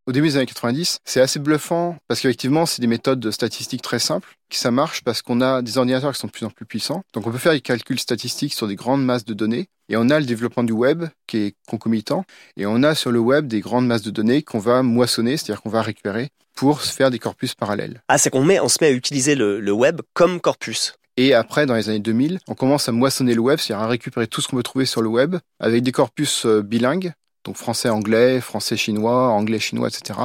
Au 0.05 0.11
début 0.11 0.27
des 0.27 0.35
années 0.35 0.45
90, 0.45 0.99
c'est 1.05 1.21
assez 1.21 1.39
bluffant 1.39 1.95
parce 2.07 2.19
qu'effectivement, 2.19 2.65
c'est 2.65 2.81
des 2.81 2.87
méthodes 2.87 3.19
de 3.19 3.31
statistiques 3.31 3.81
très 3.81 3.99
simples 3.99 4.35
qui 4.49 4.59
ça 4.59 4.69
marche 4.69 5.01
parce 5.03 5.21
qu'on 5.21 5.39
a 5.39 5.61
des 5.61 5.77
ordinateurs 5.77 6.11
qui 6.13 6.19
sont 6.19 6.27
de 6.27 6.31
plus 6.31 6.45
en 6.45 6.49
plus 6.49 6.65
puissants. 6.65 7.03
Donc 7.13 7.25
on 7.25 7.31
peut 7.31 7.37
faire 7.37 7.53
des 7.53 7.61
calculs 7.61 7.99
statistiques 7.99 8.53
sur 8.53 8.67
des 8.67 8.75
grandes 8.75 9.03
masses 9.03 9.25
de 9.25 9.33
données 9.33 9.67
et 9.89 9.95
on 9.95 10.09
a 10.09 10.19
le 10.19 10.25
développement 10.25 10.63
du 10.63 10.73
web 10.73 11.05
qui 11.25 11.37
est 11.37 11.55
concomitant 11.67 12.25
et 12.57 12.65
on 12.65 12.83
a 12.83 12.95
sur 12.95 13.11
le 13.11 13.19
web 13.19 13.47
des 13.47 13.61
grandes 13.61 13.87
masses 13.87 14.01
de 14.01 14.11
données 14.11 14.41
qu'on 14.41 14.59
va 14.59 14.83
moissonner, 14.83 15.37
c'est-à-dire 15.37 15.61
qu'on 15.61 15.69
va 15.69 15.81
récupérer 15.81 16.29
pour 16.53 16.81
se 16.81 16.93
faire 16.93 17.09
des 17.09 17.19
corpus 17.19 17.55
parallèles. 17.55 18.01
Ah, 18.09 18.17
c'est 18.17 18.29
qu'on 18.29 18.43
met, 18.43 18.59
on 18.59 18.67
se 18.67 18.77
met 18.81 18.87
à 18.87 18.91
utiliser 18.91 19.35
le, 19.35 19.59
le 19.59 19.71
web 19.71 20.01
comme 20.13 20.41
corpus. 20.41 20.95
Et 21.15 21.33
après, 21.33 21.65
dans 21.65 21.75
les 21.75 21.89
années 21.89 21.99
2000, 21.99 22.39
on 22.47 22.55
commence 22.55 22.89
à 22.89 22.91
moissonner 22.91 23.35
le 23.35 23.41
web, 23.41 23.59
c'est-à-dire 23.59 23.83
à 23.83 23.87
récupérer 23.87 24.27
tout 24.27 24.41
ce 24.41 24.47
qu'on 24.47 24.57
peut 24.57 24.63
trouver 24.63 24.85
sur 24.85 25.01
le 25.01 25.09
web 25.09 25.35
avec 25.59 25.83
des 25.83 25.91
corpus 25.91 26.45
euh, 26.45 26.61
bilingues 26.61 27.13
donc 27.43 27.57
français-anglais, 27.57 28.39
français-chinois, 28.41 29.29
anglais-chinois, 29.29 29.89
etc. 29.89 30.19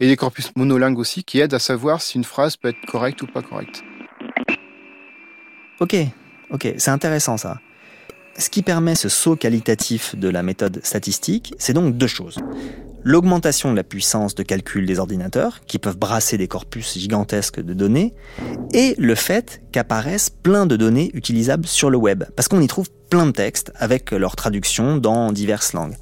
Et 0.00 0.06
des 0.06 0.16
corpus 0.16 0.50
monolingues 0.56 0.98
aussi 0.98 1.24
qui 1.24 1.40
aident 1.40 1.54
à 1.54 1.58
savoir 1.58 2.02
si 2.02 2.16
une 2.16 2.24
phrase 2.24 2.56
peut 2.56 2.68
être 2.68 2.86
correcte 2.86 3.22
ou 3.22 3.26
pas 3.26 3.42
correcte. 3.42 3.82
Ok, 5.80 5.96
ok, 6.50 6.74
c'est 6.78 6.90
intéressant 6.90 7.36
ça. 7.36 7.58
ce 8.38 8.48
qui 8.48 8.62
permet 8.62 8.94
ce 8.94 9.08
saut 9.08 9.36
qualitatif 9.36 10.16
de 10.16 10.28
la 10.28 10.42
méthode 10.42 10.80
statistique, 10.82 11.54
c'est 11.58 11.74
donc 11.74 11.96
deux 11.96 12.06
choses. 12.06 12.38
L'augmentation 13.04 13.72
de 13.72 13.76
la 13.76 13.82
puissance 13.82 14.36
de 14.36 14.44
calcul 14.44 14.86
des 14.86 15.00
ordinateurs, 15.00 15.60
qui 15.66 15.80
peuvent 15.80 15.98
brasser 15.98 16.38
des 16.38 16.46
corpus 16.46 16.96
gigantesques 16.96 17.60
de 17.60 17.74
données, 17.74 18.14
et 18.72 18.94
le 18.96 19.16
fait 19.16 19.60
qu'apparaissent 19.72 20.30
plein 20.30 20.66
de 20.66 20.76
données 20.76 21.10
utilisables 21.12 21.66
sur 21.66 21.90
le 21.90 21.98
web, 21.98 22.24
parce 22.36 22.46
qu'on 22.46 22.60
y 22.60 22.68
trouve 22.68 22.88
plein 23.10 23.26
de 23.26 23.32
textes 23.32 23.72
avec 23.74 24.12
leur 24.12 24.36
traduction 24.36 24.98
dans 24.98 25.32
diverses 25.32 25.72
langues. 25.72 25.96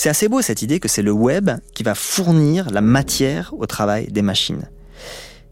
C'est 0.00 0.08
assez 0.08 0.28
beau 0.28 0.40
cette 0.40 0.62
idée 0.62 0.80
que 0.80 0.88
c'est 0.88 1.02
le 1.02 1.12
web 1.12 1.50
qui 1.74 1.82
va 1.82 1.94
fournir 1.94 2.70
la 2.70 2.80
matière 2.80 3.52
au 3.58 3.66
travail 3.66 4.06
des 4.06 4.22
machines. 4.22 4.62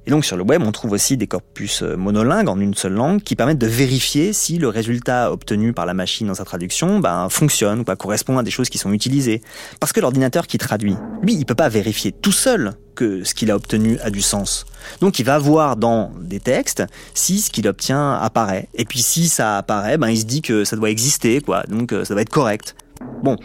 Et 0.07 0.11
donc 0.11 0.25
sur 0.25 0.39
le 0.39 0.43
web, 0.43 0.63
on 0.65 0.73
trouve 0.73 0.93
aussi 0.93 1.19
des 1.19 1.27
corpus 1.27 1.83
euh, 1.83 1.97
monolingues 1.99 2.49
en 2.49 2.59
une 2.59 2.73
seule 2.73 2.95
langue 2.95 3.21
qui 3.21 3.37
permettent 3.37 3.59
de 3.59 3.67
vérifier 3.67 4.33
si 4.33 4.57
le 4.57 4.69
résultat 4.69 5.31
obtenu 5.31 5.75
par 5.75 5.85
la 5.85 5.93
machine 5.93 6.29
dans 6.29 6.35
sa 6.35 6.47
traduction 6.47 6.99
ben, 6.99 7.29
fonctionne 7.29 7.81
ou 7.81 7.85
correspond 7.85 8.39
à 8.39 8.43
des 8.43 8.51
choses 8.51 8.71
qui 8.71 8.79
sont 8.79 8.91
utilisées. 8.95 9.43
Parce 9.81 9.93
que 9.93 10.01
l'ordinateur 10.01 10.47
qui 10.47 10.57
traduit, 10.57 10.97
lui, 11.23 11.35
il 11.35 11.45
peut 11.45 11.55
pas 11.55 11.69
vérifier 11.69 12.13
tout 12.13 12.33
seul 12.33 12.73
que 12.95 13.25
ce 13.25 13.35
qu'il 13.35 13.51
a 13.51 13.55
obtenu 13.55 13.99
a 14.01 14.09
du 14.09 14.23
sens. 14.23 14.65
Donc 15.03 15.19
il 15.19 15.27
va 15.27 15.39
voir 15.39 15.77
dans 15.77 16.11
des 16.23 16.41
textes 16.41 16.85
si 17.13 17.43
ce 17.43 17.51
qu'il 17.51 17.69
obtient 17.69 18.15
apparaît. 18.15 18.71
Et 18.73 18.87
puis 18.87 19.03
si 19.03 19.29
ça 19.29 19.59
apparaît, 19.59 19.99
ben, 19.99 20.09
il 20.09 20.19
se 20.19 20.25
dit 20.25 20.41
que 20.41 20.65
ça 20.65 20.75
doit 20.75 20.89
exister, 20.89 21.43
quoi. 21.43 21.65
Donc 21.69 21.93
euh, 21.93 22.07
ça 22.07 22.15
doit 22.15 22.23
être 22.23 22.31
correct. 22.31 22.77
Bon. 23.23 23.37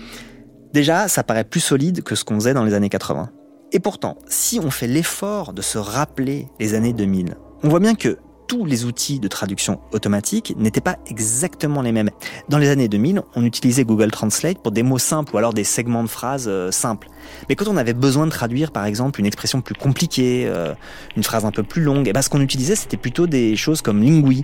Déjà, 0.74 1.08
ça 1.08 1.24
paraît 1.24 1.44
plus 1.44 1.60
solide 1.60 2.02
que 2.02 2.16
ce 2.16 2.24
qu'on 2.24 2.36
faisait 2.36 2.56
dans 2.56 2.64
les 2.64 2.74
années 2.74 2.90
80. 2.90 3.30
Et 3.74 3.80
pourtant, 3.80 4.18
si 4.28 4.60
on 4.60 4.72
fait 4.72 4.88
l'effort 4.88 5.54
de 5.54 5.62
se 5.62 5.78
rappeler 5.78 6.48
les 6.60 6.74
années 6.74 6.94
2000, 6.94 7.36
on 7.64 7.70
voit 7.70 7.80
bien 7.80 7.94
que 7.94 8.18
tous 8.48 8.66
les 8.66 8.84
outils 8.84 9.20
de 9.20 9.28
traduction 9.28 9.80
automatique 9.92 10.56
n'étaient 10.58 10.82
pas 10.82 10.98
exactement 11.08 11.82
les 11.82 11.92
mêmes. 11.92 12.10
Dans 12.50 12.58
les 12.58 12.70
années 12.70 12.88
2000, 12.88 13.22
on 13.36 13.46
utilisait 13.46 13.84
Google 13.84 14.12
Translate 14.12 14.62
pour 14.62 14.72
des 14.72 14.84
mots 14.84 14.98
simples 14.98 15.36
ou 15.36 15.38
alors 15.38 15.54
des 15.54 15.64
segments 15.64 16.04
de 16.04 16.10
phrases 16.10 16.48
euh, 16.48 16.72
simples. 16.72 17.08
Mais 17.50 17.56
quand 17.56 17.68
on 17.68 17.78
avait 17.78 17.94
besoin 17.94 18.26
de 18.26 18.32
traduire 18.32 18.72
par 18.72 18.86
exemple 18.86 19.20
une 19.20 19.26
expression 19.28 19.62
plus 19.62 19.76
compliquée, 19.76 20.46
euh, 20.48 20.74
une 21.16 21.24
phrase 21.24 21.46
un 21.46 21.52
peu 21.52 21.64
plus 21.64 21.84
longue, 21.84 22.08
et 22.08 22.10
eh 22.10 22.14
ben, 22.14 22.22
ce 22.22 22.30
qu'on 22.30 22.42
utilisait 22.42 22.76
c'était 22.76 22.98
plutôt 22.98 23.28
des 23.28 23.56
choses 23.56 23.82
comme 23.82 24.04
Lingui. 24.04 24.44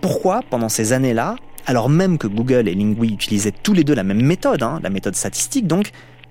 Pourquoi 0.00 0.40
pendant 0.48 0.68
ces 0.68 0.92
années-là, 0.92 1.36
alors 1.66 1.88
même 1.88 2.18
que 2.18 2.26
Google 2.26 2.68
et 2.68 2.74
Lingui 2.74 3.12
utilisaient 3.12 3.52
tous 3.52 3.72
les 3.72 3.84
deux 3.84 3.94
la 3.94 4.04
même 4.04 4.22
méthode, 4.22 4.62
hein, 4.62 4.80
la 4.82 4.90
méthode 4.90 5.16
statistique 5.16 5.66
donc, 5.66 5.90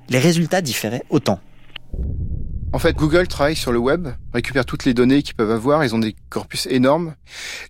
les 0.09 0.19
résultats 0.19 0.61
différaient 0.61 1.03
autant 1.09 1.39
en 2.71 2.77
fait, 2.77 2.95
Google 2.95 3.27
travaille 3.27 3.55
sur 3.55 3.71
le 3.71 3.79
web, 3.79 4.09
récupère 4.31 4.63
toutes 4.63 4.85
les 4.85 4.93
données 4.93 5.23
qu'ils 5.23 5.33
peuvent 5.33 5.49
avoir, 5.49 5.83
ils 5.83 5.95
ont 5.95 5.99
des 5.99 6.15
corpus 6.29 6.67
énormes. 6.67 7.15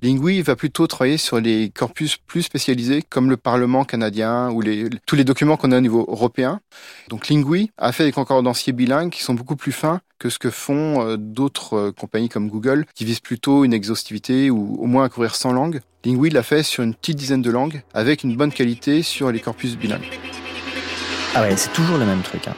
Lingui 0.02 0.42
va 0.42 0.58
plutôt 0.58 0.88
travailler 0.88 1.18
sur 1.18 1.40
les 1.40 1.70
corpus 1.70 2.18
plus 2.18 2.44
spécialisés, 2.44 3.02
comme 3.02 3.30
le 3.30 3.38
Parlement 3.38 3.86
canadien 3.86 4.50
ou 4.52 4.62
les, 4.62 4.90
tous 5.06 5.16
les 5.16 5.24
documents 5.24 5.56
qu'on 5.56 5.72
a 5.72 5.78
au 5.78 5.82
niveau 5.82 6.06
européen. 6.10 6.60
Donc 7.08 7.30
Lingui 7.30 7.72
a 7.78 7.94
fait 7.94 8.04
des 8.04 8.12
concordanciers 8.12 8.74
bilingues 8.74 9.12
qui 9.12 9.24
sont 9.24 9.34
beaucoup 9.34 9.56
plus 9.56 9.72
fins 9.72 10.02
que 10.20 10.30
ce 10.30 10.38
que 10.38 10.50
font 10.50 11.02
euh, 11.02 11.16
d'autres 11.18 11.76
euh, 11.76 11.92
compagnies 11.94 12.28
comme 12.28 12.50
Google, 12.50 12.86
qui 12.94 13.06
visent 13.06 13.22
plutôt 13.22 13.64
une 13.64 13.74
exhaustivité 13.74 14.50
ou 14.50 14.76
au 14.82 14.86
moins 14.86 15.06
à 15.06 15.10
couvrir 15.10 15.34
100 15.34 15.54
langues. 15.54 15.80
Lingui 16.04 16.30
l'a 16.30 16.44
fait 16.44 16.62
sur 16.62 16.84
une 16.84 16.94
petite 16.94 17.16
dizaine 17.16 17.42
de 17.42 17.52
langues, 17.52 17.82
avec 17.94 18.24
une 18.24 18.36
bonne 18.36 18.52
qualité 18.52 19.02
sur 19.02 19.32
les 19.32 19.40
corpus 19.40 19.78
bilingues. 19.78 20.10
Ah 21.36 21.42
ouais, 21.42 21.56
c'est 21.56 21.72
toujours 21.72 21.98
le 21.98 22.06
même 22.06 22.22
truc. 22.22 22.50
Hein. 22.50 22.56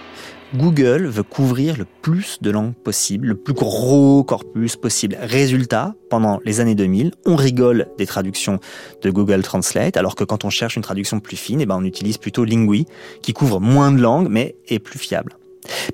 Google 0.54 1.06
veut 1.06 1.24
couvrir 1.24 1.78
le 1.78 1.86
plus 1.86 2.40
de 2.42 2.52
langues 2.52 2.74
possible, 2.74 3.28
le 3.28 3.36
plus 3.36 3.54
gros 3.54 4.24
corpus 4.24 4.76
possible. 4.76 5.18
Résultat, 5.22 5.96
pendant 6.10 6.40
les 6.44 6.60
années 6.60 6.76
2000, 6.76 7.14
on 7.26 7.36
rigole 7.36 7.88
des 7.98 8.06
traductions 8.06 8.60
de 9.02 9.10
Google 9.10 9.44
Translate, 9.44 9.96
alors 9.96 10.16
que 10.16 10.26
quand 10.26 10.44
on 10.44 10.50
cherche 10.50 10.76
une 10.76 10.82
traduction 10.82 11.22
plus 11.22 11.38
fine, 11.38 11.62
eh 11.62 11.66
ben 11.66 11.78
on 11.78 11.86
utilise 11.86 12.18
plutôt 12.18 12.44
Lingui, 12.44 12.86
qui 13.22 13.32
couvre 13.32 13.62
moins 13.62 13.94
de 13.94 14.02
langues, 14.02 14.28
mais 14.30 14.56
est 14.68 14.80
plus 14.80 15.00
fiable. 15.00 15.38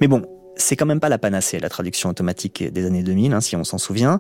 Mais 0.01 0.07
bon, 0.07 0.23
c'est 0.55 0.75
quand 0.75 0.87
même 0.87 0.99
pas 0.99 1.09
la 1.09 1.19
panacée, 1.19 1.59
la 1.59 1.69
traduction 1.69 2.09
automatique 2.09 2.63
des 2.63 2.85
années 2.85 3.03
2000, 3.03 3.33
hein, 3.33 3.41
si 3.41 3.55
on 3.55 3.63
s'en 3.63 3.77
souvient. 3.77 4.19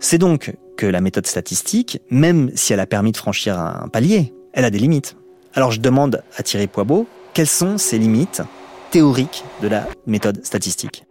C'est 0.00 0.18
donc 0.18 0.54
que 0.76 0.86
la 0.86 1.00
méthode 1.00 1.26
statistique, 1.26 2.00
même 2.10 2.50
si 2.56 2.72
elle 2.72 2.80
a 2.80 2.86
permis 2.86 3.12
de 3.12 3.16
franchir 3.16 3.58
un 3.58 3.88
palier, 3.88 4.34
elle 4.52 4.64
a 4.64 4.70
des 4.70 4.78
limites. 4.78 5.16
Alors 5.54 5.70
je 5.70 5.80
demande 5.80 6.22
à 6.36 6.42
Thierry 6.42 6.66
Poibeau, 6.66 7.06
quelles 7.32 7.46
sont 7.46 7.78
ces 7.78 7.98
limites 7.98 8.42
théorique 8.90 9.44
de 9.62 9.68
la 9.68 9.86
méthode 10.06 10.44
statistique 10.44 11.04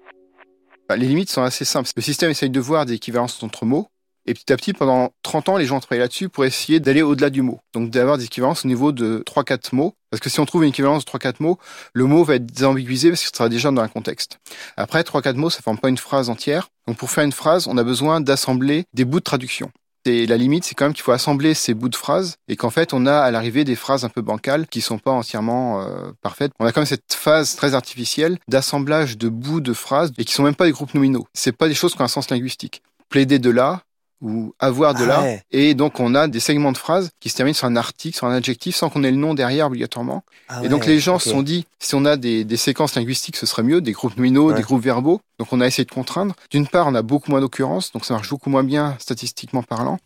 bah, 0.89 0.95
Les 0.95 1.07
limites 1.07 1.29
sont 1.29 1.43
assez 1.43 1.65
simples. 1.65 1.89
Le 1.95 2.01
système 2.01 2.31
essaye 2.31 2.49
de 2.49 2.59
voir 2.59 2.85
des 2.85 2.93
équivalences 2.93 3.41
entre 3.43 3.65
mots. 3.65 3.87
Et 4.29 4.33
petit 4.33 4.51
à 4.51 4.57
petit, 4.57 4.73
pendant 4.73 5.11
30 5.23 5.49
ans, 5.49 5.57
les 5.57 5.65
gens 5.65 5.79
travaillent 5.79 6.01
là-dessus 6.01 6.27
pour 6.27 6.43
essayer 6.43 6.81
d'aller 6.81 7.01
au-delà 7.01 7.29
du 7.29 7.41
mot. 7.41 7.59
Donc 7.73 7.89
d'avoir 7.89 8.17
des 8.17 8.25
équivalences 8.25 8.65
au 8.65 8.67
niveau 8.67 8.91
de 8.91 9.23
3-4 9.25 9.73
mots. 9.73 9.93
Parce 10.09 10.19
que 10.19 10.29
si 10.29 10.39
on 10.41 10.45
trouve 10.45 10.63
une 10.63 10.69
équivalence 10.69 11.05
de 11.05 11.09
3-4 11.09 11.35
mots, 11.39 11.57
le 11.93 12.05
mot 12.05 12.23
va 12.23 12.35
être 12.35 12.45
désambiguisé 12.45 13.09
parce 13.09 13.21
qu'il 13.21 13.35
sera 13.35 13.47
déjà 13.47 13.71
dans 13.71 13.81
un 13.81 13.87
contexte. 13.87 14.39
Après, 14.75 15.01
3-4 15.01 15.35
mots, 15.35 15.49
ça 15.49 15.61
forme 15.61 15.77
pas 15.77 15.89
une 15.89 15.97
phrase 15.97 16.29
entière. 16.29 16.67
Donc 16.87 16.97
pour 16.97 17.09
faire 17.09 17.23
une 17.23 17.31
phrase, 17.31 17.67
on 17.67 17.77
a 17.77 17.83
besoin 17.83 18.19
d'assembler 18.19 18.83
des 18.93 19.05
bouts 19.05 19.19
de 19.19 19.23
traduction 19.23 19.71
la 20.07 20.37
limite, 20.37 20.63
c'est 20.63 20.75
quand 20.75 20.85
même 20.85 20.93
qu'il 20.93 21.03
faut 21.03 21.11
assembler 21.11 21.53
ces 21.53 21.73
bouts 21.73 21.89
de 21.89 21.95
phrases 21.95 22.37
et 22.47 22.55
qu'en 22.55 22.69
fait, 22.69 22.93
on 22.93 23.05
a 23.05 23.17
à 23.17 23.31
l'arrivée 23.31 23.63
des 23.63 23.75
phrases 23.75 24.05
un 24.05 24.09
peu 24.09 24.21
bancales 24.21 24.67
qui 24.67 24.81
sont 24.81 24.99
pas 24.99 25.11
entièrement 25.11 25.81
euh, 25.81 26.11
parfaites. 26.21 26.51
On 26.59 26.65
a 26.65 26.71
quand 26.71 26.81
même 26.81 26.87
cette 26.87 27.13
phase 27.13 27.55
très 27.55 27.73
artificielle 27.73 28.37
d'assemblage 28.47 29.17
de 29.17 29.29
bouts 29.29 29.61
de 29.61 29.73
phrases 29.73 30.11
et 30.17 30.25
qui 30.25 30.33
sont 30.33 30.43
même 30.43 30.55
pas 30.55 30.65
des 30.65 30.71
groupes 30.71 30.93
nominaux. 30.93 31.27
C'est 31.33 31.51
pas 31.51 31.67
des 31.67 31.73
choses 31.73 31.93
qui 31.93 32.01
ont 32.01 32.05
un 32.05 32.09
sens 32.09 32.29
linguistique. 32.29 32.81
Plaider 33.09 33.39
de 33.39 33.49
là, 33.49 33.81
ou 34.21 34.53
avoir 34.59 34.93
de 34.93 35.03
là. 35.03 35.23
Ah 35.23 35.41
et 35.51 35.73
donc, 35.73 35.99
on 35.99 36.15
a 36.15 36.27
des 36.27 36.39
segments 36.39 36.71
de 36.71 36.77
phrases 36.77 37.11
qui 37.19 37.29
se 37.29 37.35
terminent 37.35 37.55
sur 37.55 37.67
un 37.67 37.75
article, 37.75 38.17
sur 38.17 38.27
un 38.27 38.33
adjectif, 38.33 38.75
sans 38.75 38.89
qu'on 38.89 39.03
ait 39.03 39.11
le 39.11 39.17
nom 39.17 39.33
derrière 39.33 39.67
obligatoirement. 39.67 40.23
Ah 40.49 40.61
et 40.63 40.69
donc, 40.69 40.85
les 40.85 40.99
gens 40.99 41.19
se 41.19 41.29
sont 41.29 41.43
dit, 41.43 41.65
si 41.79 41.95
on 41.95 42.05
a 42.05 42.17
des, 42.17 42.43
des, 42.43 42.57
séquences 42.57 42.95
linguistiques, 42.95 43.35
ce 43.35 43.45
serait 43.45 43.63
mieux, 43.63 43.81
des 43.81 43.91
groupes 43.91 44.17
nominaux, 44.17 44.53
des 44.53 44.63
groupes 44.63 44.83
verbaux. 44.83 45.21
Donc, 45.39 45.53
on 45.53 45.61
a 45.61 45.67
essayé 45.67 45.85
de 45.85 45.91
contraindre. 45.91 46.35
D'une 46.49 46.67
part, 46.67 46.87
on 46.87 46.95
a 46.95 47.01
beaucoup 47.01 47.29
moins 47.31 47.41
d'occurrences, 47.41 47.91
donc 47.91 48.05
ça 48.05 48.13
marche 48.15 48.29
beaucoup 48.29 48.49
moins 48.49 48.63
bien 48.63 48.95
statistiquement 48.99 49.63
parlant. 49.63 49.99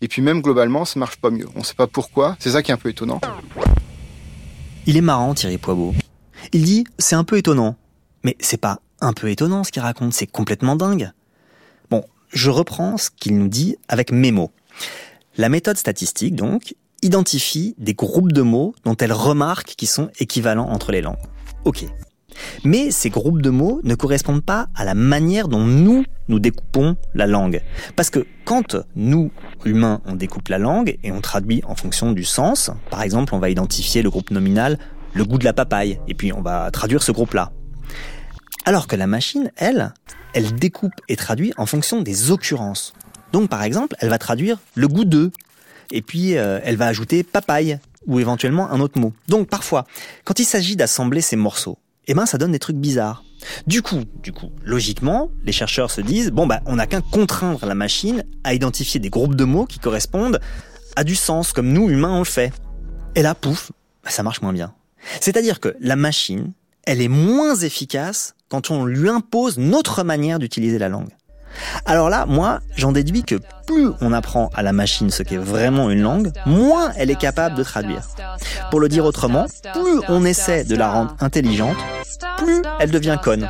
Et 0.00 0.08
puis 0.08 0.22
même 0.22 0.42
globalement, 0.42 0.84
ça 0.84 0.98
marche 0.98 1.16
pas 1.16 1.30
mieux. 1.30 1.48
On 1.54 1.62
sait 1.62 1.74
pas 1.74 1.86
pourquoi. 1.86 2.36
C'est 2.40 2.50
ça 2.50 2.62
qui 2.62 2.70
est 2.70 2.74
un 2.74 2.78
peu 2.78 2.88
étonnant. 2.88 3.20
Il 4.86 4.96
est 4.96 5.02
marrant, 5.02 5.34
Thierry 5.34 5.58
Poibeau. 5.58 5.94
Il 6.52 6.64
dit, 6.64 6.84
c'est 6.98 7.16
un 7.16 7.24
peu 7.24 7.36
étonnant. 7.36 7.76
Mais 8.24 8.36
c'est 8.40 8.60
pas 8.60 8.80
un 9.00 9.12
peu 9.12 9.30
étonnant 9.30 9.64
ce 9.64 9.70
qu'il 9.70 9.82
raconte, 9.82 10.12
c'est 10.12 10.26
complètement 10.26 10.76
dingue. 10.76 11.12
Je 12.30 12.50
reprends 12.50 12.96
ce 12.96 13.10
qu'il 13.10 13.38
nous 13.38 13.48
dit 13.48 13.76
avec 13.88 14.12
mes 14.12 14.32
mots. 14.32 14.50
La 15.36 15.48
méthode 15.48 15.76
statistique, 15.76 16.34
donc, 16.34 16.74
identifie 17.02 17.74
des 17.78 17.94
groupes 17.94 18.32
de 18.32 18.42
mots 18.42 18.74
dont 18.84 18.96
elle 18.96 19.12
remarque 19.12 19.74
qu'ils 19.76 19.88
sont 19.88 20.10
équivalents 20.18 20.68
entre 20.68 20.92
les 20.92 21.00
langues. 21.00 21.16
Ok. 21.64 21.84
Mais 22.64 22.90
ces 22.90 23.10
groupes 23.10 23.42
de 23.42 23.50
mots 23.50 23.80
ne 23.82 23.94
correspondent 23.94 24.44
pas 24.44 24.68
à 24.74 24.84
la 24.84 24.94
manière 24.94 25.48
dont 25.48 25.64
nous, 25.64 26.04
nous 26.28 26.38
découpons 26.38 26.96
la 27.14 27.26
langue. 27.26 27.62
Parce 27.96 28.10
que 28.10 28.26
quand 28.44 28.76
nous, 28.94 29.30
humains, 29.64 30.00
on 30.06 30.14
découpe 30.14 30.48
la 30.48 30.58
langue 30.58 30.98
et 31.02 31.12
on 31.12 31.20
traduit 31.20 31.62
en 31.66 31.74
fonction 31.74 32.12
du 32.12 32.24
sens, 32.24 32.70
par 32.90 33.02
exemple, 33.02 33.34
on 33.34 33.38
va 33.38 33.50
identifier 33.50 34.02
le 34.02 34.10
groupe 34.10 34.30
nominal, 34.30 34.78
le 35.14 35.24
goût 35.24 35.38
de 35.38 35.44
la 35.44 35.52
papaye, 35.52 35.98
et 36.06 36.14
puis 36.14 36.32
on 36.32 36.42
va 36.42 36.70
traduire 36.70 37.02
ce 37.02 37.12
groupe-là. 37.12 37.52
Alors 38.68 38.86
que 38.86 38.96
la 38.96 39.06
machine, 39.06 39.50
elle, 39.56 39.94
elle 40.34 40.54
découpe 40.54 40.92
et 41.08 41.16
traduit 41.16 41.54
en 41.56 41.64
fonction 41.64 42.02
des 42.02 42.30
occurrences. 42.30 42.92
Donc 43.32 43.48
par 43.48 43.62
exemple, 43.62 43.96
elle 43.98 44.10
va 44.10 44.18
traduire 44.18 44.58
le 44.74 44.88
goût 44.88 45.06
de, 45.06 45.30
et 45.90 46.02
puis 46.02 46.36
euh, 46.36 46.60
elle 46.62 46.76
va 46.76 46.86
ajouter 46.86 47.22
papaye, 47.22 47.78
ou 48.06 48.20
éventuellement 48.20 48.70
un 48.70 48.80
autre 48.80 49.00
mot. 49.00 49.14
Donc 49.26 49.48
parfois, 49.48 49.86
quand 50.24 50.38
il 50.38 50.44
s'agit 50.44 50.76
d'assembler 50.76 51.22
ces 51.22 51.34
morceaux, 51.34 51.78
eh 52.08 52.12
ben 52.12 52.26
ça 52.26 52.36
donne 52.36 52.52
des 52.52 52.58
trucs 52.58 52.76
bizarres. 52.76 53.24
Du 53.66 53.80
coup, 53.80 54.02
du 54.22 54.32
coup, 54.32 54.50
logiquement, 54.62 55.30
les 55.44 55.52
chercheurs 55.52 55.90
se 55.90 56.02
disent 56.02 56.30
bon 56.30 56.46
bah 56.46 56.60
on 56.66 56.76
n'a 56.76 56.86
qu'à 56.86 57.00
contraindre 57.00 57.64
la 57.64 57.74
machine 57.74 58.22
à 58.44 58.52
identifier 58.52 59.00
des 59.00 59.08
groupes 59.08 59.34
de 59.34 59.44
mots 59.44 59.64
qui 59.64 59.78
correspondent 59.78 60.40
à 60.94 61.04
du 61.04 61.14
sens 61.14 61.54
comme 61.54 61.72
nous 61.72 61.88
humains 61.88 62.12
on 62.12 62.18
le 62.18 62.24
fait. 62.26 62.52
Et 63.14 63.22
là, 63.22 63.34
pouf, 63.34 63.72
bah, 64.04 64.10
ça 64.10 64.22
marche 64.22 64.42
moins 64.42 64.52
bien. 64.52 64.74
C'est-à-dire 65.22 65.58
que 65.58 65.74
la 65.80 65.96
machine, 65.96 66.52
elle 66.88 67.02
est 67.02 67.08
moins 67.08 67.54
efficace 67.54 68.34
quand 68.48 68.70
on 68.70 68.86
lui 68.86 69.10
impose 69.10 69.58
notre 69.58 70.04
manière 70.04 70.38
d'utiliser 70.38 70.78
la 70.78 70.88
langue. 70.88 71.10
Alors 71.84 72.08
là, 72.08 72.24
moi, 72.24 72.60
j'en 72.76 72.92
déduis 72.92 73.24
que 73.24 73.34
plus 73.66 73.90
on 74.00 74.10
apprend 74.14 74.48
à 74.54 74.62
la 74.62 74.72
machine 74.72 75.10
ce 75.10 75.22
qu'est 75.22 75.36
vraiment 75.36 75.90
une 75.90 76.00
langue, 76.00 76.32
moins 76.46 76.92
elle 76.96 77.10
est 77.10 77.18
capable 77.20 77.56
de 77.56 77.62
traduire. 77.62 78.08
Pour 78.70 78.80
le 78.80 78.88
dire 78.88 79.04
autrement, 79.04 79.44
plus 79.74 80.00
on 80.08 80.24
essaie 80.24 80.64
de 80.64 80.76
la 80.76 80.90
rendre 80.90 81.14
intelligente, 81.20 81.76
plus 82.38 82.62
elle 82.80 82.90
devient 82.90 83.18
conne. 83.22 83.46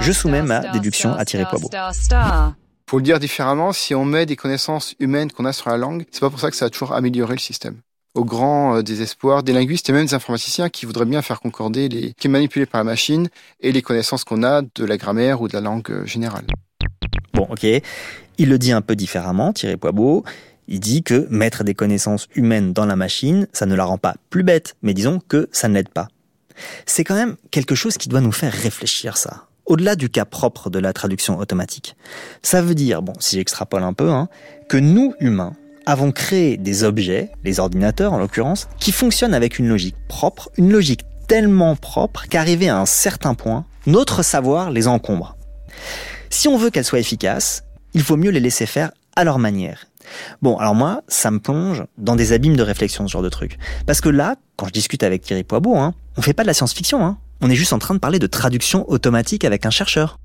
Je 0.00 0.10
soumets 0.10 0.42
ma 0.42 0.58
déduction 0.72 1.14
à 1.14 1.24
Thierry 1.24 1.44
Poibeau. 1.44 1.70
Pour 2.84 2.98
le 2.98 3.04
dire 3.04 3.20
différemment, 3.20 3.72
si 3.72 3.94
on 3.94 4.04
met 4.04 4.26
des 4.26 4.34
connaissances 4.34 4.96
humaines 4.98 5.30
qu'on 5.30 5.44
a 5.44 5.52
sur 5.52 5.70
la 5.70 5.76
langue, 5.76 6.04
c'est 6.10 6.20
pas 6.20 6.30
pour 6.30 6.40
ça 6.40 6.50
que 6.50 6.56
ça 6.56 6.64
a 6.64 6.70
toujours 6.70 6.94
amélioré 6.94 7.34
le 7.34 7.40
système 7.40 7.76
au 8.14 8.24
grand 8.24 8.76
euh, 8.76 8.82
désespoir 8.82 9.42
des 9.42 9.52
linguistes 9.52 9.88
et 9.90 9.92
même 9.92 10.06
des 10.06 10.14
informaticiens 10.14 10.68
qui 10.68 10.86
voudraient 10.86 11.04
bien 11.04 11.22
faire 11.22 11.40
concorder 11.40 11.88
les 11.88 12.14
qui 12.14 12.28
est 12.28 12.30
manipulé 12.30 12.66
par 12.66 12.80
la 12.80 12.84
machine 12.84 13.28
et 13.60 13.72
les 13.72 13.82
connaissances 13.82 14.24
qu'on 14.24 14.42
a 14.42 14.62
de 14.62 14.84
la 14.84 14.96
grammaire 14.96 15.42
ou 15.42 15.48
de 15.48 15.54
la 15.54 15.60
langue 15.60 15.90
euh, 15.90 16.06
générale. 16.06 16.46
Bon, 17.34 17.46
ok. 17.50 17.66
Il 18.38 18.48
le 18.48 18.58
dit 18.58 18.72
un 18.72 18.80
peu 18.80 18.96
différemment, 18.96 19.52
Thierry 19.52 19.76
Poibeau. 19.76 20.24
Il 20.66 20.80
dit 20.80 21.02
que 21.02 21.26
mettre 21.30 21.62
des 21.62 21.74
connaissances 21.74 22.28
humaines 22.34 22.72
dans 22.72 22.86
la 22.86 22.96
machine, 22.96 23.46
ça 23.52 23.66
ne 23.66 23.74
la 23.74 23.84
rend 23.84 23.98
pas 23.98 24.14
plus 24.30 24.42
bête, 24.42 24.76
mais 24.82 24.94
disons 24.94 25.20
que 25.28 25.48
ça 25.52 25.68
ne 25.68 25.74
l'aide 25.74 25.90
pas. 25.90 26.08
C'est 26.86 27.04
quand 27.04 27.14
même 27.14 27.36
quelque 27.50 27.74
chose 27.74 27.98
qui 27.98 28.08
doit 28.08 28.20
nous 28.20 28.32
faire 28.32 28.52
réfléchir 28.52 29.16
ça. 29.16 29.46
Au-delà 29.66 29.96
du 29.96 30.08
cas 30.08 30.24
propre 30.24 30.70
de 30.70 30.78
la 30.78 30.92
traduction 30.92 31.38
automatique. 31.38 31.96
Ça 32.42 32.62
veut 32.62 32.74
dire, 32.74 33.02
bon, 33.02 33.14
si 33.18 33.36
j'extrapole 33.36 33.82
un 33.82 33.92
peu, 33.92 34.10
hein, 34.10 34.28
que 34.68 34.76
nous, 34.76 35.14
humains, 35.20 35.54
avons 35.86 36.12
créé 36.12 36.56
des 36.56 36.84
objets, 36.84 37.30
les 37.44 37.60
ordinateurs 37.60 38.12
en 38.12 38.18
l'occurrence, 38.18 38.68
qui 38.78 38.92
fonctionnent 38.92 39.34
avec 39.34 39.58
une 39.58 39.68
logique 39.68 39.96
propre, 40.08 40.50
une 40.56 40.72
logique 40.72 41.04
tellement 41.26 41.76
propre 41.76 42.24
qu'arrivé 42.28 42.68
à 42.68 42.78
un 42.78 42.86
certain 42.86 43.34
point, 43.34 43.64
notre 43.86 44.22
savoir 44.22 44.70
les 44.70 44.86
encombre. 44.88 45.36
Si 46.30 46.48
on 46.48 46.56
veut 46.56 46.70
qu'elles 46.70 46.84
soient 46.84 46.98
efficaces, 46.98 47.64
il 47.94 48.02
faut 48.02 48.16
mieux 48.16 48.30
les 48.30 48.40
laisser 48.40 48.66
faire 48.66 48.90
à 49.16 49.24
leur 49.24 49.38
manière. 49.38 49.86
Bon, 50.42 50.56
alors 50.56 50.74
moi, 50.74 51.02
ça 51.08 51.30
me 51.30 51.38
plonge 51.38 51.84
dans 51.96 52.16
des 52.16 52.32
abîmes 52.32 52.56
de 52.56 52.62
réflexion, 52.62 53.06
ce 53.06 53.12
genre 53.12 53.22
de 53.22 53.28
truc. 53.28 53.58
Parce 53.86 54.00
que 54.00 54.08
là, 54.08 54.36
quand 54.56 54.66
je 54.66 54.72
discute 54.72 55.02
avec 55.02 55.22
Thierry 55.22 55.44
Poibeau, 55.44 55.76
hein, 55.76 55.94
on 56.16 56.22
fait 56.22 56.32
pas 56.32 56.42
de 56.42 56.48
la 56.48 56.54
science-fiction, 56.54 57.04
hein. 57.04 57.18
on 57.40 57.50
est 57.50 57.54
juste 57.54 57.72
en 57.72 57.78
train 57.78 57.94
de 57.94 58.00
parler 58.00 58.18
de 58.18 58.26
traduction 58.26 58.88
automatique 58.90 59.44
avec 59.44 59.66
un 59.66 59.70
chercheur. 59.70 60.18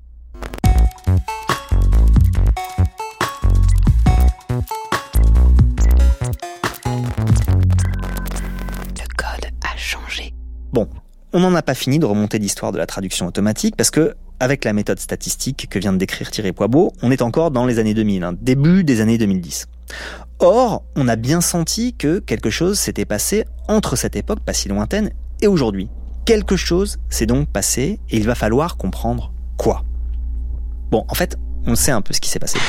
Bon, 10.72 10.88
on 11.32 11.40
n'en 11.40 11.54
a 11.56 11.62
pas 11.62 11.74
fini 11.74 11.98
de 11.98 12.06
remonter 12.06 12.38
l'histoire 12.38 12.70
de 12.70 12.78
la 12.78 12.86
traduction 12.86 13.26
automatique 13.26 13.74
parce 13.76 13.90
que, 13.90 14.14
avec 14.38 14.64
la 14.64 14.72
méthode 14.72 15.00
statistique 15.00 15.66
que 15.68 15.80
vient 15.80 15.92
de 15.92 15.98
décrire 15.98 16.30
Thierry 16.30 16.52
Poibeau, 16.52 16.92
on 17.02 17.10
est 17.10 17.22
encore 17.22 17.50
dans 17.50 17.66
les 17.66 17.80
années 17.80 17.92
2000, 17.92 18.22
hein, 18.22 18.34
début 18.40 18.84
des 18.84 19.00
années 19.00 19.18
2010. 19.18 19.66
Or, 20.38 20.84
on 20.94 21.08
a 21.08 21.16
bien 21.16 21.40
senti 21.40 21.94
que 21.94 22.20
quelque 22.20 22.50
chose 22.50 22.78
s'était 22.78 23.04
passé 23.04 23.44
entre 23.66 23.96
cette 23.96 24.14
époque 24.14 24.40
pas 24.40 24.52
si 24.52 24.68
lointaine 24.68 25.10
et 25.42 25.48
aujourd'hui. 25.48 25.88
Quelque 26.24 26.56
chose 26.56 26.98
s'est 27.08 27.26
donc 27.26 27.48
passé 27.48 27.98
et 28.08 28.16
il 28.16 28.26
va 28.26 28.36
falloir 28.36 28.76
comprendre 28.76 29.32
quoi. 29.56 29.82
Bon, 30.92 31.04
en 31.08 31.14
fait, 31.14 31.36
on 31.66 31.74
sait 31.74 31.90
un 31.90 32.00
peu 32.00 32.14
ce 32.14 32.20
qui 32.20 32.30
s'est 32.30 32.38
passé. 32.38 32.60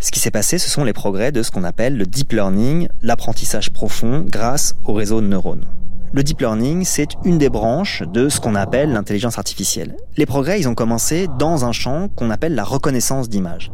Ce 0.00 0.10
qui 0.10 0.20
s'est 0.20 0.30
passé, 0.30 0.56
ce 0.56 0.70
sont 0.70 0.84
les 0.84 0.94
progrès 0.94 1.32
de 1.32 1.42
ce 1.42 1.50
qu'on 1.50 1.64
appelle 1.64 1.98
le 1.98 2.06
deep 2.06 2.32
learning, 2.32 2.88
l'apprentissage 3.02 3.70
profond 3.70 4.24
grâce 4.26 4.74
au 4.84 4.94
réseau 4.94 5.20
de 5.20 5.26
neurones. 5.26 5.66
Le 6.12 6.22
deep 6.22 6.40
learning, 6.40 6.84
c'est 6.84 7.08
une 7.24 7.38
des 7.38 7.48
branches 7.48 8.02
de 8.02 8.28
ce 8.28 8.40
qu'on 8.40 8.54
appelle 8.54 8.92
l'intelligence 8.92 9.38
artificielle. 9.38 9.96
Les 10.16 10.26
progrès, 10.26 10.60
ils 10.60 10.68
ont 10.68 10.74
commencé 10.74 11.28
dans 11.38 11.64
un 11.64 11.72
champ 11.72 12.08
qu'on 12.08 12.30
appelle 12.30 12.54
la 12.54 12.64
reconnaissance 12.64 13.28
d'image. 13.28 13.72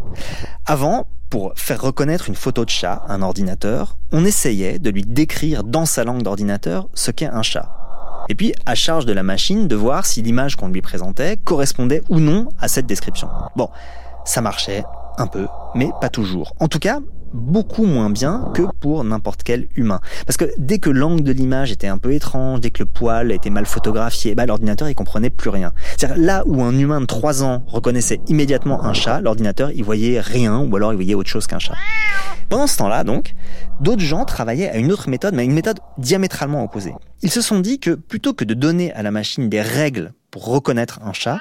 Avant, 0.66 1.06
pour 1.30 1.52
faire 1.56 1.80
reconnaître 1.80 2.28
une 2.28 2.34
photo 2.34 2.64
de 2.64 2.70
chat 2.70 3.02
à 3.06 3.14
un 3.14 3.22
ordinateur, 3.22 3.96
on 4.12 4.24
essayait 4.24 4.78
de 4.78 4.90
lui 4.90 5.02
décrire 5.02 5.64
dans 5.64 5.86
sa 5.86 6.04
langue 6.04 6.22
d'ordinateur 6.22 6.88
ce 6.94 7.10
qu'est 7.10 7.26
un 7.26 7.42
chat. 7.42 7.70
Et 8.28 8.34
puis, 8.34 8.54
à 8.66 8.74
charge 8.74 9.06
de 9.06 9.12
la 9.12 9.22
machine 9.22 9.68
de 9.68 9.76
voir 9.76 10.06
si 10.06 10.22
l'image 10.22 10.56
qu'on 10.56 10.68
lui 10.68 10.82
présentait 10.82 11.36
correspondait 11.36 12.02
ou 12.08 12.18
non 12.18 12.48
à 12.60 12.68
cette 12.68 12.86
description. 12.86 13.28
Bon, 13.56 13.68
ça 14.24 14.40
marchait 14.40 14.84
un 15.18 15.26
peu, 15.26 15.46
mais 15.74 15.90
pas 16.00 16.08
toujours. 16.08 16.54
En 16.60 16.68
tout 16.68 16.78
cas, 16.78 17.00
beaucoup 17.32 17.84
moins 17.84 18.10
bien 18.10 18.50
que 18.54 18.62
pour 18.80 19.04
n'importe 19.04 19.42
quel 19.42 19.68
humain. 19.76 20.00
Parce 20.26 20.36
que 20.36 20.46
dès 20.58 20.78
que 20.78 20.90
l'angle 20.90 21.22
de 21.22 21.32
l'image 21.32 21.72
était 21.72 21.86
un 21.86 21.98
peu 21.98 22.12
étrange, 22.12 22.60
dès 22.60 22.70
que 22.70 22.82
le 22.82 22.86
poil 22.86 23.32
était 23.32 23.50
mal 23.50 23.66
photographié, 23.66 24.34
bah, 24.34 24.46
l'ordinateur 24.46 24.88
il 24.88 24.94
comprenait 24.94 25.30
plus 25.30 25.50
rien. 25.50 25.72
C'est-à-dire 25.96 26.22
là 26.22 26.42
où 26.46 26.62
un 26.62 26.76
humain 26.78 27.00
de 27.00 27.06
3 27.06 27.42
ans 27.42 27.62
reconnaissait 27.66 28.20
immédiatement 28.28 28.84
un 28.84 28.92
chat, 28.92 29.20
l'ordinateur 29.20 29.70
il 29.70 29.84
voyait 29.84 30.20
rien 30.20 30.58
ou 30.58 30.76
alors 30.76 30.92
il 30.92 30.96
voyait 30.96 31.14
autre 31.14 31.30
chose 31.30 31.46
qu'un 31.46 31.58
chat. 31.58 31.74
Pendant 32.48 32.66
ce 32.66 32.76
temps-là 32.78 33.04
donc, 33.04 33.34
d'autres 33.80 34.02
gens 34.02 34.24
travaillaient 34.24 34.68
à 34.68 34.76
une 34.76 34.92
autre 34.92 35.08
méthode, 35.08 35.34
mais 35.34 35.44
une 35.44 35.54
méthode 35.54 35.78
diamétralement 35.98 36.62
opposée. 36.62 36.94
Ils 37.22 37.30
se 37.30 37.40
sont 37.40 37.60
dit 37.60 37.78
que 37.78 37.90
plutôt 37.90 38.34
que 38.34 38.44
de 38.44 38.54
donner 38.54 38.92
à 38.92 39.02
la 39.02 39.10
machine 39.10 39.48
des 39.48 39.62
règles 39.62 40.12
pour 40.32 40.46
reconnaître 40.46 40.98
un 41.04 41.12
chat, 41.12 41.38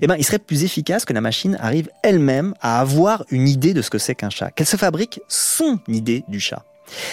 eh 0.00 0.06
ben, 0.08 0.16
il 0.18 0.24
serait 0.24 0.40
plus 0.40 0.64
efficace 0.64 1.04
que 1.04 1.12
la 1.12 1.20
machine 1.20 1.56
arrive 1.60 1.90
elle-même 2.02 2.54
à 2.60 2.80
avoir 2.80 3.24
une 3.30 3.46
idée 3.46 3.74
de 3.74 3.82
ce 3.82 3.90
que 3.90 3.98
c'est 3.98 4.16
qu'un 4.16 4.30
chat, 4.30 4.50
qu'elle 4.50 4.66
se 4.66 4.76
fabrique 4.76 5.20
son 5.28 5.78
idée 5.86 6.24
du 6.26 6.40
chat. 6.40 6.64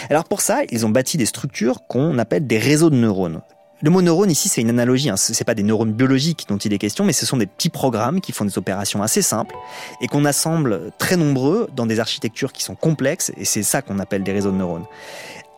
Alors 0.09 0.23
pour 0.23 0.41
ça, 0.41 0.61
ils 0.71 0.85
ont 0.85 0.89
bâti 0.89 1.17
des 1.17 1.27
structures 1.27 1.85
qu'on 1.87 2.17
appelle 2.17 2.47
des 2.47 2.57
réseaux 2.57 2.89
de 2.89 2.95
neurones. 2.95 3.41
Le 3.81 3.89
mot 3.89 4.01
neurone 4.01 4.29
ici, 4.29 4.49
c'est 4.49 4.59
une 4.59 4.69
analogie. 4.69 5.09
Hein. 5.09 5.15
C'est 5.15 5.45
pas 5.45 5.55
des 5.55 5.63
neurones 5.63 5.93
biologiques 5.93 6.45
dont 6.49 6.57
il 6.57 6.73
est 6.73 6.77
question, 6.77 7.05
mais 7.05 7.13
ce 7.13 7.25
sont 7.25 7.37
des 7.37 7.45
petits 7.45 7.69
programmes 7.69 8.19
qui 8.19 8.33
font 8.33 8.43
des 8.43 8.57
opérations 8.57 9.01
assez 9.01 9.21
simples 9.21 9.55
et 10.01 10.07
qu'on 10.07 10.25
assemble 10.25 10.91
très 10.97 11.15
nombreux 11.15 11.69
dans 11.75 11.85
des 11.85 12.01
architectures 12.01 12.51
qui 12.51 12.63
sont 12.63 12.75
complexes. 12.75 13.31
Et 13.37 13.45
c'est 13.45 13.63
ça 13.63 13.81
qu'on 13.81 13.99
appelle 13.99 14.23
des 14.23 14.33
réseaux 14.33 14.51
de 14.51 14.57
neurones. 14.57 14.85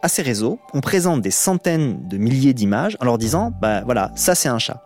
À 0.04 0.08
ces 0.08 0.22
réseaux, 0.22 0.60
on 0.74 0.82
présente 0.82 1.22
des 1.22 1.32
centaines 1.32 2.08
de 2.08 2.18
milliers 2.18 2.54
d'images 2.54 2.96
en 3.00 3.06
leur 3.06 3.18
disant, 3.18 3.52
bah 3.60 3.82
voilà, 3.86 4.12
ça 4.16 4.36
c'est 4.36 4.50
un 4.50 4.60
chat. 4.60 4.84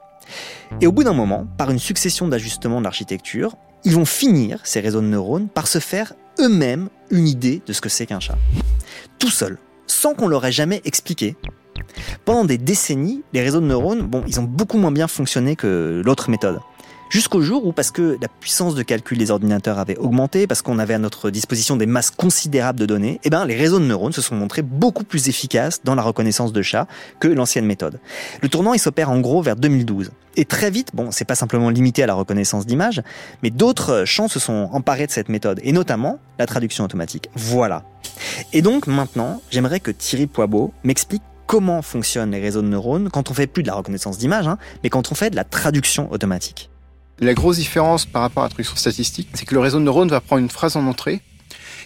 Et 0.82 0.88
au 0.88 0.92
bout 0.92 1.04
d'un 1.04 1.14
moment, 1.14 1.48
par 1.58 1.72
une 1.72 1.80
succession 1.80 2.28
d'ajustements 2.28 2.80
de 2.80 2.84
l'architecture, 2.84 3.56
ils 3.84 3.94
vont 3.94 4.06
finir, 4.06 4.60
ces 4.64 4.80
réseaux 4.80 5.02
de 5.02 5.06
neurones, 5.06 5.48
par 5.48 5.68
se 5.68 5.80
faire 5.80 6.14
eux-mêmes 6.40 6.90
une 7.12 7.28
idée 7.28 7.62
de 7.66 7.74
ce 7.74 7.82
que 7.82 7.90
c'est 7.90 8.06
qu'un 8.06 8.20
chat. 8.20 8.38
Tout 9.20 9.30
seul, 9.30 9.58
sans 9.88 10.14
qu'on 10.14 10.28
leur 10.28 10.46
ait 10.46 10.52
jamais 10.52 10.82
expliqué. 10.86 11.36
Pendant 12.26 12.46
des 12.46 12.58
décennies, 12.58 13.24
les 13.34 13.42
réseaux 13.42 13.62
de 13.62 13.66
neurones, 13.66 14.10
ils 14.28 14.40
ont 14.40 14.44
beaucoup 14.44 14.78
moins 14.78 14.92
bien 14.92 15.08
fonctionné 15.08 15.56
que 15.56 16.02
l'autre 16.04 16.30
méthode. 16.30 16.60
Jusqu'au 17.10 17.42
jour 17.42 17.66
où, 17.66 17.72
parce 17.72 17.92
que 17.92 18.18
la 18.20 18.28
puissance 18.28 18.76
de 18.76 18.82
calcul 18.82 19.18
des 19.18 19.32
ordinateurs 19.32 19.80
avait 19.80 19.98
augmenté, 19.98 20.48
parce 20.48 20.62
qu'on 20.62 20.80
avait 20.80 20.96
à 20.96 21.00
notre 21.00 21.30
disposition 21.30 21.78
des 21.78 21.86
masses 21.86 22.12
considérables 22.12 22.80
de 22.80 22.86
données, 22.86 23.20
eh 23.24 23.30
ben, 23.30 23.46
les 23.46 23.56
réseaux 23.56 23.80
de 23.80 23.86
neurones 23.86 24.12
se 24.12 24.22
sont 24.22 24.36
montrés 24.36 24.64
beaucoup 24.64 25.04
plus 25.04 25.30
efficaces 25.30 25.82
dans 25.84 25.96
la 25.96 26.02
reconnaissance 26.02 26.52
de 26.52 26.62
chats 26.62 26.88
que 27.20 27.28
l'ancienne 27.28 27.66
méthode. 27.66 28.00
Le 28.42 28.50
tournant, 28.50 28.74
il 28.74 28.80
s'opère 28.80 29.12
en 29.12 29.20
gros 29.20 29.42
vers 29.42 29.56
2012. 29.56 30.12
Et 30.36 30.46
très 30.46 30.72
vite, 30.72 30.90
bon, 30.94 31.12
c'est 31.12 31.26
pas 31.26 31.36
simplement 31.36 31.70
limité 31.70 32.04
à 32.04 32.08
la 32.08 32.16
reconnaissance 32.16 32.66
d'images, 32.66 33.02
mais 33.44 33.52
d'autres 33.52 34.04
champs 34.06 34.28
se 34.28 34.40
sont 34.40 34.70
emparés 34.74 35.06
de 35.06 35.12
cette 35.12 35.30
méthode, 35.30 35.60
et 35.64 35.72
notamment 35.72 36.20
la 36.40 36.48
traduction 36.48 36.84
automatique. 36.84 37.30
Voilà. 37.36 37.84
Et 38.52 38.62
donc, 38.62 38.88
maintenant, 38.88 39.42
j'aimerais 39.52 39.80
que 39.80 39.92
Thierry 39.92 40.28
Poibeau 40.28 40.74
m'explique 40.84 41.24
comment 41.46 41.82
fonctionnent 41.82 42.32
les 42.32 42.42
réseaux 42.42 42.62
de 42.62 42.68
neurones 42.68 43.10
quand 43.10 43.30
on 43.30 43.34
fait 43.34 43.48
plus 43.48 43.64
de 43.64 43.68
la 43.68 43.76
reconnaissance 43.76 44.18
d'images, 44.18 44.48
hein, 44.48 44.58
mais 44.84 44.90
quand 44.90 45.12
on 45.12 45.16
fait 45.16 45.30
de 45.30 45.36
la 45.36 45.44
traduction 45.44 46.12
automatique. 46.12 46.70
La 47.20 47.34
grosse 47.34 47.58
différence 47.58 48.06
par 48.06 48.22
rapport 48.22 48.44
à 48.44 48.48
la 48.48 48.50
traduction 48.50 48.76
statistique, 48.76 49.30
c'est 49.34 49.46
que 49.46 49.54
le 49.54 49.62
réseau 49.62 49.80
de 49.80 49.84
neurones 49.84 50.10
va 50.10 50.20
prendre 50.20 50.42
une 50.42 50.50
phrase 50.50 50.76
en 50.76 50.86
entrée 50.86 51.22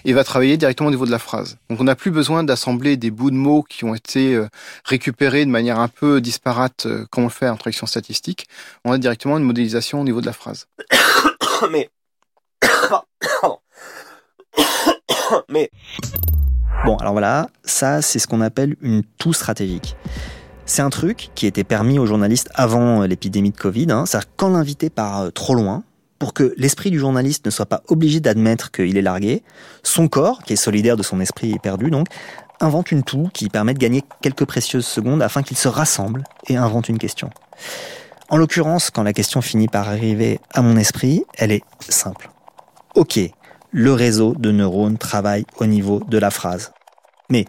et 0.06 0.13
va 0.13 0.24
travailler 0.24 0.58
directement 0.58 0.88
au 0.88 0.92
niveau 0.92 1.06
de 1.06 1.12
la 1.12 1.20
phrase. 1.20 1.58
Donc 1.70 1.80
on 1.80 1.84
n'a 1.84 1.96
plus 1.96 2.10
besoin 2.10 2.44
d'assembler 2.44 2.98
des 2.98 3.12
bouts 3.12 3.30
de 3.30 3.36
mots 3.36 3.62
qui 3.62 3.86
ont 3.86 3.94
été 3.94 4.34
euh, 4.34 4.48
récupérés 4.86 5.46
de 5.46 5.52
manière 5.52 5.80
un 5.80 5.88
peu 5.88 6.20
disparate 6.20 6.88
euh, 6.88 7.06
comme 7.12 7.26
on 7.26 7.28
le 7.28 7.34
fait 7.34 7.48
en 7.48 7.58
traduction 7.58 7.86
statistique. 7.86 8.48
On 8.86 8.92
a 8.92 8.98
directement 8.98 9.38
une 9.38 9.44
modélisation 9.44 10.02
au 10.02 10.04
niveau 10.04 10.22
de 10.22 10.26
la 10.26 10.34
phrase. 10.34 10.68
Mais. 11.72 11.89
Mais. 15.50 15.70
Bon, 16.86 16.98
alors 16.98 17.13
voilà, 17.13 17.50
ça 17.63 18.02
c'est 18.02 18.20
ce 18.20 18.28
qu'on 18.28 18.42
appelle 18.42 18.78
une 18.82 19.04
toux 19.04 19.34
stratégique. 19.34 19.96
C'est 20.69 20.84
un 20.84 20.91
truc 20.91 21.32
qui 21.34 21.47
était 21.47 21.63
permis 21.63 21.97
aux 21.97 22.05
journalistes 22.05 22.47
avant 22.53 23.01
l'épidémie 23.01 23.49
de 23.49 23.58
Covid. 23.58 23.88
Hein. 23.89 24.05
C'est-à-dire 24.05 24.29
quand 24.38 24.49
l'invité 24.49 24.91
part 24.91 25.21
euh, 25.21 25.29
trop 25.32 25.55
loin, 25.55 25.84
pour 26.19 26.32
que 26.32 26.53
l'esprit 26.58 26.91
du 26.91 26.99
journaliste 26.99 27.43
ne 27.47 27.49
soit 27.49 27.65
pas 27.65 27.82
obligé 27.88 28.19
d'admettre 28.19 28.69
qu'il 28.69 28.95
est 28.95 29.01
largué, 29.01 29.41
son 29.82 30.08
corps, 30.08 30.43
qui 30.43 30.53
est 30.53 30.58
solidaire 30.58 30.95
de 30.95 31.01
son 31.01 31.19
esprit 31.21 31.58
perdu 31.58 31.89
donc, 31.89 32.05
invente 32.60 32.91
une 32.91 33.01
toux 33.01 33.29
qui 33.34 33.49
permet 33.49 33.73
de 33.73 33.79
gagner 33.79 34.03
quelques 34.21 34.45
précieuses 34.45 34.86
secondes 34.86 35.23
afin 35.23 35.41
qu'il 35.41 35.58
se 35.58 35.67
rassemble 35.67 36.23
et 36.47 36.55
invente 36.55 36.88
une 36.88 36.99
question. 36.99 37.32
En 38.29 38.38
l'occurrence, 38.38 38.91
quand 38.91 39.01
la 39.01 39.13
question 39.13 39.41
finit 39.41 39.69
par 39.69 39.89
arriver 39.89 40.39
à 40.53 40.62
mon 40.62 40.77
esprit, 40.77 41.23
elle 41.39 41.51
est 41.51 41.63
simple. 41.79 42.29
Ok, 42.93 43.19
le 43.71 43.93
réseau 43.93 44.36
de 44.38 44.51
neurones 44.51 44.99
travaille 44.99 45.45
au 45.58 45.65
niveau 45.65 46.03
de 46.08 46.19
la 46.19 46.29
phrase. 46.29 46.73
Mais 47.32 47.45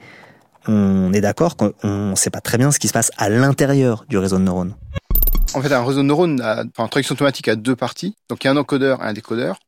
on 0.70 1.12
est 1.12 1.20
d'accord 1.20 1.56
qu'on 1.56 1.72
ne 1.82 2.14
sait 2.14 2.30
pas 2.30 2.40
très 2.40 2.58
bien 2.58 2.70
ce 2.70 2.78
qui 2.78 2.88
se 2.88 2.92
passe 2.92 3.10
à 3.16 3.28
l'intérieur 3.28 4.04
du 4.08 4.18
réseau 4.18 4.38
de 4.38 4.42
neurones. 4.42 4.74
En 5.54 5.62
fait, 5.62 5.72
un 5.72 5.84
réseau 5.84 5.98
de 5.98 6.06
neurones, 6.06 6.40
a, 6.40 6.64
enfin, 6.76 6.86
traduction 6.88 7.14
automatique 7.14 7.48
a 7.48 7.56
deux 7.56 7.76
parties. 7.76 8.14
Donc, 8.28 8.44
il 8.44 8.46
y 8.46 8.48
a 8.48 8.52
un 8.52 8.56
encodeur 8.56 9.02
et 9.02 9.06
un 9.06 9.12
décodeur. 9.12 9.58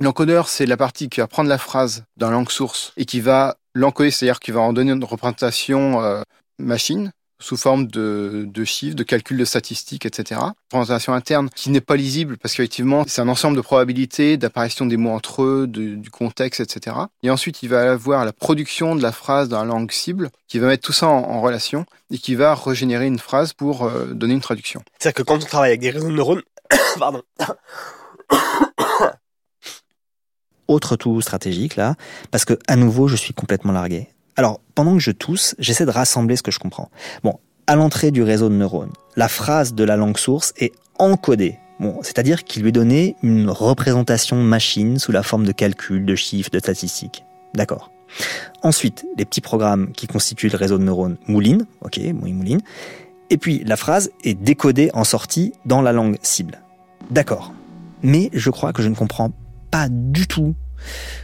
L'encodeur, 0.00 0.48
c'est 0.48 0.66
la 0.66 0.76
partie 0.76 1.08
qui 1.08 1.20
va 1.20 1.26
prendre 1.26 1.48
la 1.48 1.58
phrase 1.58 2.04
la 2.18 2.30
langue 2.30 2.50
source 2.50 2.92
et 2.96 3.04
qui 3.04 3.20
va 3.20 3.56
l'encoder, 3.74 4.10
c'est-à-dire 4.10 4.40
qui 4.40 4.50
va 4.50 4.60
en 4.60 4.72
donner 4.72 4.92
une 4.92 5.04
représentation 5.04 6.02
euh, 6.02 6.22
machine 6.58 7.12
sous 7.42 7.56
forme 7.56 7.86
de, 7.86 8.46
de 8.46 8.64
chiffres, 8.64 8.96
de 8.96 9.02
calculs 9.02 9.36
de 9.36 9.44
statistiques, 9.44 10.06
etc. 10.06 10.40
Représentation 10.72 11.12
interne 11.12 11.50
qui 11.54 11.70
n'est 11.70 11.80
pas 11.80 11.96
lisible 11.96 12.36
parce 12.38 12.54
qu'effectivement, 12.54 13.04
c'est 13.06 13.20
un 13.20 13.28
ensemble 13.28 13.56
de 13.56 13.62
probabilités 13.62 14.36
d'apparition 14.36 14.86
des 14.86 14.96
mots 14.96 15.10
entre 15.10 15.42
eux, 15.42 15.66
de, 15.66 15.94
du 15.94 16.10
contexte, 16.10 16.60
etc. 16.60 16.96
Et 17.22 17.30
ensuite, 17.30 17.62
il 17.62 17.68
va 17.68 17.92
avoir 17.92 18.24
la 18.24 18.32
production 18.32 18.96
de 18.96 19.02
la 19.02 19.12
phrase 19.12 19.48
dans 19.48 19.58
la 19.58 19.64
langue 19.64 19.90
cible 19.90 20.30
qui 20.48 20.58
va 20.58 20.68
mettre 20.68 20.84
tout 20.84 20.92
ça 20.92 21.08
en, 21.08 21.22
en 21.24 21.40
relation 21.40 21.84
et 22.10 22.18
qui 22.18 22.34
va 22.34 22.54
régénérer 22.54 23.06
une 23.06 23.18
phrase 23.18 23.52
pour 23.52 23.84
euh, 23.84 24.06
donner 24.12 24.34
une 24.34 24.40
traduction. 24.40 24.82
C'est-à-dire 24.98 25.14
que 25.14 25.22
quand 25.22 25.36
on 25.36 25.46
travaille 25.46 25.70
avec 25.70 25.80
des 25.80 25.90
réseaux 25.90 26.08
de 26.08 26.14
neurones, 26.14 26.42
pardon, 26.98 27.22
autre 30.68 30.96
tout 30.96 31.20
stratégique 31.20 31.76
là, 31.76 31.94
parce 32.30 32.44
que 32.44 32.58
à 32.66 32.76
nouveau, 32.76 33.08
je 33.08 33.16
suis 33.16 33.34
complètement 33.34 33.72
largué. 33.72 34.08
Alors, 34.36 34.60
pendant 34.74 34.94
que 34.94 35.00
je 35.00 35.10
tousse, 35.10 35.54
j'essaie 35.58 35.84
de 35.84 35.90
rassembler 35.90 36.36
ce 36.36 36.42
que 36.42 36.50
je 36.50 36.58
comprends. 36.58 36.90
Bon, 37.22 37.38
à 37.66 37.76
l'entrée 37.76 38.10
du 38.10 38.22
réseau 38.22 38.48
de 38.48 38.54
neurones, 38.54 38.92
la 39.16 39.28
phrase 39.28 39.74
de 39.74 39.84
la 39.84 39.96
langue 39.96 40.16
source 40.16 40.52
est 40.56 40.72
encodée. 40.98 41.58
Bon, 41.80 41.98
c'est-à-dire 42.02 42.44
qu'il 42.44 42.62
lui 42.62 42.70
est 42.70 42.72
donné 42.72 43.16
une 43.22 43.50
représentation 43.50 44.36
machine 44.36 44.98
sous 44.98 45.12
la 45.12 45.22
forme 45.22 45.44
de 45.44 45.52
calculs, 45.52 46.06
de 46.06 46.14
chiffres, 46.14 46.50
de 46.50 46.58
statistiques. 46.58 47.24
D'accord. 47.54 47.90
Ensuite, 48.62 49.04
les 49.16 49.24
petits 49.24 49.40
programmes 49.40 49.92
qui 49.92 50.06
constituent 50.06 50.50
le 50.50 50.56
réseau 50.56 50.78
de 50.78 50.84
neurones 50.84 51.16
moulinent, 51.26 51.66
ok, 51.82 51.98
oui, 51.98 52.32
moulinent. 52.32 52.62
Et 53.30 53.38
puis, 53.38 53.62
la 53.64 53.76
phrase 53.76 54.10
est 54.24 54.34
décodée 54.34 54.90
en 54.94 55.04
sortie 55.04 55.52
dans 55.66 55.82
la 55.82 55.92
langue 55.92 56.18
cible. 56.22 56.60
D'accord. 57.10 57.52
Mais 58.02 58.30
je 58.32 58.50
crois 58.50 58.72
que 58.72 58.82
je 58.82 58.88
ne 58.88 58.94
comprends 58.94 59.32
pas 59.70 59.88
du 59.90 60.26
tout 60.26 60.54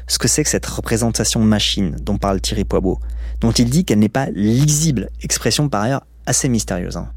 ce 0.07 0.19
que 0.19 0.29
c'est 0.29 0.45
que 0.45 0.51
cette 0.51 0.67
représentation 0.67 1.41
machine 1.41 1.97
dont 2.01 2.19
parle 2.19 2.41
Thierry 2.41 2.65
Poibeau, 2.65 2.99
dont 3.41 3.53
il 3.53 3.71
dit 3.71 3.85
qu'elle 3.85 3.99
n'est 3.99 4.09
pas 4.09 4.27
lisible, 4.31 5.11
expression 5.23 5.69
par 5.69 5.83
ailleurs 5.83 6.05
assez 6.27 6.49
mystérieuse. 6.49 6.97
Hein. 6.97 7.11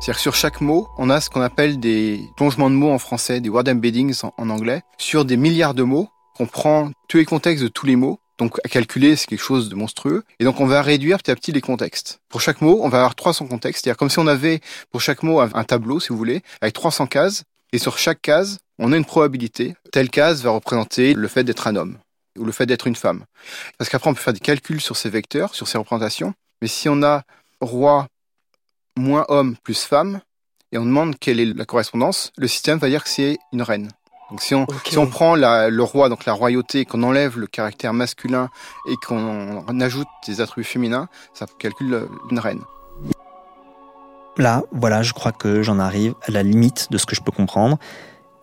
C'est-à-dire 0.00 0.16
que 0.16 0.22
sur 0.22 0.34
chaque 0.34 0.60
mot, 0.62 0.88
on 0.96 1.10
a 1.10 1.20
ce 1.20 1.28
qu'on 1.28 1.42
appelle 1.42 1.78
des 1.78 2.20
plongements 2.36 2.70
de 2.70 2.74
mots 2.74 2.90
en 2.90 2.98
français, 2.98 3.40
des 3.40 3.50
word 3.50 3.64
embeddings 3.68 4.22
en, 4.38 4.48
anglais, 4.48 4.82
sur 4.96 5.26
des 5.26 5.36
milliards 5.36 5.74
de 5.74 5.82
mots, 5.82 6.08
qu'on 6.34 6.46
prend 6.46 6.90
tous 7.08 7.18
les 7.18 7.26
contextes 7.26 7.62
de 7.62 7.68
tous 7.68 7.84
les 7.84 7.96
mots, 7.96 8.18
donc 8.38 8.58
à 8.64 8.68
calculer, 8.68 9.14
c'est 9.16 9.26
quelque 9.26 9.42
chose 9.42 9.68
de 9.68 9.74
monstrueux. 9.74 10.24
Et 10.38 10.44
donc 10.44 10.58
on 10.60 10.66
va 10.66 10.80
réduire 10.80 11.18
petit 11.18 11.30
à 11.30 11.36
petit 11.36 11.52
les 11.52 11.60
contextes. 11.60 12.20
Pour 12.30 12.40
chaque 12.40 12.62
mot, 12.62 12.80
on 12.82 12.88
va 12.88 12.98
avoir 12.98 13.14
300 13.14 13.46
contextes. 13.46 13.84
C'est-à-dire 13.84 13.98
comme 13.98 14.08
si 14.08 14.18
on 14.18 14.26
avait 14.26 14.60
pour 14.90 15.02
chaque 15.02 15.22
mot 15.22 15.40
un 15.40 15.64
tableau, 15.64 16.00
si 16.00 16.08
vous 16.08 16.16
voulez, 16.16 16.42
avec 16.62 16.72
300 16.72 17.06
cases. 17.06 17.44
Et 17.74 17.78
sur 17.78 17.98
chaque 17.98 18.22
case, 18.22 18.58
on 18.80 18.92
a 18.92 18.96
une 18.96 19.04
probabilité. 19.04 19.76
Telle 19.92 20.10
case 20.10 20.42
va 20.42 20.50
représenter 20.50 21.14
le 21.14 21.28
fait 21.28 21.44
d'être 21.44 21.68
un 21.68 21.76
homme 21.76 21.98
ou 22.38 22.44
le 22.44 22.52
fait 22.52 22.66
d'être 22.66 22.86
une 22.86 22.96
femme. 22.96 23.24
Parce 23.78 23.90
qu'après, 23.90 24.10
on 24.10 24.14
peut 24.14 24.20
faire 24.20 24.32
des 24.32 24.40
calculs 24.40 24.80
sur 24.80 24.96
ces 24.96 25.10
vecteurs, 25.10 25.54
sur 25.54 25.68
ces 25.68 25.78
représentations. 25.78 26.32
Mais 26.62 26.68
si 26.68 26.88
on 26.88 27.02
a 27.02 27.22
roi 27.60 28.08
moins 28.96 29.26
homme 29.28 29.56
plus 29.62 29.84
femme, 29.84 30.20
et 30.72 30.78
on 30.78 30.86
demande 30.86 31.18
quelle 31.18 31.40
est 31.40 31.52
la 31.52 31.64
correspondance, 31.64 32.32
le 32.38 32.48
système 32.48 32.78
va 32.78 32.88
dire 32.88 33.04
que 33.04 33.10
c'est 33.10 33.38
une 33.52 33.62
reine. 33.62 33.90
Donc 34.30 34.40
si 34.40 34.54
on, 34.54 34.66
si 34.86 34.96
on 34.96 35.08
prend 35.08 35.34
le 35.34 35.82
roi, 35.82 36.08
donc 36.08 36.24
la 36.24 36.32
royauté, 36.32 36.84
qu'on 36.84 37.02
enlève 37.02 37.38
le 37.38 37.48
caractère 37.48 37.92
masculin 37.92 38.48
et 38.88 38.94
qu'on 39.04 39.80
ajoute 39.80 40.06
des 40.26 40.40
attributs 40.40 40.64
féminins, 40.64 41.08
ça 41.34 41.46
calcule 41.58 42.06
une 42.30 42.38
reine. 42.38 42.62
Là, 44.36 44.62
voilà, 44.70 45.02
je 45.02 45.12
crois 45.12 45.32
que 45.32 45.62
j'en 45.62 45.80
arrive 45.80 46.14
à 46.22 46.30
la 46.30 46.44
limite 46.44 46.86
de 46.92 46.96
ce 46.96 47.04
que 47.04 47.16
je 47.16 47.20
peux 47.20 47.32
comprendre. 47.32 47.78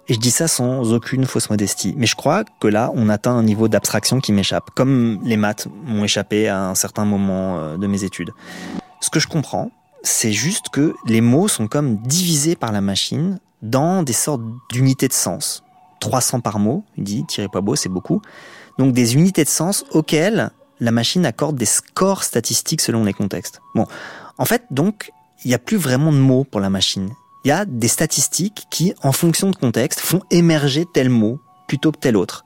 Et 0.10 0.14
je 0.14 0.20
dis 0.20 0.32
ça 0.32 0.48
sans 0.48 0.94
aucune 0.94 1.26
fausse 1.26 1.50
modestie. 1.50 1.94
Mais 1.98 2.06
je 2.06 2.16
crois 2.16 2.46
que 2.60 2.68
là, 2.68 2.92
on 2.96 3.10
atteint 3.10 3.34
un 3.34 3.44
niveau 3.44 3.68
d'abstraction 3.68 4.20
qui 4.20 4.32
m'échappe, 4.32 4.72
comme 4.74 5.20
les 5.24 5.38
maths 5.38 5.68
m'ont 5.86 6.04
échappé 6.04 6.48
à 6.48 6.70
un 6.70 6.76
certain 6.76 7.04
moment 7.04 7.58
euh, 7.58 7.78
de 7.78 7.88
mes 7.88 8.04
études. 8.04 8.32
Ce 9.02 9.10
que 9.10 9.20
je 9.20 9.28
comprends, 9.28 9.72
c'est 10.04 10.32
juste 10.32 10.70
que 10.70 10.96
les 11.06 11.22
mots 11.22 11.48
sont 11.48 11.68
comme 11.68 11.98
divisés 11.98 12.56
par 12.56 12.72
la 12.72 12.82
machine 12.82 13.40
dans 13.62 14.04
des 14.04 14.14
sortes 14.14 14.42
d'unités 14.72 15.08
de 15.08 15.14
sens. 15.14 15.64
300 16.00 16.40
par 16.40 16.60
mot, 16.60 16.86
il 16.96 17.04
dit, 17.04 17.26
pas 17.52 17.62
beau, 17.62 17.76
c'est 17.76 17.90
beaucoup. 17.90 18.22
Donc 18.78 18.94
des 18.94 19.16
unités 19.16 19.44
de 19.44 19.50
sens 19.50 19.84
auxquelles 19.92 20.52
la 20.80 20.92
machine 20.92 21.26
accorde 21.26 21.56
des 21.56 21.66
scores 21.66 22.24
statistiques 22.24 22.82
selon 22.82 23.04
les 23.04 23.14
contextes. 23.14 23.62
Bon, 23.76 23.88
en 24.38 24.46
fait, 24.46 24.64
donc, 24.72 25.12
il 25.44 25.50
n'y 25.50 25.56
a 25.56 25.60
plus 25.60 25.78
vraiment 25.78 26.12
de 26.12 26.18
mots 26.18 26.44
pour 26.44 26.62
la 26.62 26.70
machine. 26.70 27.10
Il 27.48 27.52
y 27.52 27.54
a 27.54 27.64
des 27.64 27.88
statistiques 27.88 28.68
qui, 28.70 28.94
en 29.04 29.14
fonction 29.14 29.50
de 29.50 29.56
contexte, 29.56 30.02
font 30.02 30.20
émerger 30.32 30.84
tel 30.94 31.10
mot 31.10 31.40
plutôt 31.70 31.94
que 31.94 31.98
tel 31.98 32.18
autre. 32.18 32.44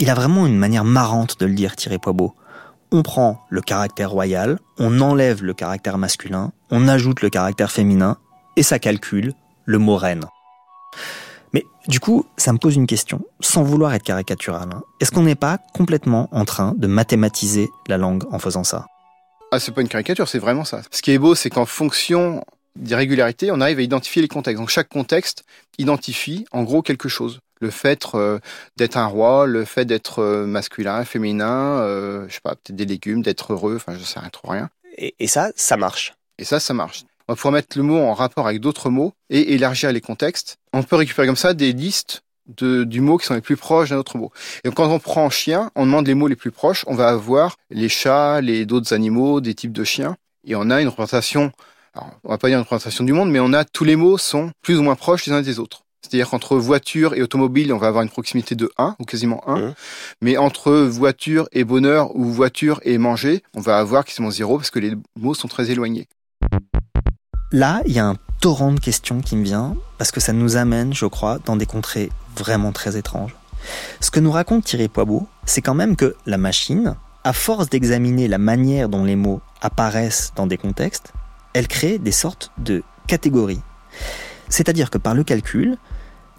Il 0.00 0.10
a 0.10 0.14
vraiment 0.14 0.44
une 0.44 0.58
manière 0.58 0.82
marrante 0.82 1.38
de 1.38 1.46
le 1.46 1.54
dire, 1.54 1.76
Thierry 1.76 1.98
Poibeau 1.98 2.34
on 2.90 3.04
prend 3.04 3.46
le 3.48 3.60
caractère 3.60 4.10
royal, 4.10 4.58
on 4.76 5.00
enlève 5.00 5.44
le 5.44 5.54
caractère 5.54 5.98
masculin, 5.98 6.50
on 6.72 6.88
ajoute 6.88 7.22
le 7.22 7.30
caractère 7.30 7.70
féminin, 7.70 8.16
et 8.56 8.64
ça 8.64 8.80
calcule 8.80 9.34
le 9.66 9.78
mot 9.78 9.96
reine. 9.96 10.24
Mais 11.52 11.64
du 11.86 12.00
coup, 12.00 12.26
ça 12.36 12.52
me 12.52 12.58
pose 12.58 12.74
une 12.74 12.88
question, 12.88 13.20
sans 13.38 13.62
vouloir 13.62 13.94
être 13.94 14.02
caricatural. 14.02 14.68
Hein. 14.74 14.82
Est-ce 15.00 15.12
qu'on 15.12 15.22
n'est 15.22 15.36
pas 15.36 15.58
complètement 15.74 16.28
en 16.32 16.44
train 16.44 16.74
de 16.76 16.88
mathématiser 16.88 17.70
la 17.86 17.98
langue 17.98 18.24
en 18.32 18.40
faisant 18.40 18.64
ça? 18.64 18.84
Ah, 19.52 19.60
c'est 19.60 19.72
pas 19.72 19.80
une 19.80 19.88
caricature, 19.88 20.28
c'est 20.28 20.40
vraiment 20.40 20.64
ça. 20.64 20.82
Ce 20.90 21.02
qui 21.02 21.12
est 21.12 21.18
beau, 21.18 21.36
c'est 21.36 21.50
qu'en 21.50 21.66
fonction 21.66 22.42
des 22.76 22.94
régularités, 22.94 23.50
on 23.50 23.60
arrive 23.60 23.78
à 23.78 23.82
identifier 23.82 24.22
les 24.22 24.28
contextes. 24.28 24.58
Donc 24.58 24.70
chaque 24.70 24.88
contexte 24.88 25.44
identifie 25.78 26.46
en 26.52 26.62
gros 26.62 26.82
quelque 26.82 27.08
chose 27.08 27.40
le 27.62 27.70
fait 27.70 28.04
euh, 28.14 28.40
d'être 28.76 28.96
un 28.96 29.06
roi, 29.06 29.46
le 29.46 29.64
fait 29.64 29.84
d'être 29.84 30.18
euh, 30.18 30.46
masculin, 30.46 31.04
féminin, 31.04 31.78
euh, 31.78 32.26
je 32.28 32.34
sais 32.34 32.40
pas, 32.42 32.56
peut-être 32.56 32.76
des 32.76 32.84
légumes, 32.84 33.22
d'être 33.22 33.52
heureux, 33.52 33.76
enfin 33.76 33.94
je 33.96 34.04
sais 34.04 34.18
rien, 34.18 34.28
trop 34.28 34.50
rien. 34.50 34.68
Et, 34.98 35.26
ça, 35.26 35.52
ça 35.56 35.78
marche. 35.78 36.12
Et 36.38 36.44
ça, 36.44 36.60
ça 36.60 36.74
marche. 36.74 37.04
On 37.28 37.32
va 37.32 37.36
pouvoir 37.36 37.52
mettre 37.52 37.78
le 37.78 37.84
mot 37.84 37.98
en 37.98 38.12
rapport 38.12 38.46
avec 38.46 38.60
d'autres 38.60 38.90
mots 38.90 39.14
et 39.30 39.54
élargir 39.54 39.90
les 39.92 40.02
contextes. 40.02 40.58
On 40.74 40.82
peut 40.82 40.96
récupérer 40.96 41.26
comme 41.26 41.36
ça 41.36 41.54
des 41.54 41.72
listes 41.72 42.24
de, 42.46 42.84
du 42.84 43.00
mot 43.00 43.16
qui 43.16 43.26
sont 43.26 43.34
les 43.34 43.40
plus 43.40 43.56
proches 43.56 43.90
d'un 43.90 43.96
autre 43.96 44.18
mot. 44.18 44.32
Et 44.64 44.70
quand 44.70 44.90
on 44.90 44.98
prend 44.98 45.30
chien, 45.30 45.70
on 45.76 45.86
demande 45.86 46.06
les 46.08 46.14
mots 46.14 46.26
les 46.26 46.36
plus 46.36 46.50
proches, 46.50 46.84
on 46.88 46.94
va 46.94 47.08
avoir 47.08 47.56
les 47.70 47.88
chats, 47.88 48.40
les 48.40 48.66
d'autres 48.66 48.92
animaux, 48.92 49.40
des 49.40 49.54
types 49.54 49.72
de 49.72 49.84
chiens, 49.84 50.16
et 50.44 50.56
on 50.56 50.68
a 50.68 50.82
une 50.82 50.88
représentation. 50.88 51.52
Alors, 51.94 52.10
on 52.24 52.30
va 52.30 52.38
pas 52.38 52.48
dire 52.48 52.56
une 52.56 52.62
représentation 52.62 53.04
du 53.04 53.12
monde, 53.12 53.30
mais 53.30 53.40
on 53.40 53.52
a 53.52 53.64
tous 53.64 53.84
les 53.84 53.96
mots 53.96 54.16
sont 54.16 54.50
plus 54.62 54.78
ou 54.78 54.82
moins 54.82 54.94
proches 54.94 55.26
les 55.26 55.32
uns 55.32 55.42
des 55.42 55.58
autres. 55.58 55.84
C'est-à-dire 56.00 56.30
qu'entre 56.30 56.56
voiture 56.56 57.14
et 57.14 57.22
automobile, 57.22 57.72
on 57.72 57.78
va 57.78 57.86
avoir 57.86 58.02
une 58.02 58.08
proximité 58.08 58.54
de 58.54 58.70
1 58.76 58.96
ou 58.98 59.04
quasiment 59.04 59.46
1. 59.48 59.56
Mmh. 59.56 59.74
Mais 60.20 60.36
entre 60.36 60.72
voiture 60.72 61.48
et 61.52 61.64
bonheur 61.64 62.16
ou 62.16 62.24
voiture 62.24 62.80
et 62.82 62.98
manger, 62.98 63.42
on 63.54 63.60
va 63.60 63.78
avoir 63.78 64.04
quasiment 64.04 64.30
0 64.30 64.56
parce 64.56 64.70
que 64.70 64.78
les 64.78 64.94
mots 65.16 65.34
sont 65.34 65.48
très 65.48 65.70
éloignés. 65.70 66.08
Là, 67.52 67.82
il 67.86 67.92
y 67.92 67.98
a 67.98 68.06
un 68.06 68.16
torrent 68.40 68.72
de 68.72 68.80
questions 68.80 69.20
qui 69.20 69.36
me 69.36 69.44
vient 69.44 69.76
parce 69.98 70.10
que 70.10 70.20
ça 70.20 70.32
nous 70.32 70.56
amène, 70.56 70.94
je 70.94 71.06
crois, 71.06 71.38
dans 71.44 71.56
des 71.56 71.66
contrées 71.66 72.10
vraiment 72.36 72.72
très 72.72 72.96
étranges. 72.96 73.36
Ce 74.00 74.10
que 74.10 74.18
nous 74.18 74.32
raconte 74.32 74.64
Thierry 74.64 74.88
Poibeau, 74.88 75.28
c'est 75.44 75.60
quand 75.60 75.74
même 75.74 75.94
que 75.94 76.16
la 76.26 76.38
machine, 76.38 76.96
à 77.22 77.32
force 77.32 77.68
d'examiner 77.68 78.26
la 78.26 78.38
manière 78.38 78.88
dont 78.88 79.04
les 79.04 79.16
mots 79.16 79.40
apparaissent 79.60 80.32
dans 80.34 80.46
des 80.46 80.56
contextes, 80.56 81.12
elle 81.52 81.68
crée 81.68 81.98
des 81.98 82.12
sortes 82.12 82.50
de 82.58 82.82
catégories. 83.06 83.60
C'est-à-dire 84.48 84.90
que 84.90 84.98
par 84.98 85.14
le 85.14 85.24
calcul, 85.24 85.76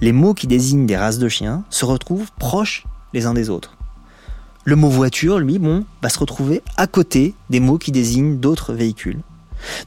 les 0.01 0.11
mots 0.11 0.33
qui 0.33 0.47
désignent 0.47 0.85
des 0.85 0.97
races 0.97 1.19
de 1.19 1.29
chiens 1.29 1.63
se 1.69 1.85
retrouvent 1.85 2.31
proches 2.39 2.85
les 3.13 3.25
uns 3.25 3.33
des 3.33 3.49
autres. 3.49 3.77
Le 4.65 4.75
mot 4.75 4.89
voiture, 4.89 5.39
lui, 5.39 5.59
bon, 5.59 5.85
va 6.01 6.09
se 6.09 6.19
retrouver 6.19 6.61
à 6.77 6.87
côté 6.87 7.35
des 7.49 7.59
mots 7.59 7.77
qui 7.77 7.91
désignent 7.91 8.37
d'autres 8.37 8.73
véhicules. 8.73 9.21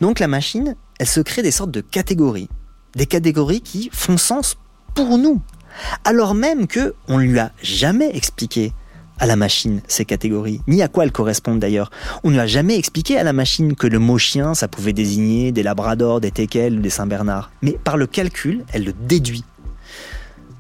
Donc 0.01 0.19
la 0.19 0.29
machine, 0.29 0.77
elle 0.99 1.07
se 1.07 1.21
crée 1.21 1.43
des 1.43 1.51
sortes 1.51 1.71
de 1.71 1.81
catégories. 1.81 2.49
Des 2.95 3.07
catégories 3.07 3.61
qui 3.61 3.91
font 3.93 4.17
sens 4.17 4.57
pour 4.95 5.19
nous. 5.19 5.41
Alors 6.05 6.35
même 6.35 6.67
que 6.67 6.95
on 7.09 7.19
lui 7.19 7.39
a 7.39 7.53
jamais 7.63 8.15
expliqué 8.15 8.73
à 9.19 9.27
la 9.27 9.37
machine 9.37 9.81
ces 9.89 10.05
catégories, 10.05 10.61
ni 10.67 10.83
à 10.83 10.89
quoi 10.89 11.05
elles 11.05 11.13
correspondent 11.13 11.61
d'ailleurs. 11.61 11.91
On 12.25 12.29
ne 12.29 12.35
lui 12.35 12.41
a 12.41 12.47
jamais 12.47 12.77
expliqué 12.77 13.19
à 13.19 13.25
la 13.25 13.33
machine 13.33 13.75
que 13.75 13.87
le 13.87 13.99
mot 13.99 14.19
chien, 14.19 14.55
ça 14.55 14.69
pouvait 14.69 14.93
désigner 14.93 15.53
des 15.53 15.63
labradors, 15.63 16.21
des 16.21 16.31
teckels 16.31 16.79
ou 16.79 16.83
des 16.83 16.91
saint-bernard. 16.91 17.51
Mais 17.63 17.73
par 17.73 17.97
le 17.97 18.07
calcul, 18.07 18.65
elle 18.73 18.85
le 18.85 18.93
déduit. 18.93 19.45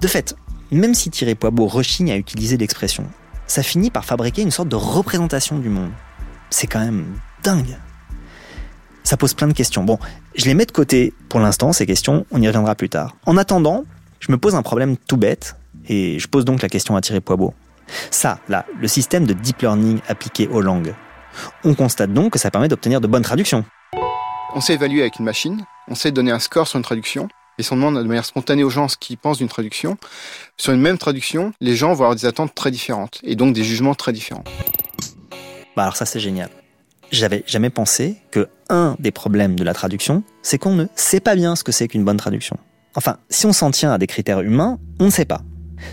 De 0.01 0.09
fait, 0.09 0.37
même 0.71 0.95
si 0.95 1.11
Thierry 1.11 1.35
Poibeau 1.35 1.67
rechigne 1.67 2.11
à 2.11 2.17
utiliser 2.17 2.57
l'expression, 2.57 3.05
ça 3.47 3.63
finit 3.63 3.91
par 3.91 4.05
fabriquer 4.05 4.43
une 4.43 4.51
sorte 4.51 4.69
de 4.69 4.77
représentation 4.77 5.59
du 5.59 5.69
monde. 5.69 5.91
C'est 6.51 6.67
quand 6.67 6.81
même 6.81 7.05
dingue. 7.43 7.77
Ça 9.05 9.17
pose 9.17 9.35
plein 9.35 9.47
de 9.47 9.53
questions. 9.53 9.85
Bon, 9.85 9.99
je 10.35 10.47
les 10.47 10.55
mets 10.55 10.67
de 10.67 10.73
côté 10.73 11.15
pour 11.29 11.39
l'instant, 11.39 11.73
ces 11.73 11.87
questions, 11.87 12.27
on 12.33 12.43
y 12.43 12.47
reviendra 12.49 12.75
plus 12.75 12.89
tard. 12.89 13.17
En 13.25 13.37
attendant, 13.37 13.85
je 14.19 14.33
me 14.33 14.39
pose 14.39 14.55
un 14.55 14.63
problème 14.63 14.97
tout 14.97 15.17
bête, 15.17 15.57
et 15.89 16.19
je 16.19 16.27
pose 16.27 16.45
donc 16.45 16.63
la 16.63 16.69
question 16.69 16.97
à 16.97 17.01
Thierry 17.01 17.21
Poibeau. 17.21 17.55
Ça, 18.11 18.39
là, 18.49 18.67
le 18.81 18.89
système 18.89 19.27
de 19.27 19.33
deep 19.33 19.61
learning 19.63 20.01
appliqué 20.09 20.49
aux 20.49 20.61
langues. 20.61 20.95
On 21.65 21.75
constate 21.75 22.13
donc 22.13 22.33
que 22.33 22.39
ça 22.39 22.51
permet 22.51 22.69
d'obtenir 22.69 23.01
de 23.01 23.07
bonnes 23.07 23.23
traductions. 23.23 23.65
On 24.55 24.61
sait 24.61 24.75
évaluer 24.75 25.03
avec 25.03 25.19
une 25.19 25.25
machine, 25.25 25.65
on 25.89 25.95
sait 25.95 26.11
donner 26.11 26.31
un 26.31 26.39
score 26.39 26.67
sur 26.67 26.79
une 26.79 26.83
traduction, 26.83 27.29
et 27.59 27.63
si 27.63 27.73
on 27.73 27.77
demande 27.77 27.97
de 27.97 28.03
manière 28.03 28.25
spontanée 28.25 28.65
aux 28.65 28.71
gens 28.71 28.89
ce 28.89 28.97
qu'ils 28.97 29.19
pensent 29.19 29.39
d'une 29.39 29.49
traduction, 29.49 29.99
sur 30.57 30.73
une 30.73 30.81
même 30.81 30.99
traduction, 30.99 31.53
les 31.61 31.77
gens 31.77 31.89
vont 31.89 32.05
avoir 32.05 32.15
des 32.15 32.27
attentes 32.27 32.55
très 32.55 32.71
différentes, 32.71 33.21
et 33.23 33.37
donc 33.37 33.55
des 33.55 33.65
jugements 33.65 33.95
très 33.95 34.13
différents. 34.13 34.45
Bah 35.77 35.83
alors 35.83 35.97
ça 35.97 36.07
c'est 36.07 36.21
génial. 36.21 36.51
J'avais 37.13 37.45
jamais 37.47 37.71
pensé 37.71 38.17
que 38.31 38.49
un 38.69 38.97
des 38.99 39.11
problèmes 39.11 39.57
de 39.57 39.63
la 39.63 39.75
traduction, 39.75 40.25
c'est 40.43 40.59
qu'on 40.59 40.75
ne 40.75 40.87
sait 40.97 41.21
pas 41.21 41.37
bien 41.37 41.55
ce 41.55 41.65
que 41.65 41.73
c'est 41.73 41.87
qu'une 41.87 42.05
bonne 42.05 42.17
traduction. 42.17 42.57
Enfin, 42.95 43.19
si 43.29 43.47
on 43.47 43.53
s'en 43.53 43.71
tient 43.71 43.93
à 43.93 43.99
des 43.99 44.07
critères 44.07 44.41
humains, 44.41 44.79
on 44.99 45.05
ne 45.05 45.11
sait 45.11 45.27
pas. 45.27 45.43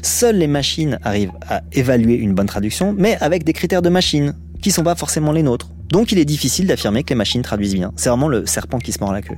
Seules 0.01 0.37
les 0.37 0.47
machines 0.47 0.99
arrivent 1.03 1.31
à 1.47 1.61
évaluer 1.71 2.15
une 2.15 2.33
bonne 2.33 2.47
traduction, 2.47 2.93
mais 2.97 3.17
avec 3.21 3.43
des 3.43 3.53
critères 3.53 3.81
de 3.81 3.89
machine, 3.89 4.35
qui 4.61 4.71
sont 4.71 4.83
pas 4.83 4.95
forcément 4.95 5.31
les 5.31 5.43
nôtres. 5.43 5.69
Donc 5.89 6.11
il 6.11 6.17
est 6.17 6.25
difficile 6.25 6.67
d'affirmer 6.67 7.03
que 7.03 7.09
les 7.09 7.15
machines 7.15 7.41
traduisent 7.41 7.75
bien. 7.75 7.91
C'est 7.95 8.09
vraiment 8.09 8.27
le 8.27 8.45
serpent 8.45 8.79
qui 8.79 8.91
se 8.91 8.99
mord 8.99 9.11
la 9.11 9.21
queue. 9.21 9.37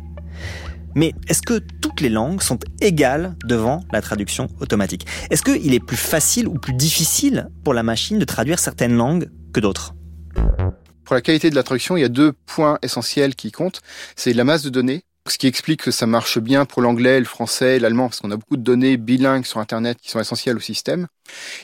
Mais 0.95 1.13
est-ce 1.27 1.41
que 1.41 1.59
toutes 1.81 1.99
les 1.99 2.09
langues 2.09 2.41
sont 2.41 2.57
égales 2.79 3.35
devant 3.43 3.81
la 3.91 4.01
traduction 4.01 4.47
automatique? 4.61 5.05
Est-ce 5.29 5.43
qu'il 5.43 5.73
est 5.73 5.85
plus 5.85 5.97
facile 5.97 6.47
ou 6.47 6.53
plus 6.53 6.73
difficile 6.73 7.49
pour 7.63 7.73
la 7.73 7.83
machine 7.83 8.17
de 8.17 8.25
traduire 8.25 8.59
certaines 8.59 8.95
langues 8.95 9.29
que 9.51 9.59
d'autres? 9.59 9.93
Pour 11.03 11.13
la 11.13 11.21
qualité 11.21 11.49
de 11.49 11.55
la 11.55 11.63
traduction, 11.63 11.97
il 11.97 12.01
y 12.01 12.05
a 12.05 12.09
deux 12.09 12.31
points 12.45 12.79
essentiels 12.81 13.35
qui 13.35 13.51
comptent. 13.51 13.81
C'est 14.15 14.33
la 14.33 14.43
masse 14.43 14.63
de 14.63 14.69
données, 14.69 15.03
ce 15.27 15.37
qui 15.37 15.47
explique 15.47 15.81
que 15.83 15.91
ça 15.91 16.05
marche 16.05 16.37
bien 16.39 16.65
pour 16.65 16.81
l'anglais, 16.81 17.19
le 17.19 17.25
français, 17.25 17.79
l'allemand, 17.79 18.09
parce 18.09 18.19
qu'on 18.19 18.31
a 18.31 18.37
beaucoup 18.37 18.57
de 18.57 18.61
données 18.63 18.97
bilingues 18.97 19.45
sur 19.45 19.59
Internet 19.59 19.97
qui 20.01 20.09
sont 20.11 20.19
essentielles 20.19 20.55
au 20.57 20.59
système. 20.61 21.07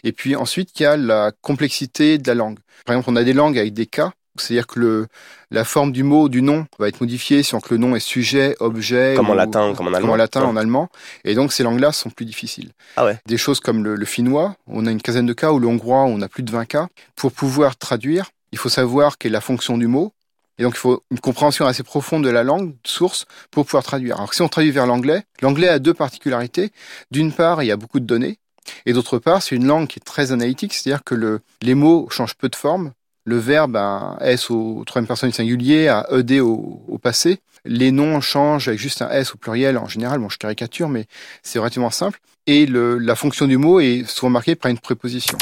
Et 0.03 0.12
puis 0.12 0.36
ensuite, 0.36 0.72
il 0.80 0.84
y 0.84 0.86
a 0.86 0.97
la 0.97 1.32
complexité 1.41 2.18
de 2.18 2.28
la 2.28 2.34
langue. 2.36 2.57
Par 2.86 2.95
exemple, 2.95 3.12
on 3.12 3.16
a 3.16 3.24
des 3.24 3.34
langues 3.34 3.59
avec 3.59 3.74
des 3.74 3.86
cas, 3.86 4.14
c'est-à-dire 4.36 4.66
que 4.66 4.80
le, 4.80 5.07
la 5.51 5.64
forme 5.64 5.91
du 5.91 6.01
mot, 6.03 6.28
du 6.30 6.41
nom, 6.41 6.66
va 6.80 6.88
être 6.88 7.01
modifiée 7.01 7.43
si 7.43 7.51
que 7.51 7.59
le 7.70 7.78
nom 7.78 7.95
est 7.95 7.99
sujet, 7.99 8.55
objet. 8.59 9.14
Comme 9.16 9.30
en 9.30 9.34
ou- 9.34 9.36
latin, 9.36 9.74
comme 9.76 9.88
en 9.88 9.89
allemand. 9.93 9.99
Comme 10.01 10.09
en 10.09 10.16
latin, 10.16 10.41
Ouais. 10.41 10.47
en 10.47 10.55
allemand. 10.57 10.89
Et 11.24 11.36
donc, 11.36 11.53
ces 11.53 11.62
langues-là 11.64 11.91
sont 11.91 12.09
plus 12.09 12.26
difficiles. 12.26 12.72
Ah 12.95 13.05
ouais. 13.05 13.20
Des 13.28 13.38
choses 13.38 13.59
comme 13.59 13.84
le, 13.84 13.95
le 13.95 14.05
finnois, 14.05 14.55
on 14.68 14.88
a 14.88 14.91
une 14.91 15.01
quinzaine 15.01 15.28
de 15.28 15.34
cas, 15.34 15.51
ou 15.51 15.59
le 15.59 15.68
hongrois, 15.68 16.03
on 16.05 16.20
a 16.22 16.28
plus 16.30 16.43
de 16.43 16.51
20 16.51 16.66
cas. 16.66 16.88
Pour 17.16 17.32
pouvoir 17.32 17.76
traduire, 17.78 18.32
il 18.53 18.57
faut 18.57 18.70
savoir 18.70 19.18
quelle 19.20 19.34
est 19.34 19.34
la 19.34 19.41
fonction 19.41 19.78
du 19.78 19.86
mot. 19.88 20.14
Et 20.58 20.64
donc, 20.64 20.74
il 20.76 20.80
faut 20.80 21.04
une 21.12 21.20
compréhension 21.20 21.66
assez 21.66 21.84
profonde 21.84 22.24
de 22.24 22.30
la 22.30 22.43
langue, 22.43 22.76
source, 22.86 23.26
pour 23.49 23.66
pouvoir 23.66 23.84
traduire. 23.84 24.18
Alors, 24.18 24.34
si 24.34 24.41
on 24.41 24.49
traduit 24.49 24.72
vers 24.72 24.86
l'anglais, 24.86 25.24
l'anglais 25.41 25.68
a 25.68 25.80
deux 25.80 25.93
particularités. 25.93 26.72
D'une 27.10 27.32
part, 27.32 27.64
il 27.64 27.68
y 27.68 27.72
a 27.72 27.78
beaucoup 27.78 27.99
de 27.99 28.06
données. 28.06 28.38
Et 28.86 28.93
d'autre 28.93 29.18
part, 29.18 29.41
c'est 29.41 29.56
une 29.56 29.66
langue 29.66 29.88
qui 29.88 29.99
est 29.99 30.04
très 30.04 30.32
analytique, 30.32 30.74
c'est-à-dire 30.74 31.04
que 31.04 31.16
le, 31.16 31.41
les 31.62 31.74
mots 31.74 32.08
changent 32.10 32.36
peu 32.36 32.49
de 32.49 32.56
forme. 32.56 32.91
Le 33.24 33.38
verbe 33.38 33.76
a 33.76 34.18
S 34.22 34.49
au 34.49 34.84
troisième 34.86 35.08
personne 35.08 35.30
du 35.30 35.36
singulier, 35.36 35.88
a 35.88 36.08
ED 36.12 36.39
au, 36.39 36.99
passé. 37.02 37.39
Les 37.66 37.91
noms 37.91 38.20
changent 38.20 38.68
avec 38.68 38.80
juste 38.80 39.02
un 39.04 39.10
S 39.10 39.36
au 39.36 39.38
pluriel 39.38 39.78
en 39.78 39.88
général. 39.88 40.20
Bon, 40.20 40.30
je 40.30 40.38
caricature, 40.38 40.89
mais 40.89 41.06
c'est 41.43 41.60
relativement 41.60 41.91
simple. 41.91 42.20
Et 42.47 42.66
la 42.66 43.16
fonction 43.16 43.45
du 43.45 43.58
mot 43.58 43.80
est 43.80 44.08
souvent 44.08 44.32
marquée 44.32 44.56
par 44.56 44.72
une 44.72 44.80
préposition. 44.80 45.38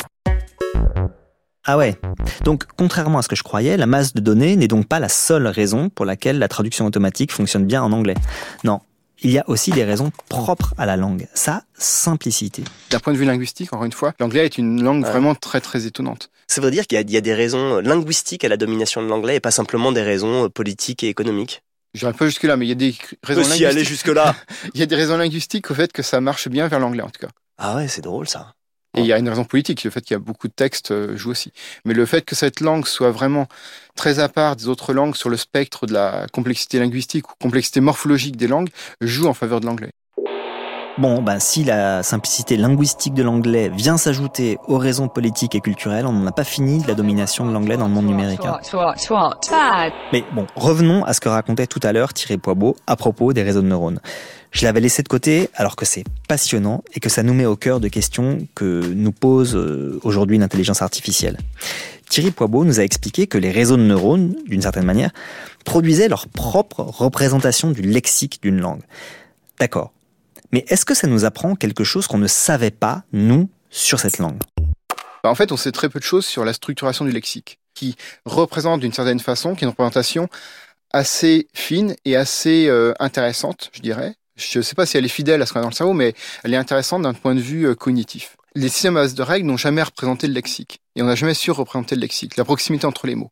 Ah 1.65 1.77
ouais. 1.77 1.95
Donc, 2.43 2.63
contrairement 2.77 3.19
à 3.19 3.21
ce 3.21 3.27
que 3.27 3.35
je 3.35 3.43
croyais, 3.43 3.77
la 3.77 3.85
masse 3.85 4.13
de 4.13 4.21
données 4.21 4.55
n'est 4.55 4.67
donc 4.67 4.87
pas 4.87 4.99
la 4.99 5.09
seule 5.09 5.47
raison 5.47 5.89
pour 5.89 6.05
laquelle 6.05 6.39
la 6.39 6.47
traduction 6.47 6.85
automatique 6.85 7.31
fonctionne 7.31 7.65
bien 7.65 7.83
en 7.83 7.91
anglais. 7.91 8.15
Non. 8.63 8.79
Il 9.21 9.31
y 9.31 9.37
a 9.37 9.43
aussi 9.49 9.71
des 9.71 9.83
raisons 9.83 10.11
propres 10.29 10.73
à 10.77 10.85
la 10.85 10.95
langue, 10.95 11.27
sa 11.33 11.63
simplicité. 11.77 12.63
D'un 12.89 12.99
point 12.99 13.11
de 13.11 13.17
vue 13.17 13.25
linguistique, 13.25 13.73
encore 13.73 13.83
une 13.83 13.91
fois, 13.91 14.13
l'anglais 14.21 14.45
est 14.45 14.57
une 14.57 14.81
langue 14.81 15.03
Ouais. 15.03 15.09
vraiment 15.11 15.35
très 15.35 15.59
très 15.59 15.85
étonnante. 15.85 16.29
Ça 16.47 16.61
veut 16.61 16.71
dire 16.71 16.87
qu'il 16.87 16.95
y, 16.95 16.99
a- 16.99 17.01
il 17.01 17.11
y 17.11 17.17
a 17.17 17.21
des 17.21 17.33
raisons 17.33 17.79
linguistiques 17.81 18.45
à 18.45 18.47
la 18.49 18.55
domination 18.55 19.01
de 19.03 19.07
l'anglais 19.07 19.35
et 19.35 19.39
pas 19.41 19.51
simplement 19.51 19.91
des 19.91 20.01
raisons 20.03 20.45
euh, 20.45 20.49
politiques 20.49 21.03
et 21.03 21.09
économiques. 21.09 21.63
Je 21.95 22.07
un 22.07 22.13
peu 22.13 22.27
jusque 22.27 22.43
là, 22.43 22.55
mais 22.55 22.65
il 22.65 22.69
y 22.69 22.71
a 22.71 22.75
des 22.75 22.95
raisons 23.21 23.41
Aussi 23.41 23.65
aller 23.65 23.73
linguistiques. 23.81 23.89
jusque-là. 23.89 24.35
Il 24.73 24.79
y 24.79 24.83
a 24.83 24.85
des 24.85 24.95
raisons 24.95 25.17
linguistiques 25.17 25.69
au 25.69 25.73
fait 25.73 25.91
que 25.91 26.01
ça 26.03 26.21
marche 26.21 26.47
bien 26.47 26.67
vers 26.69 26.79
l'anglais 26.79 27.01
en 27.03 27.09
tout 27.09 27.19
cas. 27.19 27.31
Ah 27.57 27.75
ouais, 27.75 27.87
c'est 27.89 28.01
drôle 28.01 28.27
ça. 28.29 28.53
Et 28.97 29.01
il 29.01 29.05
y 29.05 29.13
a 29.13 29.19
une 29.19 29.29
raison 29.29 29.45
politique, 29.45 29.83
le 29.83 29.91
fait 29.91 30.01
qu'il 30.01 30.15
y 30.15 30.17
a 30.17 30.19
beaucoup 30.19 30.47
de 30.47 30.53
textes 30.53 30.91
euh, 30.91 31.15
joue 31.15 31.29
aussi. 31.31 31.53
Mais 31.85 31.93
le 31.93 32.05
fait 32.05 32.23
que 32.25 32.35
cette 32.35 32.59
langue 32.59 32.87
soit 32.87 33.11
vraiment 33.11 33.47
très 33.95 34.19
à 34.19 34.29
part 34.29 34.55
des 34.55 34.67
autres 34.67 34.93
langues 34.93 35.15
sur 35.15 35.29
le 35.29 35.37
spectre 35.37 35.85
de 35.85 35.93
la 35.93 36.25
complexité 36.33 36.79
linguistique 36.79 37.29
ou 37.29 37.33
complexité 37.39 37.81
morphologique 37.81 38.35
des 38.35 38.47
langues 38.47 38.69
joue 39.01 39.27
en 39.27 39.33
faveur 39.35 39.61
de 39.61 39.67
l'anglais. 39.67 39.91
Bon, 40.99 41.21
ben, 41.21 41.39
si 41.39 41.63
la 41.63 42.03
simplicité 42.03 42.57
linguistique 42.57 43.13
de 43.13 43.23
l'anglais 43.23 43.69
vient 43.69 43.97
s'ajouter 43.97 44.57
aux 44.67 44.77
raisons 44.77 45.07
politiques 45.07 45.55
et 45.55 45.61
culturelles, 45.61 46.05
on 46.05 46.11
n'en 46.11 46.27
a 46.27 46.33
pas 46.33 46.43
fini 46.43 46.81
de 46.81 46.87
la 46.89 46.93
domination 46.93 47.45
de 47.45 47.53
l'anglais 47.53 47.77
dans 47.77 47.87
le 47.87 47.93
monde 47.93 48.07
numérique. 48.07 48.41
hein. 48.43 48.57
Mais 50.11 50.25
bon, 50.35 50.45
revenons 50.57 51.05
à 51.05 51.13
ce 51.13 51.21
que 51.21 51.29
racontait 51.29 51.67
tout 51.67 51.79
à 51.83 51.93
l'heure 51.93 52.13
Thierry 52.13 52.37
Poibeau 52.37 52.75
à 52.85 52.97
propos 52.97 53.31
des 53.31 53.43
réseaux 53.43 53.61
de 53.61 53.67
neurones. 53.67 54.01
Je 54.51 54.65
l'avais 54.65 54.81
laissé 54.81 55.01
de 55.01 55.07
côté 55.07 55.49
alors 55.55 55.77
que 55.77 55.85
c'est 55.85 56.03
passionnant 56.27 56.83
et 56.93 56.99
que 56.99 57.07
ça 57.07 57.23
nous 57.23 57.33
met 57.33 57.45
au 57.45 57.55
cœur 57.55 57.79
de 57.79 57.87
questions 57.87 58.39
que 58.53 58.81
nous 58.93 59.13
pose 59.13 59.55
euh, 59.55 60.01
aujourd'hui 60.03 60.37
l'intelligence 60.37 60.81
artificielle. 60.81 61.37
Thierry 62.09 62.31
Poibeau 62.31 62.65
nous 62.65 62.81
a 62.81 62.83
expliqué 62.83 63.25
que 63.25 63.37
les 63.37 63.51
réseaux 63.51 63.77
de 63.77 63.83
neurones, 63.83 64.35
d'une 64.47 64.63
certaine 64.63 64.85
manière, 64.85 65.11
produisaient 65.63 66.09
leur 66.09 66.27
propre 66.27 66.81
représentation 66.81 67.71
du 67.71 67.83
lexique 67.83 68.41
d'une 68.41 68.59
langue. 68.59 68.81
D'accord. 69.61 69.93
Mais 70.51 70.65
est-ce 70.67 70.85
que 70.85 70.93
ça 70.93 71.07
nous 71.07 71.25
apprend 71.25 71.55
quelque 71.55 71.83
chose 71.83 72.07
qu'on 72.07 72.17
ne 72.17 72.27
savait 72.27 72.71
pas, 72.71 73.03
nous, 73.11 73.49
sur 73.69 73.99
cette 73.99 74.17
langue? 74.17 74.39
Bah, 75.23 75.29
En 75.29 75.35
fait, 75.35 75.51
on 75.51 75.57
sait 75.57 75.71
très 75.71 75.89
peu 75.89 75.99
de 75.99 76.03
choses 76.03 76.25
sur 76.25 76.43
la 76.43 76.53
structuration 76.53 77.05
du 77.05 77.11
lexique, 77.11 77.59
qui 77.75 77.95
représente 78.25 78.79
d'une 78.79 78.93
certaine 78.93 79.19
façon, 79.19 79.53
qui 79.53 79.63
est 79.63 79.67
une 79.67 79.71
représentation 79.71 80.27
assez 80.91 81.47
fine 81.53 81.95
et 82.05 82.15
assez 82.15 82.67
euh, 82.67 82.93
intéressante, 82.99 83.69
je 83.73 83.81
dirais. 83.81 84.15
Je 84.35 84.59
ne 84.59 84.63
sais 84.63 84.73
pas 84.73 84.85
si 84.85 84.97
elle 84.97 85.05
est 85.05 85.09
fidèle 85.09 85.41
à 85.41 85.45
ce 85.45 85.53
qu'on 85.53 85.59
a 85.59 85.63
dans 85.63 85.69
le 85.69 85.75
cerveau, 85.75 85.93
mais 85.93 86.15
elle 86.43 86.53
est 86.53 86.57
intéressante 86.57 87.03
d'un 87.03 87.13
point 87.13 87.35
de 87.35 87.41
vue 87.41 87.67
euh, 87.67 87.75
cognitif. 87.75 88.37
Les 88.55 88.69
systèmes 88.69 88.97
à 88.97 89.01
base 89.01 89.13
de 89.13 89.21
règles 89.21 89.47
n'ont 89.47 89.57
jamais 89.57 89.83
représenté 89.83 90.25
le 90.25 90.33
lexique. 90.33 90.79
Et 90.95 91.03
on 91.03 91.05
n'a 91.05 91.13
jamais 91.13 91.35
su 91.35 91.51
représenter 91.51 91.93
le 91.95 92.01
lexique, 92.01 92.35
la 92.37 92.45
proximité 92.45 92.87
entre 92.87 93.05
les 93.05 93.15
mots. 93.15 93.31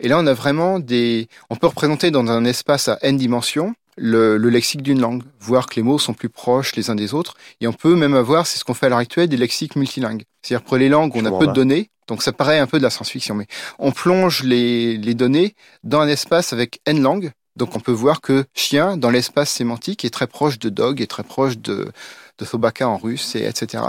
Et 0.00 0.08
là, 0.08 0.18
on 0.18 0.26
a 0.26 0.34
vraiment 0.34 0.80
des... 0.80 1.28
On 1.50 1.56
peut 1.56 1.68
représenter 1.68 2.10
dans 2.10 2.26
un 2.28 2.44
espace 2.44 2.88
à 2.88 2.98
n 3.02 3.16
dimensions 3.16 3.74
le, 3.96 4.36
le 4.36 4.50
lexique 4.50 4.82
d'une 4.82 5.00
langue, 5.00 5.22
voir 5.40 5.66
que 5.66 5.76
les 5.76 5.82
mots 5.82 5.98
sont 5.98 6.14
plus 6.14 6.28
proches 6.28 6.76
les 6.76 6.90
uns 6.90 6.94
des 6.94 7.14
autres. 7.14 7.34
Et 7.60 7.66
on 7.66 7.72
peut 7.72 7.94
même 7.94 8.14
avoir, 8.14 8.46
c'est 8.46 8.58
ce 8.58 8.64
qu'on 8.64 8.74
fait 8.74 8.86
à 8.86 8.88
l'heure 8.90 8.98
actuelle, 8.98 9.28
des 9.28 9.36
lexiques 9.36 9.76
multilingues. 9.76 10.24
C'est-à-dire 10.42 10.64
pour 10.64 10.76
les 10.76 10.88
langues, 10.88 11.12
on 11.14 11.20
Je 11.20 11.26
a 11.26 11.38
peu 11.38 11.46
de 11.46 11.52
données, 11.52 11.90
donc 12.06 12.22
ça 12.22 12.32
paraît 12.32 12.58
un 12.58 12.66
peu 12.66 12.78
de 12.78 12.82
la 12.82 12.90
science-fiction, 12.90 13.34
mais 13.34 13.46
on 13.78 13.92
plonge 13.92 14.42
les, 14.42 14.96
les 14.96 15.14
données 15.14 15.54
dans 15.82 16.00
un 16.00 16.08
espace 16.08 16.52
avec 16.52 16.80
n 16.86 17.00
langues. 17.02 17.32
Donc 17.56 17.74
on 17.74 17.80
peut 17.80 17.92
voir 17.92 18.20
que 18.20 18.44
chien, 18.54 18.96
dans 18.96 19.10
l'espace 19.10 19.50
sémantique, 19.50 20.04
est 20.04 20.10
très 20.10 20.26
proche 20.26 20.58
de 20.58 20.68
dog, 20.68 21.00
est 21.00 21.06
très 21.06 21.22
proche 21.22 21.56
de, 21.58 21.90
de 22.38 22.44
sobaka 22.44 22.86
en 22.88 22.96
russe, 22.98 23.34
et 23.34 23.44
etc. 23.46 23.82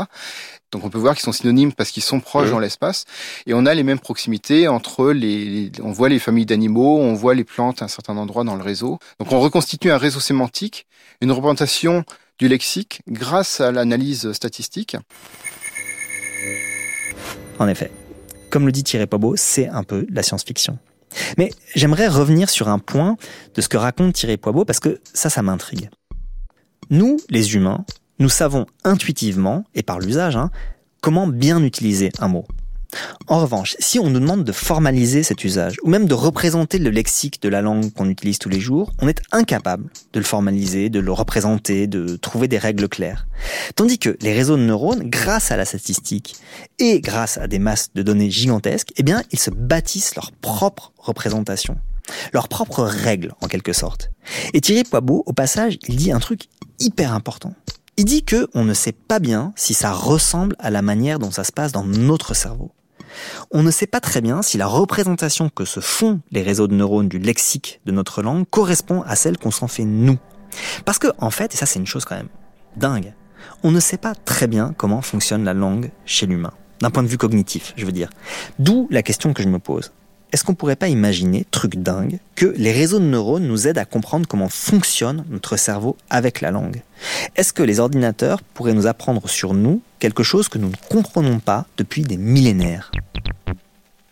Donc 0.72 0.84
on 0.86 0.89
peut 0.89 0.97
voir 0.97 1.15
qu'ils 1.15 1.24
sont 1.24 1.32
synonymes 1.34 1.74
parce 1.74 1.91
qu'ils 1.91 2.03
sont 2.03 2.20
proches 2.20 2.49
dans 2.51 2.59
l'espace. 2.59 3.05
Et 3.45 3.53
on 3.53 3.65
a 3.65 3.74
les 3.74 3.84
mêmes 3.84 3.99
proximités 3.99 4.68
entre 4.68 5.11
les, 5.11 5.45
les- 5.45 5.72
On 5.82 5.91
voit 5.91 6.09
les 6.09 6.20
familles 6.20 6.45
d'animaux, 6.45 6.97
on 6.99 7.13
voit 7.13 7.36
les 7.36 7.43
plantes 7.43 7.82
à 7.82 7.86
un 7.86 7.88
certain 7.89 8.15
endroit 8.18 8.43
dans 8.43 8.55
le 8.55 8.63
réseau. 8.63 8.99
Donc 9.20 9.32
on 9.32 9.39
reconstitue 9.39 9.91
un 9.91 9.97
réseau 9.97 10.20
sémantique, 10.20 10.86
une 11.22 11.32
représentation 11.32 12.03
du 12.39 12.47
lexique 12.47 13.01
grâce 13.09 13.59
à 13.61 13.72
l'analyse 13.72 14.32
statistique. 14.32 14.95
En 17.59 17.68
effet, 17.68 17.91
comme 18.49 18.65
le 18.65 18.72
dit 18.72 18.84
Thierry 18.84 19.07
Poibeau, 19.07 19.36
c'est 19.36 19.68
un 19.68 19.84
peu 19.84 20.05
la 20.11 20.22
science-fiction. 20.24 20.78
Mais 21.38 21.51
j'aimerais 21.76 22.07
revenir 22.07 22.49
sur 22.49 22.68
un 22.68 22.80
point 22.80 23.18
de 23.55 23.61
ce 23.61 23.70
que 23.70 23.78
raconte 23.78 24.13
Thierry 24.13 24.38
Poibeau 24.38 24.65
parce 24.65 24.80
que 24.80 24.99
ça, 25.13 25.30
ça 25.30 25.41
m'intrigue. 25.41 25.89
Nous, 26.89 27.18
les 27.30 27.55
humains, 27.55 27.86
nous 28.20 28.30
savons 28.30 28.65
intuitivement, 28.84 29.63
et 29.76 29.84
par 29.84 29.99
l'usage, 29.99 30.36
hein, 30.36 30.49
comment 31.01 31.28
bien 31.28 31.61
utiliser 31.63 32.11
un 32.20 32.28
mot. 32.28 32.45
En 33.27 33.41
revanche, 33.41 33.75
si 33.79 33.99
on 33.99 34.09
nous 34.09 34.19
demande 34.19 34.43
de 34.43 34.51
formaliser 34.51 35.23
cet 35.23 35.43
usage, 35.43 35.75
ou 35.83 35.89
même 35.89 36.07
de 36.07 36.13
représenter 36.13 36.79
le 36.79 36.89
lexique 36.89 37.41
de 37.41 37.49
la 37.49 37.61
langue 37.61 37.91
qu'on 37.93 38.09
utilise 38.09 38.39
tous 38.39 38.49
les 38.49 38.59
jours, 38.59 38.91
on 39.01 39.07
est 39.07 39.21
incapable 39.31 39.89
de 40.13 40.19
le 40.19 40.25
formaliser, 40.25 40.89
de 40.89 40.99
le 40.99 41.11
représenter, 41.11 41.88
de 41.88 42.15
trouver 42.15 42.47
des 42.47 42.57
règles 42.57 42.88
claires. 42.88 43.27
Tandis 43.75 43.99
que 43.99 44.17
les 44.21 44.33
réseaux 44.33 44.57
de 44.57 44.61
neurones, 44.61 45.09
grâce 45.09 45.51
à 45.51 45.57
la 45.57 45.65
statistique 45.65 46.35
et 46.79 47.01
grâce 47.01 47.38
à 47.38 47.47
des 47.47 47.59
masses 47.59 47.89
de 47.93 48.01
données 48.01 48.31
gigantesques, 48.31 48.93
eh 48.95 49.03
bien, 49.03 49.21
ils 49.31 49.39
se 49.39 49.51
bâtissent 49.51 50.15
leur 50.15 50.31
propre 50.31 50.93
représentation, 50.97 51.77
leurs 52.33 52.47
propres 52.47 52.83
règles, 52.83 53.33
en 53.41 53.47
quelque 53.47 53.73
sorte. 53.73 54.11
Et 54.53 54.61
Thierry 54.61 54.83
Poibeau, 54.83 55.23
au 55.25 55.33
passage, 55.33 55.77
il 55.88 55.97
dit 55.97 56.11
un 56.11 56.19
truc 56.19 56.43
hyper 56.79 57.13
important. 57.13 57.53
Il 57.99 58.05
dit 58.05 58.23
que 58.23 58.47
on 58.53 58.63
ne 58.63 58.75
sait 58.75 58.91
pas 58.91 59.17
bien 59.17 59.53
si 59.55 59.73
ça 59.73 59.91
ressemble 59.91 60.55
à 60.59 60.69
la 60.69 60.83
manière 60.83 61.17
dont 61.17 61.31
ça 61.31 61.43
se 61.43 61.51
passe 61.51 61.71
dans 61.71 61.83
notre 61.83 62.35
cerveau. 62.35 62.71
On 63.49 63.63
ne 63.63 63.71
sait 63.71 63.87
pas 63.87 63.99
très 63.99 64.21
bien 64.21 64.43
si 64.43 64.59
la 64.59 64.67
représentation 64.67 65.49
que 65.49 65.65
se 65.65 65.79
font 65.79 66.21
les 66.29 66.43
réseaux 66.43 66.67
de 66.67 66.75
neurones 66.75 67.09
du 67.09 67.17
lexique 67.17 67.81
de 67.87 67.91
notre 67.91 68.21
langue 68.21 68.45
correspond 68.47 69.01
à 69.01 69.15
celle 69.15 69.39
qu'on 69.39 69.49
s'en 69.49 69.67
fait 69.67 69.83
nous. 69.83 70.19
Parce 70.85 70.99
que, 70.99 71.07
en 71.17 71.31
fait, 71.31 71.55
et 71.55 71.57
ça 71.57 71.65
c'est 71.65 71.79
une 71.79 71.87
chose 71.87 72.05
quand 72.05 72.15
même 72.15 72.29
dingue, 72.75 73.15
on 73.63 73.71
ne 73.71 73.79
sait 73.79 73.97
pas 73.97 74.13
très 74.13 74.45
bien 74.45 74.75
comment 74.77 75.01
fonctionne 75.01 75.43
la 75.43 75.55
langue 75.55 75.89
chez 76.05 76.27
l'humain. 76.27 76.53
D'un 76.81 76.91
point 76.91 77.01
de 77.01 77.07
vue 77.07 77.17
cognitif, 77.17 77.73
je 77.77 77.85
veux 77.87 77.91
dire. 77.91 78.11
D'où 78.59 78.87
la 78.91 79.01
question 79.01 79.33
que 79.33 79.41
je 79.41 79.47
me 79.47 79.57
pose. 79.57 79.91
Est-ce 80.34 80.43
qu'on 80.43 80.55
pourrait 80.55 80.75
pas 80.75 80.89
imaginer, 80.89 81.45
truc 81.51 81.75
dingue, 81.75 82.19
que 82.36 82.47
les 82.57 82.71
réseaux 82.73 82.99
de 82.99 83.05
neurones 83.05 83.47
nous 83.47 83.67
aident 83.67 83.78
à 83.78 83.86
comprendre 83.86 84.28
comment 84.28 84.49
fonctionne 84.49 85.23
notre 85.30 85.55
cerveau 85.55 85.95
avec 86.09 86.41
la 86.41 86.51
langue? 86.51 86.82
Est-ce 87.38 87.53
que 87.53 87.63
les 87.63 87.80
ordinateurs 87.80 88.41
pourraient 88.41 88.73
nous 88.73 88.88
apprendre 88.88 89.30
sur 89.30 89.53
nous 89.53 89.82
quelque 89.99 90.23
chose 90.23 90.49
que 90.49 90.57
nous 90.57 90.69
ne 90.69 90.75
comprenons 90.89 91.39
pas 91.39 91.65
depuis 91.78 92.01
des 92.01 92.17
millénaires? 92.17 92.91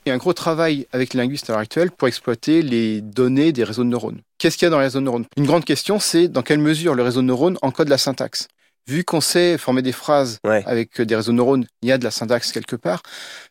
Il 0.06 0.10
y 0.10 0.12
a 0.12 0.14
un 0.14 0.18
gros 0.20 0.34
travail 0.34 0.88
avec 0.94 1.14
les 1.14 1.18
linguistes 1.20 1.50
à 1.50 1.54
l'heure 1.54 1.62
actuelle 1.62 1.92
pour 1.92 2.08
exploiter 2.08 2.62
les 2.62 3.02
données 3.02 3.52
des 3.52 3.64
réseaux 3.64 3.84
de 3.84 3.90
neurones. 3.90 4.22
Qu'est-ce 4.38 4.58
qu'il 4.58 4.66
y 4.66 4.68
a 4.68 4.70
dans 4.70 4.78
les 4.78 4.86
réseaux 4.86 5.00
de 5.00 5.06
neurones? 5.06 5.26
Une 5.36 5.46
grande 5.48 5.66
question, 5.66 6.00
c'est 6.00 6.28
dans 6.28 6.44
quelle 6.44 6.60
mesure 6.60 6.94
le 6.96 7.04
réseau 7.04 7.22
de 7.22 7.26
neurones 7.26 7.58
encode 7.62 7.90
la 7.90 7.98
syntaxe. 7.98 8.48
Vu 8.88 9.04
qu'on 9.04 9.20
sait 9.20 9.58
former 9.58 9.82
des 9.82 9.92
phrases 9.92 10.38
Ouais. 10.46 10.64
avec 10.68 11.02
des 11.02 11.16
réseaux 11.16 11.32
de 11.32 11.38
neurones, 11.38 11.66
il 11.82 11.90
y 11.90 11.92
a 11.92 11.98
de 11.98 12.04
la 12.04 12.12
syntaxe 12.12 12.52
quelque 12.52 12.76
part. 12.76 13.02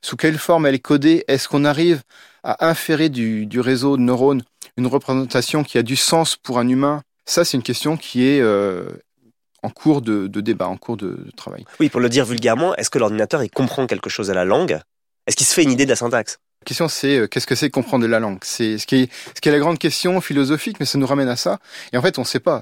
Sous 0.01 0.17
quelle 0.17 0.39
forme 0.39 0.65
elle 0.67 0.77
est 0.77 0.79
codée? 0.79 1.25
Est-ce 1.27 1.49
qu'on 1.49 1.65
arrive 1.65 2.03
à 2.45 2.69
inférer 2.69 3.09
du, 3.09 3.47
du 3.47 3.59
réseau 3.61 3.97
de 3.97 4.03
neurones 4.03 4.43
une 4.77 4.87
représentation 4.87 5.65
qui 5.65 5.79
a 5.79 5.83
du 5.83 5.97
sens 5.97 6.37
pour 6.37 6.59
un 6.59 6.69
humain? 6.69 7.03
Ça, 7.27 7.45
c'est 7.45 7.57
une 7.57 7.63
question 7.63 7.97
qui 7.97 8.27
est 8.27 8.41
euh, 8.41 8.87
en 9.63 9.71
cours 9.71 10.03
de, 10.03 10.27
de, 10.27 10.41
débat, 10.41 10.69
en 10.69 10.77
cours 10.77 10.97
de, 10.97 11.09
de, 11.09 11.31
travail. 11.37 11.65
Oui, 11.81 11.89
pour 11.89 12.01
le 12.01 12.09
dire 12.09 12.27
vulgairement, 12.27 12.77
est-ce 12.77 12.91
que 12.91 12.99
l'ordinateur 12.99 13.43
il 13.43 13.51
comprend 13.51 13.87
quelque 13.87 14.11
chose 14.11 14.31
à 14.31 14.35
la 14.35 14.45
langue? 14.45 14.79
Est-ce 15.27 15.37
qu'il 15.37 15.47
se 15.47 15.55
fait 15.55 15.63
une 15.63 15.73
idée 15.73 15.87
de 15.87 15.91
la 15.91 15.97
syntaxe? 15.97 16.39
La 16.61 16.67
question, 16.67 16.89
c'est 16.89 17.19
euh, 17.19 17.27
qu'est-ce 17.27 17.47
que 17.47 17.55
c'est 17.55 17.71
comprendre 17.71 18.05
de 18.05 18.11
la 18.11 18.21
langue? 18.21 18.39
C'est 18.43 18.79
ce 18.79 18.87
qui 18.87 18.97
est, 18.97 19.13
ce 19.35 19.41
qui 19.41 19.49
est 19.49 19.53
la 19.53 19.59
grande 19.59 19.79
question 19.79 20.21
philosophique, 20.21 20.79
mais 20.81 20.87
ça 20.87 20.99
nous 20.99 21.07
ramène 21.07 21.29
à 21.29 21.37
ça. 21.37 21.59
Et 21.93 21.97
en 21.97 22.03
fait, 22.03 22.19
on 22.19 22.23
ne 22.23 22.27
sait 22.27 22.41
pas. 22.41 22.61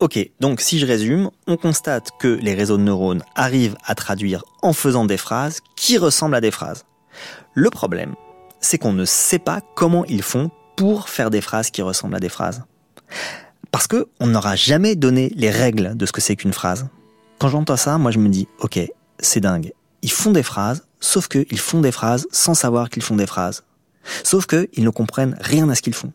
Ok, 0.00 0.16
donc 0.38 0.60
si 0.60 0.78
je 0.78 0.86
résume, 0.86 1.30
on 1.48 1.56
constate 1.56 2.10
que 2.20 2.28
les 2.28 2.54
réseaux 2.54 2.76
de 2.76 2.82
neurones 2.82 3.24
arrivent 3.34 3.76
à 3.84 3.96
traduire 3.96 4.44
en 4.62 4.72
faisant 4.72 5.04
des 5.04 5.16
phrases 5.16 5.60
qui 5.74 5.98
ressemblent 5.98 6.36
à 6.36 6.40
des 6.40 6.52
phrases. 6.52 6.84
Le 7.54 7.68
problème, 7.70 8.14
c'est 8.60 8.78
qu'on 8.78 8.92
ne 8.92 9.04
sait 9.04 9.38
pas 9.38 9.60
comment 9.74 10.04
ils 10.06 10.22
font 10.22 10.50
pour 10.76 11.08
faire 11.08 11.30
des 11.30 11.40
phrases 11.40 11.70
qui 11.70 11.82
ressemblent 11.82 12.16
à 12.16 12.20
des 12.20 12.28
phrases. 12.28 12.64
Parce 13.70 13.86
que 13.86 14.08
on 14.20 14.26
n'aura 14.26 14.56
jamais 14.56 14.96
donné 14.96 15.32
les 15.34 15.50
règles 15.50 15.96
de 15.96 16.06
ce 16.06 16.12
que 16.12 16.20
c'est 16.20 16.36
qu'une 16.36 16.52
phrase. 16.52 16.88
Quand 17.38 17.48
j'entends 17.48 17.76
ça, 17.76 17.98
moi 17.98 18.10
je 18.10 18.18
me 18.18 18.28
dis, 18.28 18.48
ok, 18.60 18.80
c'est 19.18 19.40
dingue. 19.40 19.72
Ils 20.02 20.12
font 20.12 20.30
des 20.30 20.42
phrases, 20.42 20.86
sauf 21.00 21.28
qu'ils 21.28 21.58
font 21.58 21.80
des 21.80 21.92
phrases 21.92 22.26
sans 22.30 22.54
savoir 22.54 22.90
qu'ils 22.90 23.02
font 23.02 23.16
des 23.16 23.26
phrases. 23.26 23.64
Sauf 24.24 24.46
qu'ils 24.46 24.84
ne 24.84 24.90
comprennent 24.90 25.36
rien 25.40 25.68
à 25.68 25.74
ce 25.74 25.82
qu'ils 25.82 25.94
font. 25.94 26.12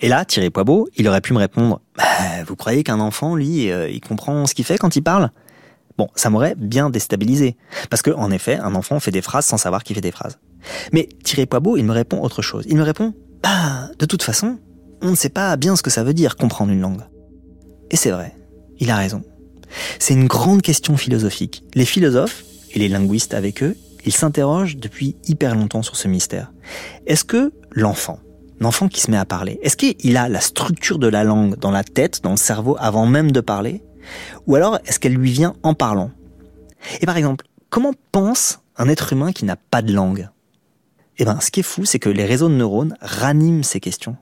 Et 0.00 0.08
là, 0.08 0.24
Thierry 0.24 0.50
Poibeau, 0.50 0.88
il 0.96 1.08
aurait 1.08 1.20
pu 1.20 1.32
me 1.32 1.38
répondre 1.38 1.80
bah, 1.96 2.04
Vous 2.46 2.56
croyez 2.56 2.84
qu'un 2.84 3.00
enfant, 3.00 3.34
lui, 3.34 3.70
euh, 3.70 3.88
il 3.88 4.00
comprend 4.00 4.46
ce 4.46 4.54
qu'il 4.54 4.64
fait 4.64 4.78
quand 4.78 4.94
il 4.96 5.02
parle? 5.02 5.30
Bon, 5.98 6.08
ça 6.14 6.30
m'aurait 6.30 6.54
bien 6.56 6.90
déstabilisé. 6.90 7.56
Parce 7.90 8.02
que, 8.02 8.10
en 8.10 8.30
effet, 8.30 8.58
un 8.58 8.74
enfant 8.74 9.00
fait 9.00 9.10
des 9.10 9.22
phrases 9.22 9.46
sans 9.46 9.56
savoir 9.56 9.82
qu'il 9.82 9.96
fait 9.96 10.02
des 10.02 10.12
phrases. 10.12 10.38
Mais 10.92 11.08
Thierry 11.24 11.46
Poibeau, 11.46 11.76
il 11.76 11.84
me 11.84 11.92
répond 11.92 12.20
autre 12.22 12.42
chose. 12.42 12.64
Il 12.68 12.76
me 12.76 12.82
répond 12.82 13.14
Bah, 13.42 13.90
de 13.98 14.06
toute 14.06 14.22
façon, 14.22 14.58
on 15.02 15.10
ne 15.10 15.16
sait 15.16 15.28
pas 15.28 15.56
bien 15.56 15.76
ce 15.76 15.82
que 15.82 15.90
ça 15.90 16.04
veut 16.04 16.14
dire 16.14 16.36
comprendre 16.36 16.72
une 16.72 16.80
langue. 16.80 17.02
Et 17.90 17.96
c'est 17.96 18.10
vrai, 18.10 18.34
il 18.78 18.90
a 18.90 18.96
raison. 18.96 19.22
C'est 19.98 20.14
une 20.14 20.26
grande 20.26 20.62
question 20.62 20.96
philosophique. 20.96 21.62
Les 21.74 21.84
philosophes, 21.84 22.44
et 22.76 22.78
les 22.78 22.88
linguistes 22.88 23.34
avec 23.34 23.62
eux, 23.62 23.76
ils 24.04 24.12
s'interrogent 24.12 24.76
depuis 24.76 25.16
hyper 25.26 25.54
longtemps 25.54 25.82
sur 25.82 25.96
ce 25.96 26.08
mystère. 26.08 26.52
Est-ce 27.06 27.24
que 27.24 27.52
l'enfant, 27.72 28.20
l'enfant 28.60 28.88
qui 28.88 29.00
se 29.00 29.10
met 29.10 29.16
à 29.16 29.24
parler, 29.24 29.58
est-ce 29.62 29.76
qu'il 29.76 30.16
a 30.16 30.28
la 30.28 30.40
structure 30.40 30.98
de 30.98 31.08
la 31.08 31.24
langue 31.24 31.56
dans 31.58 31.70
la 31.70 31.82
tête, 31.82 32.22
dans 32.22 32.32
le 32.32 32.36
cerveau, 32.36 32.76
avant 32.78 33.06
même 33.06 33.32
de 33.32 33.40
parler? 33.40 33.82
Ou 34.46 34.54
alors 34.54 34.78
est-ce 34.84 35.00
qu'elle 35.00 35.14
lui 35.14 35.32
vient 35.32 35.54
en 35.62 35.74
parlant? 35.74 36.10
Et 37.00 37.06
par 37.06 37.16
exemple, 37.16 37.46
comment 37.70 37.94
pense 38.12 38.60
un 38.76 38.88
être 38.88 39.12
humain 39.12 39.32
qui 39.32 39.44
n'a 39.44 39.56
pas 39.56 39.82
de 39.82 39.92
langue? 39.92 40.28
Eh 41.18 41.24
ben, 41.24 41.40
ce 41.40 41.50
qui 41.50 41.60
est 41.60 41.64
fou, 41.64 41.84
c'est 41.84 41.98
que 41.98 42.08
les 42.08 42.24
réseaux 42.24 42.48
de 42.48 42.54
neurones 42.54 42.96
raniment 43.00 43.62
ces 43.62 43.80
questions. 43.80 44.16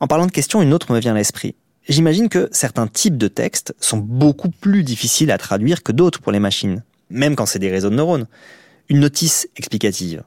En 0.00 0.06
parlant 0.06 0.26
de 0.26 0.32
questions, 0.32 0.62
une 0.62 0.74
autre 0.74 0.92
me 0.92 1.00
vient 1.00 1.12
à 1.12 1.16
l'esprit. 1.16 1.54
J'imagine 1.88 2.28
que 2.28 2.48
certains 2.50 2.88
types 2.88 3.16
de 3.16 3.28
textes 3.28 3.74
sont 3.80 3.98
beaucoup 3.98 4.50
plus 4.50 4.82
difficiles 4.82 5.30
à 5.30 5.38
traduire 5.38 5.82
que 5.82 5.92
d'autres 5.92 6.20
pour 6.20 6.32
les 6.32 6.40
machines, 6.40 6.82
même 7.10 7.36
quand 7.36 7.46
c'est 7.46 7.60
des 7.60 7.70
réseaux 7.70 7.90
de 7.90 7.94
neurones. 7.94 8.26
Une 8.88 9.00
notice 9.00 9.48
explicative 9.56 10.24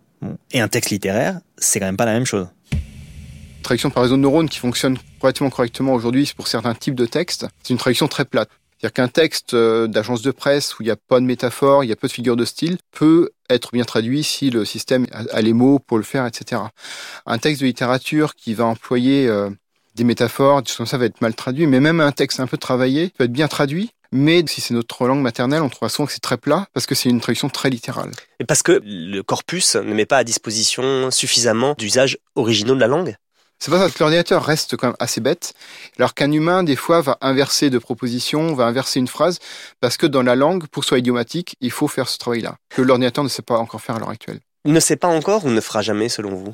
et 0.52 0.62
un 0.62 0.68
texte 0.68 0.92
littéraire, 0.92 1.40
c'est 1.58 1.80
quand 1.80 1.86
même 1.86 1.98
pas 1.98 2.06
la 2.06 2.14
même 2.14 2.26
chose 2.26 2.48
traduction 3.70 3.92
par 3.92 4.02
réseau 4.02 4.16
de 4.16 4.22
neurones 4.22 4.50
qui 4.50 4.58
fonctionne 4.58 4.98
relativement 5.20 5.52
correctement 5.52 5.94
aujourd'hui 5.94 6.34
pour 6.36 6.48
certains 6.48 6.74
types 6.74 6.96
de 6.96 7.06
textes, 7.06 7.46
c'est 7.62 7.72
une 7.72 7.78
traduction 7.78 8.08
très 8.08 8.26
plate. 8.26 8.50
C'est-à-dire 8.80 8.94
qu'un 8.94 9.08
texte 9.10 9.56
euh, 9.56 9.88
d'agence 9.88 10.22
de 10.22 10.32
presse 10.32 10.80
où 10.80 10.84
il 10.84 10.86
n'y 10.86 10.92
a 10.92 10.96
pas 10.96 11.20
de 11.20 11.26
métaphore, 11.26 11.84
il 11.84 11.90
y 11.90 11.92
a 11.92 11.98
peu 11.98 12.08
de 12.08 12.14
figures 12.14 12.38
de 12.38 12.46
style, 12.46 12.78
peut 12.92 13.32
être 13.50 13.72
bien 13.74 13.84
traduit 13.84 14.24
si 14.24 14.50
le 14.50 14.64
système 14.64 15.06
a 15.12 15.42
les 15.42 15.52
mots 15.52 15.80
pour 15.80 15.98
le 15.98 16.04
faire, 16.04 16.26
etc. 16.26 16.62
Un 17.26 17.38
texte 17.40 17.62
de 17.62 17.66
littérature 17.66 18.36
qui 18.36 18.54
va 18.54 18.66
employer 18.66 19.28
euh, 19.28 19.50
des 19.96 20.06
métaphores, 20.06 20.64
tout 20.64 20.86
ça 20.86 20.98
va 20.98 21.06
être 21.06 21.20
mal 21.20 21.34
traduit, 21.34 21.68
mais 21.68 21.82
même 21.82 22.00
un 22.00 22.14
texte 22.14 22.40
un 22.40 22.48
peu 22.48 22.58
travaillé 22.58 23.12
peut 23.18 23.26
être 23.26 23.34
bien 23.34 23.50
traduit, 23.50 23.92
mais 24.14 24.44
si 24.48 24.62
c'est 24.62 24.74
notre 24.74 25.08
langue 25.08 25.22
maternelle, 25.22 25.62
on 25.62 25.70
trouve 25.70 25.90
souvent 25.90 26.08
que 26.08 26.14
c'est 26.14 26.20
très 26.20 26.38
plat 26.38 26.68
parce 26.74 26.86
que 26.86 26.96
c'est 26.96 27.10
une 27.10 27.20
traduction 27.20 27.50
très 27.50 27.70
littérale. 27.70 28.12
Et 28.40 28.46
parce 28.46 28.64
que 28.64 28.82
le 28.84 29.22
corpus 29.24 29.76
ne 29.76 29.94
met 29.94 30.06
pas 30.06 30.18
à 30.18 30.24
disposition 30.24 31.12
suffisamment 31.12 31.76
d'usages 31.78 32.18
originaux 32.36 32.76
de 32.76 32.80
la 32.80 32.88
langue? 32.88 33.16
C'est 33.60 33.72
pas 33.72 33.80
ça 33.80 33.90
que 33.90 34.00
l'ordinateur 34.00 34.44
reste 34.44 34.78
quand 34.78 34.88
même 34.88 34.96
assez 35.00 35.22
bête, 35.22 35.54
alors 35.98 36.14
qu'un 36.14 36.32
humain, 36.32 36.64
des 36.64 36.76
fois, 36.76 37.02
va 37.02 37.18
inverser 37.22 37.70
de 37.70 37.78
propositions, 37.78 38.54
va 38.54 38.66
inverser 38.66 39.00
une 39.00 39.08
phrase, 39.08 39.40
parce 39.82 39.98
que 39.98 40.06
dans 40.06 40.24
la 40.24 40.36
langue, 40.36 40.68
pour 40.68 40.86
soi 40.86 41.00
idiomatique, 41.00 41.56
il 41.60 41.72
faut 41.72 41.88
faire 41.88 42.08
ce 42.08 42.18
travail-là, 42.18 42.56
que 42.70 42.82
l'ordinateur 42.82 43.24
ne 43.24 43.30
sait 43.30 43.42
pas 43.42 43.58
encore 43.58 43.82
faire 43.82 43.98
à 43.98 44.00
l'heure 44.00 44.10
actuelle. 44.10 44.40
Il 44.66 44.74
ne 44.74 44.80
sait 44.80 44.96
pas 44.96 45.08
encore 45.08 45.46
ou 45.46 45.50
ne 45.50 45.62
fera 45.62 45.82
jamais, 45.82 46.10
selon 46.10 46.36
vous? 46.36 46.54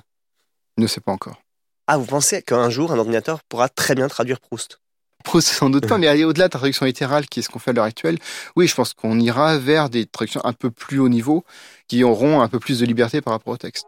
Il 0.77 0.81
ne 0.81 0.87
sait 0.87 1.01
pas 1.01 1.11
encore. 1.11 1.41
Ah, 1.87 1.97
vous 1.97 2.05
pensez 2.05 2.41
qu'un 2.41 2.69
jour, 2.69 2.91
un 2.91 2.97
ordinateur 2.97 3.39
pourra 3.47 3.69
très 3.69 3.93
bien 3.93 4.07
traduire 4.07 4.39
Proust? 4.39 4.79
Proust, 5.23 5.47
sans 5.47 5.69
doute 5.69 5.87
pas, 5.87 5.97
mais 5.97 6.07
aller 6.07 6.23
au-delà 6.23 6.47
de 6.47 6.53
la 6.53 6.59
traduction 6.59 6.85
littérale, 6.85 7.27
qui 7.27 7.39
est 7.39 7.43
ce 7.43 7.49
qu'on 7.49 7.59
fait 7.59 7.71
à 7.71 7.73
l'heure 7.73 7.85
actuelle, 7.85 8.17
oui, 8.55 8.67
je 8.67 8.75
pense 8.75 8.93
qu'on 8.93 9.19
ira 9.19 9.57
vers 9.57 9.89
des 9.89 10.05
traductions 10.05 10.41
un 10.43 10.53
peu 10.53 10.71
plus 10.71 10.99
haut 10.99 11.09
niveau, 11.09 11.45
qui 11.87 12.03
auront 12.03 12.41
un 12.41 12.47
peu 12.47 12.59
plus 12.59 12.79
de 12.79 12.85
liberté 12.85 13.21
par 13.21 13.33
rapport 13.33 13.53
au 13.53 13.57
texte. 13.57 13.85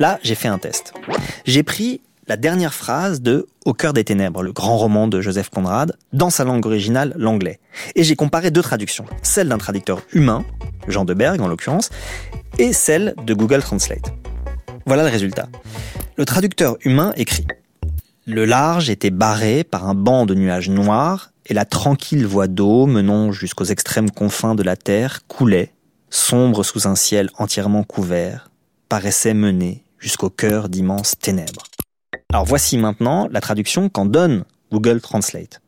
Là, 0.00 0.18
j'ai 0.22 0.34
fait 0.34 0.48
un 0.48 0.56
test. 0.56 0.94
J'ai 1.44 1.62
pris 1.62 2.00
la 2.26 2.38
dernière 2.38 2.72
phrase 2.72 3.20
de 3.20 3.46
Au 3.66 3.74
cœur 3.74 3.92
des 3.92 4.02
ténèbres, 4.02 4.42
le 4.42 4.50
grand 4.50 4.78
roman 4.78 5.08
de 5.08 5.20
Joseph 5.20 5.50
Conrad, 5.50 5.94
dans 6.14 6.30
sa 6.30 6.42
langue 6.42 6.64
originale, 6.64 7.12
l'anglais. 7.18 7.60
Et 7.96 8.02
j'ai 8.02 8.16
comparé 8.16 8.50
deux 8.50 8.62
traductions. 8.62 9.04
Celle 9.22 9.50
d'un 9.50 9.58
traducteur 9.58 10.00
humain, 10.14 10.42
Jean 10.88 11.04
de 11.04 11.12
Berg 11.12 11.42
en 11.42 11.48
l'occurrence, 11.48 11.90
et 12.58 12.72
celle 12.72 13.14
de 13.26 13.34
Google 13.34 13.60
Translate. 13.60 14.14
Voilà 14.86 15.02
le 15.02 15.10
résultat. 15.10 15.50
Le 16.16 16.24
traducteur 16.24 16.78
humain 16.82 17.12
écrit 17.18 17.46
Le 18.24 18.46
large 18.46 18.88
était 18.88 19.10
barré 19.10 19.64
par 19.64 19.86
un 19.86 19.94
banc 19.94 20.24
de 20.24 20.34
nuages 20.34 20.70
noirs, 20.70 21.32
et 21.44 21.52
la 21.52 21.66
tranquille 21.66 22.24
voie 22.24 22.48
d'eau 22.48 22.86
menant 22.86 23.32
jusqu'aux 23.32 23.64
extrêmes 23.64 24.10
confins 24.10 24.54
de 24.54 24.62
la 24.62 24.76
terre 24.76 25.26
coulait, 25.28 25.74
sombre 26.08 26.64
sous 26.64 26.88
un 26.88 26.94
ciel 26.94 27.28
entièrement 27.36 27.82
couvert, 27.82 28.50
paraissait 28.88 29.34
mener 29.34 29.84
jusqu'au 30.00 30.30
cœur 30.30 30.68
d'immenses 30.68 31.14
ténèbres. 31.20 31.62
Alors 32.32 32.44
voici 32.44 32.78
maintenant 32.78 33.28
la 33.30 33.40
traduction 33.40 33.88
qu'en 33.88 34.06
donne 34.06 34.44
Google 34.72 35.00
Translate. 35.00 35.60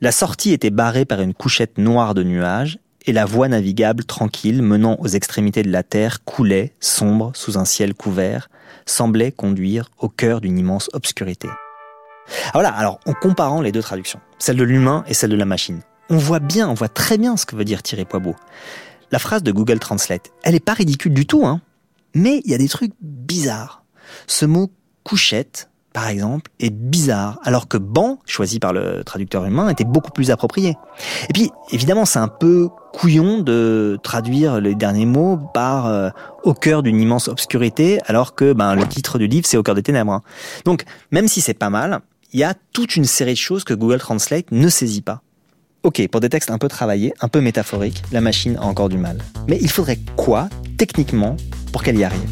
La 0.00 0.12
sortie 0.12 0.52
était 0.52 0.70
barrée 0.70 1.04
par 1.04 1.20
une 1.20 1.34
couchette 1.34 1.78
noire 1.78 2.14
de 2.14 2.22
nuages 2.22 2.78
et 3.06 3.12
la 3.12 3.24
voie 3.24 3.48
navigable 3.48 4.04
tranquille 4.04 4.62
menant 4.62 4.96
aux 5.00 5.08
extrémités 5.08 5.62
de 5.62 5.72
la 5.72 5.82
terre 5.82 6.22
coulait, 6.24 6.74
sombre, 6.78 7.32
sous 7.34 7.58
un 7.58 7.64
ciel 7.64 7.94
couvert, 7.94 8.48
semblait 8.86 9.32
conduire 9.32 9.90
au 9.98 10.08
cœur 10.08 10.40
d'une 10.40 10.58
immense 10.58 10.88
obscurité. 10.92 11.48
Alors 11.48 12.52
voilà, 12.54 12.70
alors 12.70 13.00
en 13.06 13.14
comparant 13.14 13.60
les 13.60 13.72
deux 13.72 13.82
traductions, 13.82 14.20
celle 14.38 14.56
de 14.56 14.64
l'humain 14.64 15.04
et 15.08 15.14
celle 15.14 15.30
de 15.30 15.36
la 15.36 15.46
machine, 15.46 15.80
on 16.10 16.16
voit 16.16 16.40
bien, 16.40 16.68
on 16.68 16.74
voit 16.74 16.88
très 16.88 17.18
bien 17.18 17.36
ce 17.36 17.46
que 17.46 17.56
veut 17.56 17.64
dire 17.64 17.82
Thierry 17.82 18.04
Poibeau. 18.04 18.34
La 19.10 19.18
phrase 19.18 19.42
de 19.42 19.52
Google 19.52 19.78
Translate, 19.78 20.30
elle 20.42 20.54
est 20.54 20.64
pas 20.64 20.74
ridicule 20.74 21.14
du 21.14 21.26
tout, 21.26 21.46
hein. 21.46 21.60
Mais 22.18 22.42
il 22.44 22.50
y 22.50 22.54
a 22.54 22.58
des 22.58 22.68
trucs 22.68 22.92
bizarres. 23.00 23.84
Ce 24.26 24.44
mot 24.44 24.72
couchette, 25.04 25.70
par 25.92 26.08
exemple, 26.08 26.50
est 26.58 26.74
bizarre, 26.74 27.38
alors 27.44 27.68
que 27.68 27.76
banc, 27.76 28.18
choisi 28.26 28.58
par 28.58 28.72
le 28.72 29.04
traducteur 29.04 29.44
humain, 29.44 29.68
était 29.68 29.84
beaucoup 29.84 30.10
plus 30.10 30.32
approprié. 30.32 30.76
Et 31.28 31.32
puis, 31.32 31.52
évidemment, 31.70 32.04
c'est 32.04 32.18
un 32.18 32.26
peu 32.26 32.70
couillon 32.92 33.38
de 33.38 34.00
traduire 34.02 34.60
les 34.60 34.74
derniers 34.74 35.06
mots 35.06 35.38
par 35.54 35.86
euh, 35.86 36.10
au 36.42 36.54
cœur 36.54 36.82
d'une 36.82 37.00
immense 37.00 37.28
obscurité, 37.28 38.00
alors 38.06 38.34
que 38.34 38.52
ben, 38.52 38.74
le 38.74 38.86
titre 38.88 39.18
du 39.18 39.28
livre, 39.28 39.46
c'est 39.46 39.56
au 39.56 39.62
cœur 39.62 39.76
des 39.76 39.84
ténèbres. 39.84 40.12
Hein. 40.12 40.22
Donc, 40.64 40.84
même 41.12 41.28
si 41.28 41.40
c'est 41.40 41.54
pas 41.54 41.70
mal, 41.70 42.00
il 42.32 42.40
y 42.40 42.44
a 42.44 42.54
toute 42.72 42.96
une 42.96 43.04
série 43.04 43.34
de 43.34 43.38
choses 43.38 43.62
que 43.62 43.74
Google 43.74 44.00
Translate 44.00 44.50
ne 44.50 44.68
saisit 44.68 45.02
pas. 45.02 45.22
Ok, 45.84 46.06
pour 46.08 46.20
des 46.20 46.28
textes 46.28 46.50
un 46.50 46.58
peu 46.58 46.66
travaillés, 46.66 47.14
un 47.20 47.28
peu 47.28 47.40
métaphoriques, 47.40 48.02
la 48.10 48.20
machine 48.20 48.56
a 48.56 48.64
encore 48.64 48.88
du 48.88 48.98
mal. 48.98 49.18
Mais 49.46 49.58
il 49.60 49.70
faudrait 49.70 50.00
quoi, 50.16 50.48
techniquement, 50.76 51.36
pour 51.72 51.82
qu'elle 51.82 51.98
y 51.98 52.04
arrive 52.04 52.30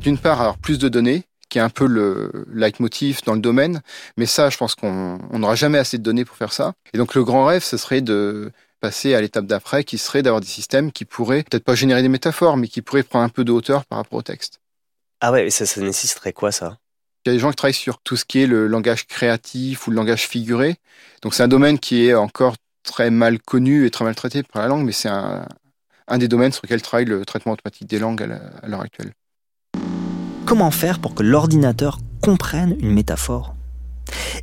D'une 0.00 0.18
part, 0.18 0.40
avoir 0.40 0.58
plus 0.58 0.78
de 0.78 0.88
données, 0.88 1.24
qui 1.48 1.58
est 1.58 1.62
un 1.62 1.70
peu 1.70 1.86
le 1.86 2.46
leitmotiv 2.52 3.20
dans 3.24 3.34
le 3.34 3.40
domaine, 3.40 3.82
mais 4.16 4.26
ça, 4.26 4.50
je 4.50 4.56
pense 4.56 4.74
qu'on 4.74 5.18
n'aura 5.32 5.54
jamais 5.54 5.78
assez 5.78 5.98
de 5.98 6.02
données 6.02 6.24
pour 6.24 6.36
faire 6.36 6.52
ça. 6.52 6.74
Et 6.92 6.98
donc 6.98 7.14
le 7.14 7.24
grand 7.24 7.44
rêve, 7.44 7.62
ce 7.62 7.76
serait 7.76 8.00
de 8.00 8.50
passer 8.80 9.14
à 9.14 9.20
l'étape 9.20 9.46
d'après, 9.46 9.84
qui 9.84 9.98
serait 9.98 10.22
d'avoir 10.22 10.40
des 10.40 10.46
systèmes 10.46 10.92
qui 10.92 11.04
pourraient 11.04 11.42
peut-être 11.42 11.64
pas 11.64 11.74
générer 11.74 12.02
des 12.02 12.08
métaphores, 12.08 12.56
mais 12.56 12.68
qui 12.68 12.82
pourraient 12.82 13.02
prendre 13.02 13.24
un 13.24 13.28
peu 13.28 13.44
de 13.44 13.52
hauteur 13.52 13.84
par 13.86 13.98
rapport 13.98 14.18
au 14.18 14.22
texte. 14.22 14.60
Ah 15.20 15.32
ouais, 15.32 15.48
ça, 15.50 15.64
ça 15.64 15.80
nécessiterait 15.80 16.32
quoi 16.32 16.52
ça? 16.52 16.78
Il 17.24 17.30
y 17.30 17.30
a 17.30 17.32
des 17.32 17.40
gens 17.40 17.50
qui 17.50 17.56
travaillent 17.56 17.74
sur 17.74 17.98
tout 17.98 18.16
ce 18.16 18.24
qui 18.24 18.42
est 18.42 18.46
le 18.46 18.66
langage 18.66 19.06
créatif 19.06 19.86
ou 19.86 19.90
le 19.90 19.96
langage 19.96 20.28
figuré. 20.28 20.76
Donc 21.22 21.34
c'est 21.34 21.42
un 21.42 21.48
domaine 21.48 21.78
qui 21.78 22.06
est 22.06 22.14
encore 22.14 22.54
très 22.84 23.10
mal 23.10 23.40
connu 23.40 23.86
et 23.86 23.90
très 23.90 24.04
mal 24.04 24.14
traité 24.14 24.42
par 24.42 24.62
la 24.62 24.68
langue, 24.68 24.84
mais 24.84 24.92
c'est 24.92 25.08
un, 25.08 25.44
un 26.08 26.18
des 26.18 26.28
domaines 26.28 26.52
sur 26.52 26.62
lequel 26.64 26.82
travaille 26.82 27.06
le 27.06 27.24
traitement 27.24 27.52
automatique 27.52 27.88
des 27.88 27.98
langues 27.98 28.22
à 28.22 28.68
l'heure 28.68 28.80
actuelle. 28.80 29.12
Comment 30.44 30.70
faire 30.70 31.00
pour 31.00 31.14
que 31.14 31.22
l'ordinateur 31.22 31.98
comprenne 32.22 32.76
une 32.80 32.92
métaphore 32.92 33.54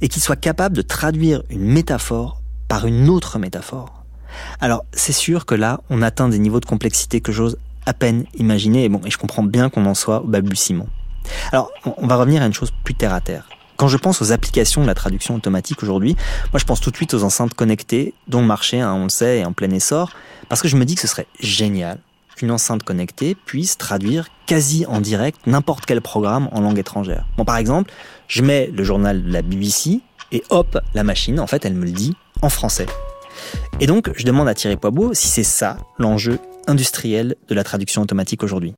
et 0.02 0.10
qu'il 0.10 0.22
soit 0.22 0.36
capable 0.36 0.76
de 0.76 0.82
traduire 0.82 1.44
une 1.50 1.64
métaphore 1.64 2.42
par 2.68 2.86
une 2.86 3.08
autre 3.10 3.40
métaphore? 3.40 4.04
Alors, 4.60 4.84
c'est 4.92 5.14
sûr 5.14 5.46
que 5.46 5.56
là, 5.56 5.82
on 5.90 6.02
atteint 6.02 6.28
des 6.28 6.40
niveaux 6.40 6.60
de 6.60 6.66
complexité 6.66 7.22
que 7.22 7.32
j'ose 7.32 7.58
à 7.86 7.94
peine 7.94 8.26
imaginer, 8.36 8.84
et 8.84 8.90
bon, 8.90 9.02
et 9.06 9.12
je 9.12 9.18
comprends 9.18 9.44
bien 9.44 9.70
qu'on 9.70 9.86
en 9.86 9.94
soit 9.94 10.22
au 10.22 10.28
balbutiement. 10.28 10.88
Alors, 11.52 11.72
on 11.86 12.08
va 12.08 12.16
revenir 12.18 12.42
à 12.42 12.46
une 12.46 12.54
chose 12.54 12.72
plus 12.84 12.96
terre 12.96 13.14
à 13.14 13.22
terre. 13.22 13.48
Quand 13.84 13.90
je 13.90 13.98
pense 13.98 14.22
aux 14.22 14.32
applications 14.32 14.82
de 14.82 14.88
la 14.88 14.94
traduction 14.94 15.36
automatique 15.36 15.84
aujourd'hui, 15.84 16.16
moi 16.54 16.58
je 16.58 16.64
pense 16.64 16.80
tout 16.80 16.90
de 16.90 16.96
suite 16.96 17.14
aux 17.14 17.26
enceintes 17.26 17.54
connectées, 17.54 18.14
dont 18.30 18.40
le 18.40 18.48
marché, 18.48 18.80
hein, 18.80 18.94
on 18.94 19.04
le 19.04 19.10
sait, 19.10 19.40
est 19.40 19.44
en 19.46 19.52
plein 19.52 19.70
essor, 19.72 20.12
parce 20.48 20.62
que 20.62 20.70
je 20.70 20.78
me 20.78 20.86
dis 20.86 20.96
que 20.96 21.02
ce 21.02 21.08
serait 21.08 21.28
génial 21.42 22.00
qu'une 22.38 22.52
enceinte 22.52 22.84
connectée 22.84 23.36
puisse 23.36 23.78
traduire 23.78 24.30
quasi 24.46 24.86
en 24.86 25.02
direct 25.02 25.46
n'importe 25.48 25.86
quel 25.86 26.00
programme 26.00 26.48
en 26.54 26.62
langue 26.62 26.80
étrangère. 26.80 27.26
Bon, 27.36 27.44
par 27.44 27.58
exemple, 27.58 27.92
je 28.30 28.42
mets 28.42 28.68
le 28.68 28.86
journal 28.86 29.22
de 29.22 29.34
la 29.34 29.42
BBC 29.42 30.00
et 30.32 30.44
hop, 30.50 30.80
la 30.94 31.04
machine, 31.04 31.38
en 31.42 31.48
fait, 31.48 31.66
elle 31.66 31.74
me 31.74 31.84
le 31.84 31.92
dit 31.92 32.16
en 32.42 32.48
français. 32.48 32.86
Et 33.82 33.86
donc, 33.86 34.12
je 34.16 34.24
demande 34.24 34.48
à 34.48 34.54
Thierry 34.54 34.78
Poibeau 34.78 35.14
si 35.14 35.28
c'est 35.28 35.44
ça 35.44 35.76
l'enjeu 36.00 36.40
industriel 36.68 37.36
de 37.50 37.54
la 37.54 37.66
traduction 37.66 38.02
automatique 38.02 38.44
aujourd'hui. 38.44 38.76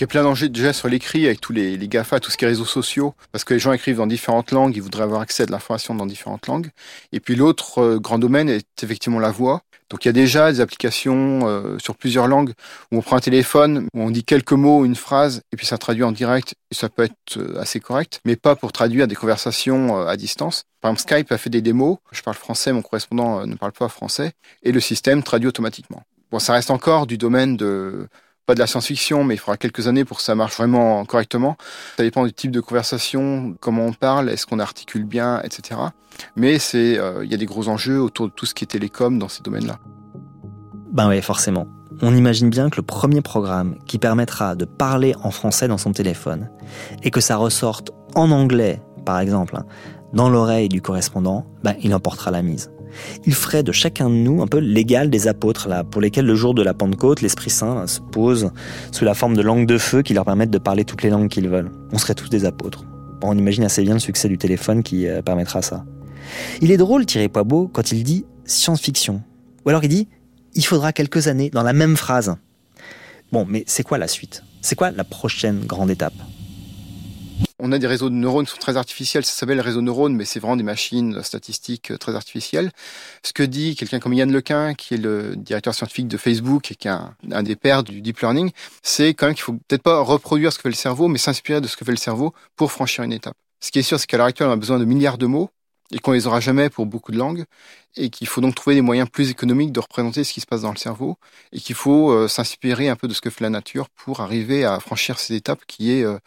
Y 0.00 0.02
a 0.02 0.06
plein 0.08 0.24
d'enjeux 0.24 0.48
déjà 0.48 0.72
sur 0.72 0.88
l'écrit 0.88 1.24
avec 1.24 1.40
tous 1.40 1.52
les, 1.52 1.76
les 1.76 1.88
GAFA, 1.88 2.18
tout 2.18 2.30
ce 2.30 2.36
qui 2.36 2.44
est 2.44 2.48
réseaux 2.48 2.64
sociaux, 2.64 3.14
parce 3.30 3.44
que 3.44 3.54
les 3.54 3.60
gens 3.60 3.72
écrivent 3.72 3.98
dans 3.98 4.08
différentes 4.08 4.50
langues, 4.50 4.74
ils 4.76 4.82
voudraient 4.82 5.04
avoir 5.04 5.20
accès 5.20 5.44
à 5.44 5.46
de 5.46 5.52
l'information 5.52 5.94
dans 5.94 6.04
différentes 6.04 6.48
langues. 6.48 6.70
Et 7.12 7.20
puis 7.20 7.36
l'autre 7.36 7.78
euh, 7.78 7.98
grand 8.00 8.18
domaine 8.18 8.48
est 8.48 8.82
effectivement 8.82 9.20
la 9.20 9.30
voix. 9.30 9.62
Donc 9.90 10.04
il 10.04 10.08
y 10.08 10.10
a 10.10 10.12
déjà 10.12 10.50
des 10.50 10.60
applications 10.60 11.42
euh, 11.44 11.78
sur 11.78 11.94
plusieurs 11.94 12.26
langues 12.26 12.54
où 12.90 12.98
on 12.98 13.02
prend 13.02 13.16
un 13.16 13.20
téléphone, 13.20 13.86
où 13.94 14.00
on 14.00 14.10
dit 14.10 14.24
quelques 14.24 14.52
mots, 14.52 14.84
une 14.84 14.96
phrase, 14.96 15.42
et 15.52 15.56
puis 15.56 15.64
ça 15.64 15.78
traduit 15.78 16.02
en 16.02 16.10
direct, 16.10 16.56
et 16.72 16.74
ça 16.74 16.88
peut 16.88 17.04
être 17.04 17.36
euh, 17.36 17.60
assez 17.60 17.78
correct, 17.78 18.20
mais 18.24 18.34
pas 18.34 18.56
pour 18.56 18.72
traduire 18.72 19.06
des 19.06 19.14
conversations 19.14 20.04
à 20.04 20.16
distance. 20.16 20.64
Par 20.80 20.90
exemple, 20.90 21.08
Skype 21.08 21.30
a 21.30 21.38
fait 21.38 21.50
des 21.50 21.62
démos, 21.62 21.98
je 22.10 22.20
parle 22.20 22.36
français, 22.36 22.72
mon 22.72 22.82
correspondant 22.82 23.46
ne 23.46 23.54
parle 23.54 23.72
pas 23.72 23.88
français, 23.88 24.32
et 24.64 24.72
le 24.72 24.80
système 24.80 25.22
traduit 25.22 25.46
automatiquement. 25.46 26.02
Bon, 26.32 26.40
ça 26.40 26.52
reste 26.52 26.72
encore 26.72 27.06
du 27.06 27.16
domaine 27.16 27.56
de 27.56 28.08
pas 28.46 28.54
de 28.54 28.58
la 28.58 28.66
science-fiction, 28.66 29.24
mais 29.24 29.34
il 29.34 29.38
faudra 29.38 29.56
quelques 29.56 29.88
années 29.88 30.04
pour 30.04 30.18
que 30.18 30.22
ça 30.22 30.34
marche 30.34 30.56
vraiment 30.56 31.04
correctement. 31.04 31.56
Ça 31.96 32.02
dépend 32.02 32.24
du 32.24 32.32
type 32.32 32.50
de 32.50 32.60
conversation, 32.60 33.56
comment 33.60 33.86
on 33.86 33.92
parle, 33.92 34.28
est-ce 34.28 34.46
qu'on 34.46 34.58
articule 34.58 35.04
bien, 35.04 35.40
etc. 35.42 35.80
Mais 36.36 36.58
euh, 36.74 37.20
il 37.24 37.30
y 37.30 37.34
a 37.34 37.38
des 37.38 37.46
gros 37.46 37.68
enjeux 37.68 38.00
autour 38.00 38.28
de 38.28 38.32
tout 38.32 38.46
ce 38.46 38.54
qui 38.54 38.64
est 38.64 38.68
télécom 38.68 39.18
dans 39.18 39.28
ces 39.28 39.42
domaines-là. 39.42 39.78
Ben 40.92 41.08
oui, 41.08 41.20
forcément. 41.22 41.66
On 42.02 42.14
imagine 42.14 42.50
bien 42.50 42.70
que 42.70 42.76
le 42.76 42.82
premier 42.82 43.22
programme 43.22 43.76
qui 43.86 43.98
permettra 43.98 44.54
de 44.54 44.64
parler 44.64 45.14
en 45.22 45.30
français 45.30 45.68
dans 45.68 45.78
son 45.78 45.92
téléphone 45.92 46.50
et 47.02 47.10
que 47.10 47.20
ça 47.20 47.36
ressorte 47.36 47.92
en 48.14 48.30
anglais, 48.30 48.82
par 49.06 49.20
exemple, 49.20 49.56
hein, 49.56 49.64
dans 50.12 50.28
l'oreille 50.28 50.68
du 50.68 50.82
correspondant, 50.82 51.46
ben, 51.62 51.74
il 51.82 51.94
emportera 51.94 52.30
la 52.30 52.42
mise 52.42 52.70
il 53.26 53.34
ferait 53.34 53.62
de 53.62 53.72
chacun 53.72 54.08
de 54.08 54.14
nous 54.14 54.42
un 54.42 54.46
peu 54.46 54.58
l'égal 54.58 55.10
des 55.10 55.28
apôtres, 55.28 55.68
là, 55.68 55.84
pour 55.84 56.00
lesquels 56.00 56.26
le 56.26 56.34
jour 56.34 56.54
de 56.54 56.62
la 56.62 56.74
Pentecôte, 56.74 57.20
l'Esprit 57.20 57.50
Saint 57.50 57.86
se 57.86 58.00
pose 58.00 58.50
sous 58.92 59.04
la 59.04 59.14
forme 59.14 59.36
de 59.36 59.42
langues 59.42 59.66
de 59.66 59.78
feu 59.78 60.02
qui 60.02 60.14
leur 60.14 60.24
permettent 60.24 60.50
de 60.50 60.58
parler 60.58 60.84
toutes 60.84 61.02
les 61.02 61.10
langues 61.10 61.28
qu'ils 61.28 61.48
veulent. 61.48 61.70
On 61.92 61.98
serait 61.98 62.14
tous 62.14 62.28
des 62.28 62.44
apôtres. 62.44 62.84
on 63.22 63.36
imagine 63.36 63.64
assez 63.64 63.82
bien 63.82 63.94
le 63.94 64.00
succès 64.00 64.28
du 64.28 64.38
téléphone 64.38 64.82
qui 64.82 65.06
euh, 65.06 65.22
permettra 65.22 65.62
ça. 65.62 65.84
Il 66.60 66.70
est 66.70 66.76
drôle, 66.76 67.06
Thierry 67.06 67.28
Poibeau, 67.28 67.68
quand 67.68 67.92
il 67.92 68.02
dit 68.02 68.24
science-fiction. 68.44 69.22
Ou 69.64 69.68
alors 69.68 69.84
il 69.84 69.88
dit 69.88 70.08
il 70.54 70.64
faudra 70.64 70.92
quelques 70.92 71.26
années 71.26 71.50
dans 71.50 71.62
la 71.62 71.72
même 71.72 71.96
phrase. 71.96 72.36
Bon, 73.32 73.44
mais 73.48 73.64
c'est 73.66 73.82
quoi 73.82 73.98
la 73.98 74.08
suite? 74.08 74.44
C'est 74.60 74.76
quoi 74.76 74.90
la 74.90 75.04
prochaine 75.04 75.60
grande 75.66 75.90
étape? 75.90 76.14
On 77.58 77.72
a 77.72 77.78
des 77.78 77.86
réseaux 77.86 78.10
de 78.10 78.14
neurones 78.14 78.44
qui 78.44 78.52
sont 78.52 78.58
très 78.58 78.76
artificiels, 78.76 79.24
ça 79.24 79.32
s'appelle 79.32 79.60
réseau 79.60 79.80
neurones, 79.80 80.14
mais 80.14 80.24
c'est 80.24 80.40
vraiment 80.40 80.56
des 80.56 80.62
machines 80.62 81.22
statistiques 81.22 81.92
euh, 81.92 81.96
très 81.96 82.14
artificielles. 82.14 82.70
Ce 83.22 83.32
que 83.32 83.42
dit 83.42 83.74
quelqu'un 83.76 84.00
comme 84.00 84.12
Yann 84.12 84.30
Lequin, 84.30 84.74
qui 84.74 84.94
est 84.94 84.98
le 84.98 85.34
directeur 85.36 85.74
scientifique 85.74 86.08
de 86.08 86.16
Facebook 86.16 86.70
et 86.70 86.74
qui 86.74 86.88
est 86.88 86.90
un, 86.90 87.42
des 87.42 87.56
pères 87.56 87.82
du 87.82 88.02
deep 88.02 88.20
learning, 88.20 88.50
c'est 88.82 89.14
quand 89.14 89.26
même 89.26 89.34
qu'il 89.34 89.44
faut 89.44 89.54
peut-être 89.54 89.82
pas 89.82 90.00
reproduire 90.00 90.52
ce 90.52 90.58
que 90.58 90.62
fait 90.62 90.68
le 90.68 90.74
cerveau, 90.74 91.08
mais 91.08 91.18
s'inspirer 91.18 91.60
de 91.60 91.68
ce 91.68 91.76
que 91.76 91.84
fait 91.84 91.92
le 91.92 91.96
cerveau 91.96 92.34
pour 92.56 92.70
franchir 92.72 93.04
une 93.04 93.12
étape. 93.12 93.36
Ce 93.60 93.70
qui 93.70 93.78
est 93.78 93.82
sûr, 93.82 93.98
c'est 93.98 94.06
qu'à 94.06 94.18
l'heure 94.18 94.26
actuelle, 94.26 94.48
on 94.48 94.52
a 94.52 94.56
besoin 94.56 94.78
de 94.78 94.84
milliards 94.84 95.18
de 95.18 95.26
mots 95.26 95.50
et 95.90 95.98
qu'on 95.98 96.12
les 96.12 96.26
aura 96.26 96.40
jamais 96.40 96.70
pour 96.70 96.86
beaucoup 96.86 97.12
de 97.12 97.18
langues 97.18 97.44
et 97.96 98.10
qu'il 98.10 98.26
faut 98.26 98.40
donc 98.40 98.54
trouver 98.54 98.74
des 98.74 98.82
moyens 98.82 99.08
plus 99.08 99.30
économiques 99.30 99.72
de 99.72 99.80
représenter 99.80 100.24
ce 100.24 100.32
qui 100.32 100.40
se 100.40 100.46
passe 100.46 100.62
dans 100.62 100.72
le 100.72 100.76
cerveau 100.76 101.16
et 101.52 101.60
qu'il 101.60 101.74
faut 101.74 102.10
euh, 102.10 102.26
s'inspirer 102.26 102.88
un 102.88 102.96
peu 102.96 103.06
de 103.06 103.14
ce 103.14 103.20
que 103.20 103.30
fait 103.30 103.44
la 103.44 103.50
nature 103.50 103.88
pour 103.90 104.20
arriver 104.20 104.64
à 104.64 104.80
franchir 104.80 105.18
cette 105.18 105.36
étape 105.36 105.60
qui 105.66 105.92
est 105.92 106.04
euh, 106.04 106.18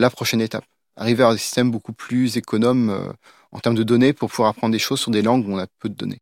la 0.00 0.10
prochaine 0.10 0.40
étape. 0.40 0.64
Arriver 0.96 1.22
à 1.24 1.32
des 1.32 1.38
systèmes 1.38 1.70
beaucoup 1.70 1.92
plus 1.92 2.36
économes 2.36 2.90
euh, 2.90 3.12
en 3.52 3.60
termes 3.60 3.76
de 3.76 3.82
données 3.82 4.12
pour 4.12 4.30
pouvoir 4.30 4.48
apprendre 4.50 4.72
des 4.72 4.78
choses 4.78 5.00
sur 5.00 5.10
des 5.10 5.22
langues 5.22 5.46
où 5.46 5.52
on 5.52 5.58
a 5.58 5.66
peu 5.78 5.88
de 5.88 5.94
données. 5.94 6.18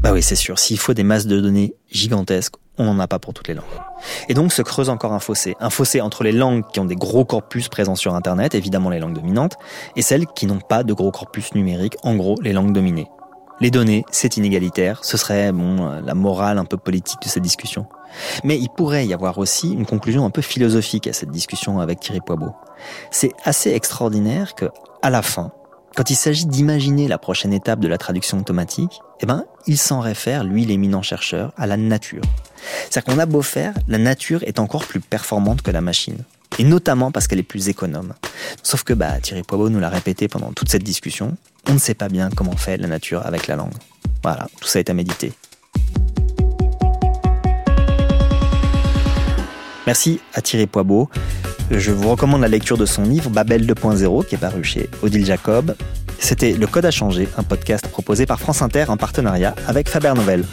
Bah 0.00 0.12
oui, 0.12 0.22
c'est 0.22 0.36
sûr. 0.36 0.58
S'il 0.58 0.78
faut 0.78 0.94
des 0.94 1.02
masses 1.02 1.26
de 1.26 1.40
données 1.40 1.74
gigantesques, 1.90 2.54
on 2.78 2.84
n'en 2.84 2.98
a 3.00 3.08
pas 3.08 3.18
pour 3.18 3.34
toutes 3.34 3.48
les 3.48 3.54
langues. 3.54 3.64
Et 4.28 4.34
donc 4.34 4.52
se 4.52 4.62
creuse 4.62 4.88
encore 4.88 5.12
un 5.12 5.18
fossé. 5.18 5.56
Un 5.60 5.70
fossé 5.70 6.00
entre 6.00 6.22
les 6.22 6.32
langues 6.32 6.64
qui 6.72 6.80
ont 6.80 6.84
des 6.84 6.94
gros 6.94 7.24
corpus 7.24 7.68
présents 7.68 7.96
sur 7.96 8.14
Internet, 8.14 8.54
évidemment 8.54 8.90
les 8.90 9.00
langues 9.00 9.14
dominantes, 9.14 9.56
et 9.96 10.02
celles 10.02 10.26
qui 10.26 10.46
n'ont 10.46 10.60
pas 10.60 10.84
de 10.84 10.92
gros 10.92 11.10
corpus 11.10 11.54
numériques, 11.54 11.96
en 12.04 12.14
gros 12.14 12.36
les 12.40 12.52
langues 12.52 12.72
dominées. 12.72 13.08
Les 13.60 13.70
données, 13.72 14.04
c'est 14.10 14.36
inégalitaire. 14.36 15.00
Ce 15.02 15.16
serait, 15.16 15.50
bon, 15.50 15.88
euh, 15.88 16.00
la 16.00 16.14
morale 16.14 16.58
un 16.58 16.64
peu 16.64 16.76
politique 16.76 17.20
de 17.22 17.28
cette 17.28 17.42
discussion. 17.42 17.86
Mais 18.44 18.56
il 18.56 18.68
pourrait 18.68 19.06
y 19.06 19.12
avoir 19.12 19.38
aussi 19.38 19.72
une 19.72 19.84
conclusion 19.84 20.24
un 20.24 20.30
peu 20.30 20.42
philosophique 20.42 21.08
à 21.08 21.12
cette 21.12 21.30
discussion 21.30 21.80
avec 21.80 21.98
Thierry 21.98 22.20
Poibeau. 22.20 22.52
C'est 23.10 23.32
assez 23.44 23.72
extraordinaire 23.72 24.54
que, 24.54 24.66
à 25.02 25.10
la 25.10 25.22
fin, 25.22 25.50
quand 25.96 26.10
il 26.10 26.14
s'agit 26.14 26.46
d'imaginer 26.46 27.08
la 27.08 27.18
prochaine 27.18 27.52
étape 27.52 27.80
de 27.80 27.88
la 27.88 27.98
traduction 27.98 28.38
automatique, 28.38 29.00
eh 29.20 29.26
ben, 29.26 29.44
il 29.66 29.76
s'en 29.76 29.98
réfère, 29.98 30.44
lui, 30.44 30.64
l'éminent 30.64 31.02
chercheur, 31.02 31.52
à 31.56 31.66
la 31.66 31.76
nature. 31.76 32.22
C'est-à-dire 32.88 33.12
qu'on 33.12 33.18
a 33.18 33.26
beau 33.26 33.42
faire, 33.42 33.74
la 33.88 33.98
nature 33.98 34.44
est 34.44 34.60
encore 34.60 34.84
plus 34.84 35.00
performante 35.00 35.62
que 35.62 35.72
la 35.72 35.80
machine. 35.80 36.18
Et 36.60 36.64
notamment 36.64 37.10
parce 37.10 37.26
qu'elle 37.26 37.40
est 37.40 37.44
plus 37.44 37.68
économe. 37.68 38.14
Sauf 38.62 38.84
que, 38.84 38.92
bah, 38.92 39.18
Thierry 39.20 39.42
Poibeau 39.42 39.68
nous 39.68 39.80
l'a 39.80 39.88
répété 39.88 40.28
pendant 40.28 40.52
toute 40.52 40.68
cette 40.68 40.84
discussion, 40.84 41.36
on 41.68 41.74
ne 41.74 41.78
sait 41.78 41.94
pas 41.94 42.08
bien 42.08 42.30
comment 42.34 42.56
fait 42.56 42.76
la 42.76 42.88
nature 42.88 43.24
avec 43.26 43.46
la 43.46 43.56
langue. 43.56 43.72
Voilà, 44.22 44.48
tout 44.60 44.68
ça 44.68 44.78
est 44.80 44.90
à 44.90 44.94
méditer. 44.94 45.32
Merci 49.86 50.20
à 50.34 50.42
Thierry 50.42 50.66
Poibeau. 50.66 51.08
Je 51.70 51.92
vous 51.92 52.10
recommande 52.10 52.40
la 52.40 52.48
lecture 52.48 52.78
de 52.78 52.86
son 52.86 53.02
livre 53.02 53.30
Babel 53.30 53.66
2.0 53.66 54.26
qui 54.26 54.34
est 54.34 54.38
paru 54.38 54.64
chez 54.64 54.88
Odile 55.02 55.24
Jacob. 55.24 55.74
C'était 56.18 56.52
Le 56.52 56.66
Code 56.66 56.86
a 56.86 56.90
changé, 56.90 57.28
un 57.36 57.42
podcast 57.42 57.86
proposé 57.88 58.26
par 58.26 58.40
France 58.40 58.62
Inter 58.62 58.86
en 58.88 58.96
partenariat 58.96 59.54
avec 59.66 59.88
Faber 59.88 60.12
Novel. 60.14 60.44